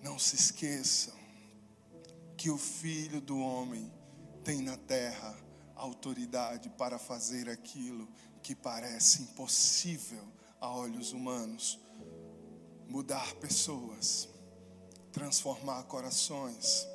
Não 0.00 0.16
se 0.16 0.36
esqueçam 0.36 1.18
que 2.36 2.50
o 2.50 2.56
Filho 2.56 3.20
do 3.20 3.36
Homem 3.36 3.92
tem 4.44 4.62
na 4.62 4.76
terra 4.76 5.44
autoridade 5.76 6.68
para 6.70 6.98
fazer 6.98 7.48
aquilo 7.48 8.08
que 8.42 8.54
parece 8.54 9.22
impossível 9.22 10.26
a 10.60 10.68
olhos 10.70 11.12
humanos 11.12 11.78
mudar 12.88 13.34
pessoas 13.36 14.28
transformar 15.16 15.82
corações. 15.84 16.86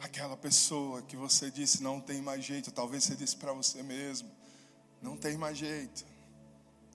Aquela 0.00 0.36
pessoa 0.36 1.00
que 1.00 1.16
você 1.16 1.52
disse 1.52 1.80
não 1.80 2.00
tem 2.00 2.20
mais 2.20 2.44
jeito, 2.44 2.72
talvez 2.72 3.04
você 3.04 3.14
disse 3.14 3.36
para 3.36 3.52
você 3.52 3.80
mesmo: 3.80 4.28
não 5.00 5.16
tem 5.16 5.36
mais 5.38 5.56
jeito, 5.56 6.04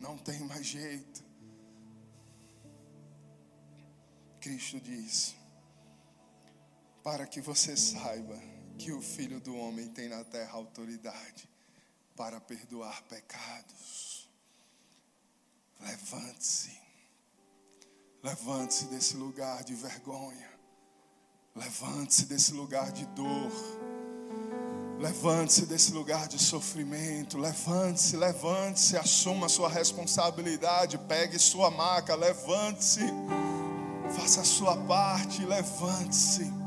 não 0.02 0.18
tem 0.18 0.38
mais 0.42 0.66
jeito. 0.66 1.24
Cristo 4.42 4.82
diz: 4.82 5.34
para 7.02 7.26
que 7.26 7.40
você 7.40 7.78
saiba 7.78 8.38
que 8.82 8.92
o 8.92 9.02
Filho 9.02 9.40
do 9.40 9.56
Homem 9.56 9.88
tem 9.90 10.10
na 10.10 10.24
terra 10.24 10.54
autoridade 10.54 11.48
para 12.16 12.42
perdoar 12.42 13.04
pecados. 13.04 14.28
Levante-se 15.80 16.82
Levante-se 18.24 18.86
desse 18.86 19.18
lugar 19.18 19.64
de 19.64 19.74
vergonha. 19.74 20.48
Levante-se 21.56 22.26
desse 22.26 22.54
lugar 22.54 22.92
de 22.92 23.04
dor. 23.08 23.52
Levante-se 25.00 25.66
desse 25.66 25.92
lugar 25.92 26.28
de 26.28 26.38
sofrimento. 26.38 27.40
Levante-se, 27.40 28.16
levante-se, 28.16 28.96
assuma 28.96 29.50
sua 29.50 29.70
responsabilidade. 29.70 31.00
Pegue 31.00 31.40
sua 31.40 31.72
maca, 31.72 32.14
levante-se. 32.14 33.02
Faça 34.16 34.42
a 34.42 34.46
sua 34.46 34.78
parte, 34.86 35.44
levante-se. 35.44 36.61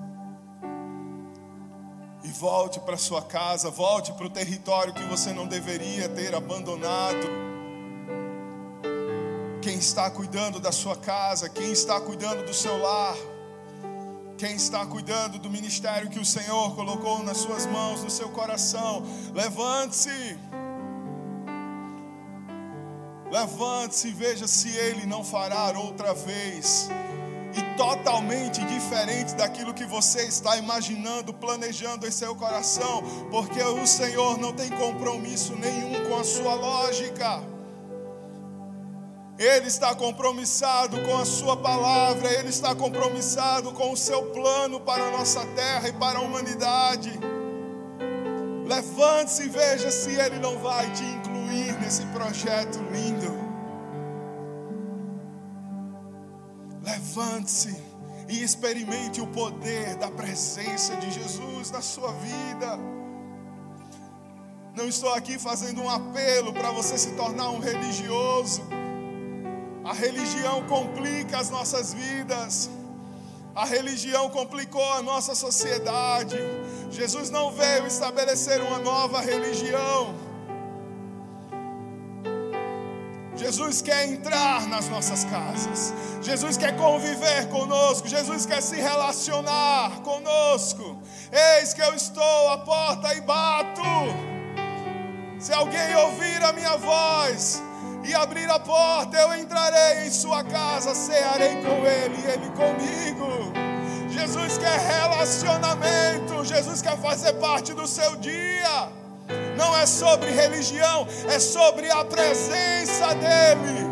Volte 2.39 2.81
para 2.81 2.97
sua 2.97 3.23
casa, 3.23 3.71
volte 3.71 4.13
para 4.13 4.27
o 4.27 4.31
território 4.31 4.93
que 4.93 5.05
você 5.05 5.33
não 5.33 5.47
deveria 5.47 6.09
ter 6.09 6.35
abandonado. 6.35 7.29
Quem 9.63 9.79
está 9.79 10.11
cuidando 10.11 10.59
da 10.59 10.73
sua 10.73 10.97
casa, 10.97 11.49
quem 11.49 11.71
está 11.71 12.01
cuidando 12.01 12.45
do 12.45 12.53
seu 12.53 12.77
lar, 12.77 13.17
quem 14.37 14.57
está 14.57 14.85
cuidando 14.85 15.39
do 15.39 15.49
ministério 15.49 16.11
que 16.11 16.19
o 16.19 16.25
Senhor 16.25 16.75
colocou 16.75 17.23
nas 17.23 17.37
suas 17.37 17.67
mãos, 17.67 18.03
no 18.03 18.11
seu 18.11 18.29
coração, 18.31 19.05
levante-se. 19.33 20.37
Levante-se 23.31 24.09
e 24.09 24.13
veja 24.13 24.49
se 24.49 24.77
Ele 24.77 25.07
não 25.07 25.23
fará 25.23 25.79
outra 25.79 26.13
vez. 26.13 26.89
E 27.57 27.77
totalmente 27.77 28.65
diferente 28.65 29.35
daquilo 29.35 29.73
que 29.73 29.85
você 29.85 30.23
está 30.23 30.57
imaginando, 30.57 31.33
planejando 31.33 32.07
em 32.07 32.11
seu 32.11 32.35
coração, 32.35 33.03
porque 33.31 33.63
o 33.63 33.87
Senhor 33.87 34.39
não 34.39 34.53
tem 34.53 34.71
compromisso 34.71 35.55
nenhum 35.55 36.09
com 36.09 36.19
a 36.19 36.25
sua 36.25 36.55
lógica. 36.55 37.55
Ele 39.37 39.67
está 39.67 39.93
compromissado 39.97 41.01
com 41.03 41.17
a 41.19 41.25
Sua 41.25 41.57
palavra, 41.57 42.33
Ele 42.33 42.51
está 42.51 42.73
compromissado 42.73 43.73
com 43.73 43.93
o 43.93 43.97
seu 43.97 44.23
plano 44.27 44.79
para 44.81 45.09
a 45.09 45.11
nossa 45.11 45.45
terra 45.57 45.89
e 45.89 45.93
para 45.93 46.19
a 46.21 46.23
humanidade. 46.23 47.13
Levante-se 48.65 49.43
e 49.43 49.49
veja 49.49 49.91
se 49.91 50.11
Ele 50.11 50.39
não 50.39 50.59
vai 50.59 50.89
te 50.93 51.03
incluir 51.03 51.73
nesse 51.81 52.03
projeto 52.07 52.79
lindo. 52.93 53.34
Levante-se 56.85 57.75
e 58.29 58.43
experimente 58.43 59.21
o 59.21 59.27
poder 59.27 59.97
da 59.97 60.11
presença 60.11 60.95
de 60.97 61.11
Jesus 61.11 61.71
na 61.71 61.81
sua 61.81 62.13
vida. 62.13 62.79
Não 64.77 64.89
estou 64.89 65.13
aqui 65.15 65.39
fazendo 65.39 65.81
um 65.83 65.89
apelo 65.89 66.53
para 66.53 66.71
você 66.71 66.99
se 66.99 67.13
tornar 67.13 67.51
um 67.51 67.59
religioso. 67.59 68.63
A 69.85 69.93
religião 69.93 70.67
complica 70.67 71.39
as 71.39 71.49
nossas 71.49 71.95
vidas. 71.95 72.69
A 73.55 73.65
religião 73.65 74.29
complicou 74.31 74.93
a 74.95 75.03
nossa 75.03 75.35
sociedade. 75.35 76.37
Jesus 76.91 77.31
não 77.31 77.53
veio 77.53 77.87
estabelecer 77.87 78.61
uma 78.61 78.79
nova 78.79 79.21
religião. 79.21 80.15
Jesus 83.45 83.83
quer 83.83 84.09
entrar 84.09 84.67
nas 84.69 84.89
nossas 84.89 85.23
casas. 85.25 85.93
Jesus 86.23 86.57
quer 86.57 86.75
conviver 86.79 87.47
conosco. 87.51 88.09
Jesus 88.09 88.47
quer 88.47 88.63
se 88.63 88.77
relacionar 88.77 90.01
conosco. 90.01 90.99
Eis 91.31 91.75
que 91.75 91.83
eu 91.83 91.95
estou 91.95 92.49
à 92.49 92.57
porta 92.57 93.15
e 93.15 93.21
bato. 93.21 93.83
Se 95.39 95.53
alguém 95.53 95.95
ouvir 95.95 96.43
a 96.43 96.55
minha 96.55 96.79
voz 96.79 97.63
e 98.03 98.15
abrir 98.15 98.49
a 98.49 98.59
porta, 98.59 99.19
eu 99.19 99.37
entrarei 99.37 100.07
em 100.07 100.11
sua 100.11 100.43
casa, 100.43 100.95
cearei 100.95 101.57
com 101.57 101.85
ele 101.85 102.17
e 102.23 102.31
ele 102.31 102.51
comigo. 102.53 103.53
Jesus 104.09 104.57
quer 104.57 104.79
relacionamento, 104.79 106.43
Jesus 106.47 106.81
quer 106.81 106.97
fazer 106.97 107.35
parte 107.35 107.75
do 107.75 107.87
seu 107.87 108.17
dia. 108.17 109.04
Não 109.57 109.77
é 109.77 109.87
sobre 109.87 110.31
religião, 110.31 111.07
é 111.29 111.39
sobre 111.39 111.91
a 111.91 112.05
presença 112.05 113.15
dEle. 113.15 113.85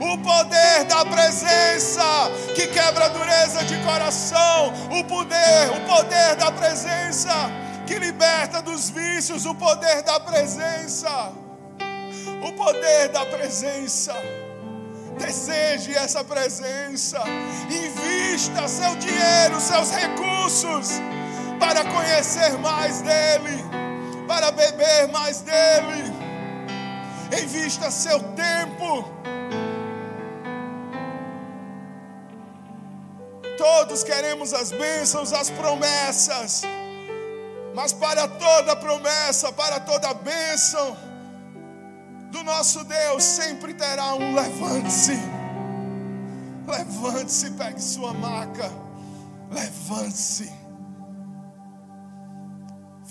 O 0.00 0.18
poder 0.18 0.84
da 0.84 1.04
presença 1.04 2.02
que 2.54 2.66
quebra 2.68 3.04
a 3.04 3.08
dureza 3.08 3.64
de 3.64 3.76
coração. 3.84 4.72
O 4.98 5.04
poder, 5.04 5.70
o 5.76 5.86
poder 5.86 6.36
da 6.36 6.50
presença 6.50 7.32
que 7.86 7.98
liberta 7.98 8.62
dos 8.62 8.88
vícios. 8.90 9.44
O 9.44 9.54
poder 9.54 10.02
da 10.02 10.18
presença 10.20 11.32
o 12.42 12.52
poder 12.52 13.08
da 13.08 13.24
presença. 13.26 14.14
Deseje 15.18 15.94
essa 15.94 16.24
presença. 16.24 17.22
Invista 17.68 18.66
seu 18.66 18.96
dinheiro, 18.96 19.60
seus 19.60 19.90
recursos 19.90 21.00
para 21.58 21.84
conhecer 21.84 22.56
mais 22.58 23.02
dEle, 23.02 23.62
para 24.30 24.52
beber 24.52 25.08
mais 25.08 25.40
dEle. 25.40 26.04
Invista 27.42 27.90
seu 27.90 28.20
tempo. 28.34 29.04
Todos 33.58 34.04
queremos 34.04 34.54
as 34.54 34.70
bênçãos, 34.70 35.32
as 35.32 35.50
promessas. 35.50 36.62
Mas 37.74 37.92
para 37.92 38.28
toda 38.28 38.76
promessa, 38.76 39.50
para 39.50 39.80
toda 39.80 40.14
bênção, 40.14 40.96
do 42.30 42.44
nosso 42.44 42.84
Deus 42.84 43.24
sempre 43.24 43.74
terá 43.74 44.14
um 44.14 44.32
levante-se. 44.32 45.18
Levante-se, 46.68 47.50
pegue 47.50 47.82
sua 47.82 48.14
maca. 48.14 48.70
Levante-se. 49.50 50.69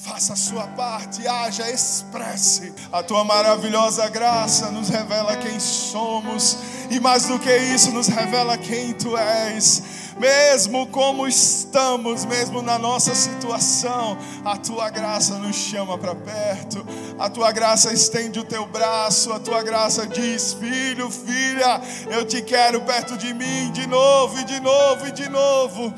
Faça 0.02 0.32
a 0.32 0.36
sua 0.36 0.66
parte, 0.66 1.28
haja, 1.28 1.70
expresse. 1.70 2.74
A 2.90 3.04
tua 3.04 3.26
maravilhosa 3.26 4.08
graça 4.08 4.72
nos 4.72 4.88
revela 4.88 5.36
quem 5.36 5.60
somos, 5.60 6.58
e 6.90 7.00
mais 7.02 7.26
do 7.26 7.38
que 7.38 7.54
isso, 7.56 7.92
nos 7.92 8.08
revela 8.08 8.58
quem 8.58 8.94
tu 8.94 9.18
és 9.18 9.84
mesmo 10.20 10.86
como 10.88 11.26
estamos, 11.26 12.26
mesmo 12.26 12.62
na 12.62 12.78
nossa 12.78 13.16
situação, 13.16 14.18
a 14.44 14.58
tua 14.58 14.90
graça 14.90 15.40
nos 15.40 15.56
chama 15.56 15.98
para 15.98 16.14
perto, 16.14 16.86
a 17.18 17.30
tua 17.30 17.54
graça 17.54 17.94
estende 17.94 18.38
o 18.38 18.44
teu 18.44 18.66
braço, 18.66 19.32
a 19.32 19.40
tua 19.40 19.64
graça 19.64 20.06
diz: 20.06 20.54
Filho, 20.54 21.10
filha, 21.10 21.82
eu 22.12 22.26
te 22.26 22.42
quero 22.42 22.82
perto 22.82 23.18
de 23.18 23.34
mim, 23.34 23.72
de 23.72 23.88
novo 23.88 24.38
e 24.40 24.44
de 24.44 24.60
novo 24.60 25.08
e 25.08 25.12
de 25.12 25.30
novo. 25.30 25.94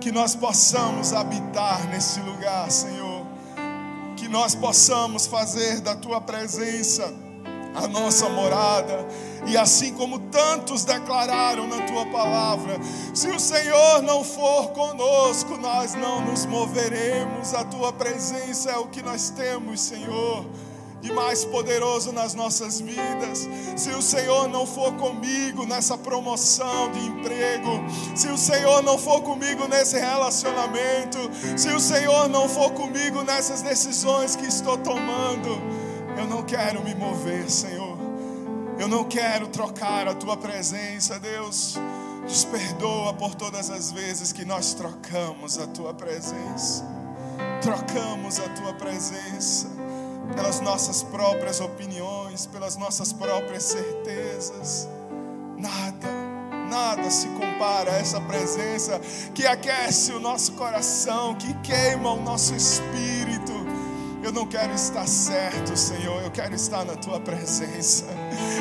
Que 0.00 0.12
nós 0.12 0.34
possamos 0.34 1.12
habitar 1.12 1.84
nesse 1.88 2.20
lugar, 2.20 2.70
Senhor, 2.70 3.05
que 4.16 4.28
nós 4.28 4.54
possamos 4.54 5.26
fazer 5.26 5.80
da 5.80 5.94
tua 5.94 6.20
presença 6.20 7.12
a 7.74 7.86
nossa 7.86 8.28
morada. 8.28 9.06
E 9.46 9.56
assim 9.56 9.92
como 9.92 10.18
tantos 10.18 10.84
declararam 10.84 11.68
na 11.68 11.86
tua 11.86 12.06
palavra, 12.06 12.80
se 13.14 13.28
o 13.28 13.38
Senhor 13.38 14.02
não 14.02 14.24
for 14.24 14.70
conosco, 14.70 15.56
nós 15.56 15.94
não 15.94 16.22
nos 16.22 16.46
moveremos. 16.46 17.54
A 17.54 17.64
tua 17.64 17.92
presença 17.92 18.70
é 18.70 18.76
o 18.76 18.86
que 18.86 19.02
nós 19.02 19.30
temos, 19.30 19.80
Senhor 19.80 20.44
de 21.06 21.12
mais 21.12 21.44
poderoso 21.44 22.10
nas 22.12 22.34
nossas 22.34 22.80
vidas. 22.80 23.48
Se 23.76 23.90
o 23.90 24.02
Senhor 24.02 24.48
não 24.48 24.66
for 24.66 24.92
comigo 24.94 25.64
nessa 25.64 25.96
promoção 25.96 26.90
de 26.90 26.98
emprego, 26.98 27.70
se 28.14 28.26
o 28.26 28.36
Senhor 28.36 28.82
não 28.82 28.98
for 28.98 29.22
comigo 29.22 29.68
nesse 29.68 29.96
relacionamento, 29.96 31.18
se 31.56 31.68
o 31.68 31.78
Senhor 31.78 32.28
não 32.28 32.48
for 32.48 32.72
comigo 32.72 33.22
nessas 33.22 33.62
decisões 33.62 34.34
que 34.34 34.46
estou 34.46 34.76
tomando, 34.78 35.62
eu 36.18 36.26
não 36.26 36.42
quero 36.42 36.82
me 36.82 36.94
mover, 36.94 37.48
Senhor. 37.48 37.96
Eu 38.76 38.88
não 38.88 39.04
quero 39.04 39.46
trocar 39.46 40.08
a 40.08 40.14
tua 40.14 40.36
presença, 40.36 41.20
Deus. 41.20 41.76
Nos 42.22 42.44
perdoa 42.44 43.14
por 43.14 43.36
todas 43.36 43.70
as 43.70 43.92
vezes 43.92 44.32
que 44.32 44.44
nós 44.44 44.74
trocamos 44.74 45.56
a 45.56 45.68
tua 45.68 45.94
presença. 45.94 46.84
Trocamos 47.62 48.40
a 48.40 48.48
tua 48.50 48.74
presença 48.74 49.75
pelas 50.34 50.60
nossas 50.60 51.02
próprias 51.02 51.60
opiniões, 51.60 52.46
pelas 52.46 52.76
nossas 52.76 53.12
próprias 53.12 53.62
certezas. 53.64 54.88
Nada, 55.56 56.08
nada 56.68 57.10
se 57.10 57.28
compara 57.28 57.92
a 57.92 57.98
essa 57.98 58.20
presença 58.20 59.00
que 59.34 59.46
aquece 59.46 60.12
o 60.12 60.20
nosso 60.20 60.52
coração, 60.52 61.34
que 61.34 61.52
queima 61.60 62.12
o 62.12 62.22
nosso 62.22 62.54
espírito 62.54 63.66
eu 64.26 64.32
não 64.32 64.44
quero 64.44 64.74
estar 64.74 65.06
certo, 65.06 65.76
Senhor, 65.76 66.20
eu 66.20 66.32
quero 66.32 66.52
estar 66.52 66.84
na 66.84 66.96
tua 66.96 67.20
presença. 67.20 68.06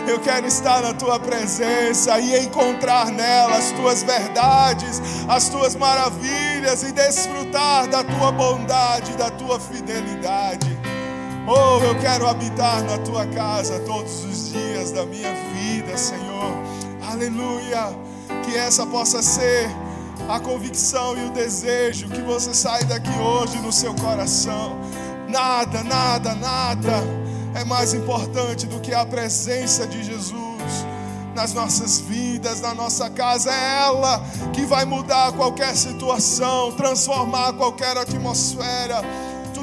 Eu 0.07 0.19
quero 0.19 0.45
estar 0.45 0.83
na 0.83 0.93
tua 0.93 1.19
presença 1.19 2.19
e 2.19 2.45
encontrar 2.45 3.07
nela 3.07 3.57
as 3.57 3.71
tuas 3.71 4.03
verdades, 4.03 5.01
as 5.27 5.49
tuas 5.49 5.75
maravilhas 5.75 6.83
e 6.83 6.91
desfrutar 6.91 7.87
da 7.87 8.03
tua 8.03 8.31
bondade, 8.31 9.17
da 9.17 9.31
tua 9.31 9.59
fidelidade. 9.59 10.74
Oh, 11.47 11.83
eu 11.83 11.99
quero 11.99 12.27
habitar 12.27 12.81
na 12.83 12.97
tua 12.97 13.25
casa 13.27 13.79
todos 13.81 14.23
os 14.25 14.51
dias 14.51 14.91
da 14.91 15.05
minha 15.05 15.33
vida, 15.53 15.97
Senhor. 15.97 16.51
Aleluia. 17.11 17.95
Que 18.43 18.55
essa 18.57 18.85
possa 18.85 19.21
ser 19.21 19.69
a 20.27 20.39
convicção 20.39 21.15
e 21.17 21.25
o 21.25 21.31
desejo 21.31 22.09
que 22.09 22.21
você 22.21 22.53
sai 22.53 22.83
daqui 22.85 23.11
hoje 23.19 23.57
no 23.59 23.71
seu 23.71 23.93
coração 23.95 24.75
nada, 25.27 25.83
nada, 25.83 26.33
nada 26.35 27.03
é 27.53 27.63
mais 27.63 27.93
importante 27.93 28.65
do 28.65 28.79
que 28.79 28.93
a 28.93 29.05
presença 29.05 29.85
de 29.85 30.03
Jesus 30.03 30.85
nas 31.33 31.53
nossas 31.53 31.99
vidas, 31.99 32.61
na 32.61 32.73
nossa 32.73 33.09
casa. 33.09 33.51
É 33.51 33.83
ela 33.83 34.23
que 34.53 34.65
vai 34.65 34.85
mudar 34.85 35.33
qualquer 35.33 35.75
situação, 35.75 36.71
transformar 36.73 37.53
qualquer 37.53 37.97
atmosfera. 37.97 39.01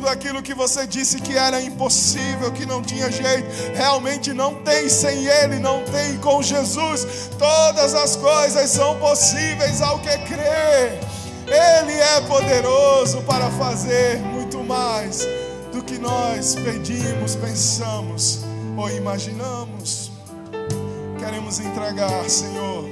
Tudo 0.02 0.10
aquilo 0.10 0.42
que 0.42 0.52
você 0.52 0.84
disse 0.84 1.20
que 1.20 1.36
era 1.36 1.62
impossível, 1.62 2.50
que 2.50 2.66
não 2.66 2.82
tinha 2.82 3.08
jeito, 3.08 3.46
realmente 3.72 4.32
não 4.32 4.56
tem 4.56 4.88
sem 4.88 5.28
Ele, 5.28 5.60
não 5.60 5.84
tem 5.84 6.18
com 6.18 6.42
Jesus. 6.42 7.30
Todas 7.38 7.94
as 7.94 8.16
coisas 8.16 8.68
são 8.68 8.98
possíveis 8.98 9.80
ao 9.80 10.00
que 10.00 10.18
crê. 10.24 10.98
Ele 11.46 11.92
é 11.92 12.20
poderoso 12.22 13.22
para 13.22 13.48
fazer 13.52 14.18
muito 14.18 14.64
mais 14.64 15.24
do 15.70 15.80
que 15.84 15.98
nós 15.98 16.56
pedimos, 16.56 17.36
pensamos 17.36 18.40
ou 18.76 18.90
imaginamos. 18.90 20.10
Queremos 21.16 21.60
entregar, 21.60 22.28
Senhor, 22.28 22.88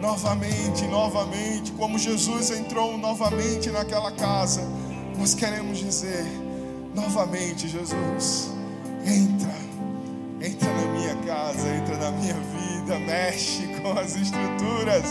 novamente, 0.00 0.84
novamente, 0.88 1.70
como 1.70 1.96
Jesus 1.96 2.50
entrou 2.50 2.98
novamente 2.98 3.70
naquela 3.70 4.10
casa. 4.10 4.66
Nós 5.18 5.34
queremos 5.34 5.78
dizer 5.78 6.24
novamente, 6.94 7.68
Jesus, 7.68 8.50
entra, 9.04 9.54
entra 10.40 10.72
na 10.72 10.92
minha 10.92 11.16
casa, 11.26 11.68
entra 11.74 11.96
na 11.96 12.10
minha 12.12 12.34
vida, 12.34 12.98
mexe 13.00 13.66
com 13.82 13.98
as 13.98 14.14
estruturas. 14.14 15.04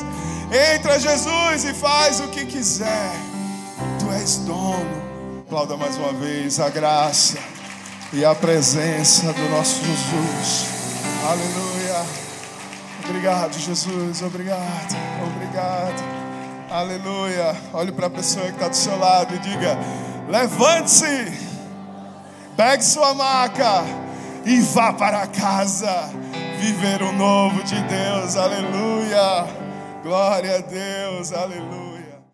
Entra, 0.74 0.97
Jesus, 0.97 1.66
e 1.66 1.74
faz 1.74 2.22
o 2.22 2.30
que 2.30 2.45
quiser. 2.45 3.12
Tu 3.99 4.10
és 4.14 4.38
dono. 4.38 5.41
Aplauda 5.41 5.76
mais 5.76 5.97
uma 5.97 6.14
vez 6.14 6.60
a 6.60 6.70
graça 6.70 7.38
e 8.14 8.24
a 8.24 8.34
presença 8.34 9.34
do 9.34 9.49
nosso 9.49 9.84
Jesus. 9.84 10.68
Aleluia. 11.26 12.05
Obrigado, 13.05 13.60
Jesus. 13.60 14.22
Obrigado. 14.22 14.95
Obrigado. 15.26 16.16
Aleluia. 16.70 17.55
Olhe 17.74 17.93
para 17.93 18.07
a 18.07 18.09
pessoa 18.09 18.45
que 18.47 18.51
está 18.51 18.68
do 18.68 18.76
seu 18.76 18.97
lado 18.97 19.34
e 19.34 19.39
diga: 19.39 19.78
levante-se, 20.28 21.32
pegue 22.57 22.84
sua 22.84 23.13
maca 23.13 23.86
e 24.45 24.59
vá 24.61 24.91
para 24.91 25.26
casa 25.28 26.09
viver 26.59 27.01
o 27.01 27.13
novo 27.13 27.63
de 27.63 27.80
Deus. 27.84 28.36
Aleluia. 28.36 29.47
Glória 30.03 30.57
a 30.57 30.61
Deus. 30.61 31.32
Aleluia. 31.32 31.87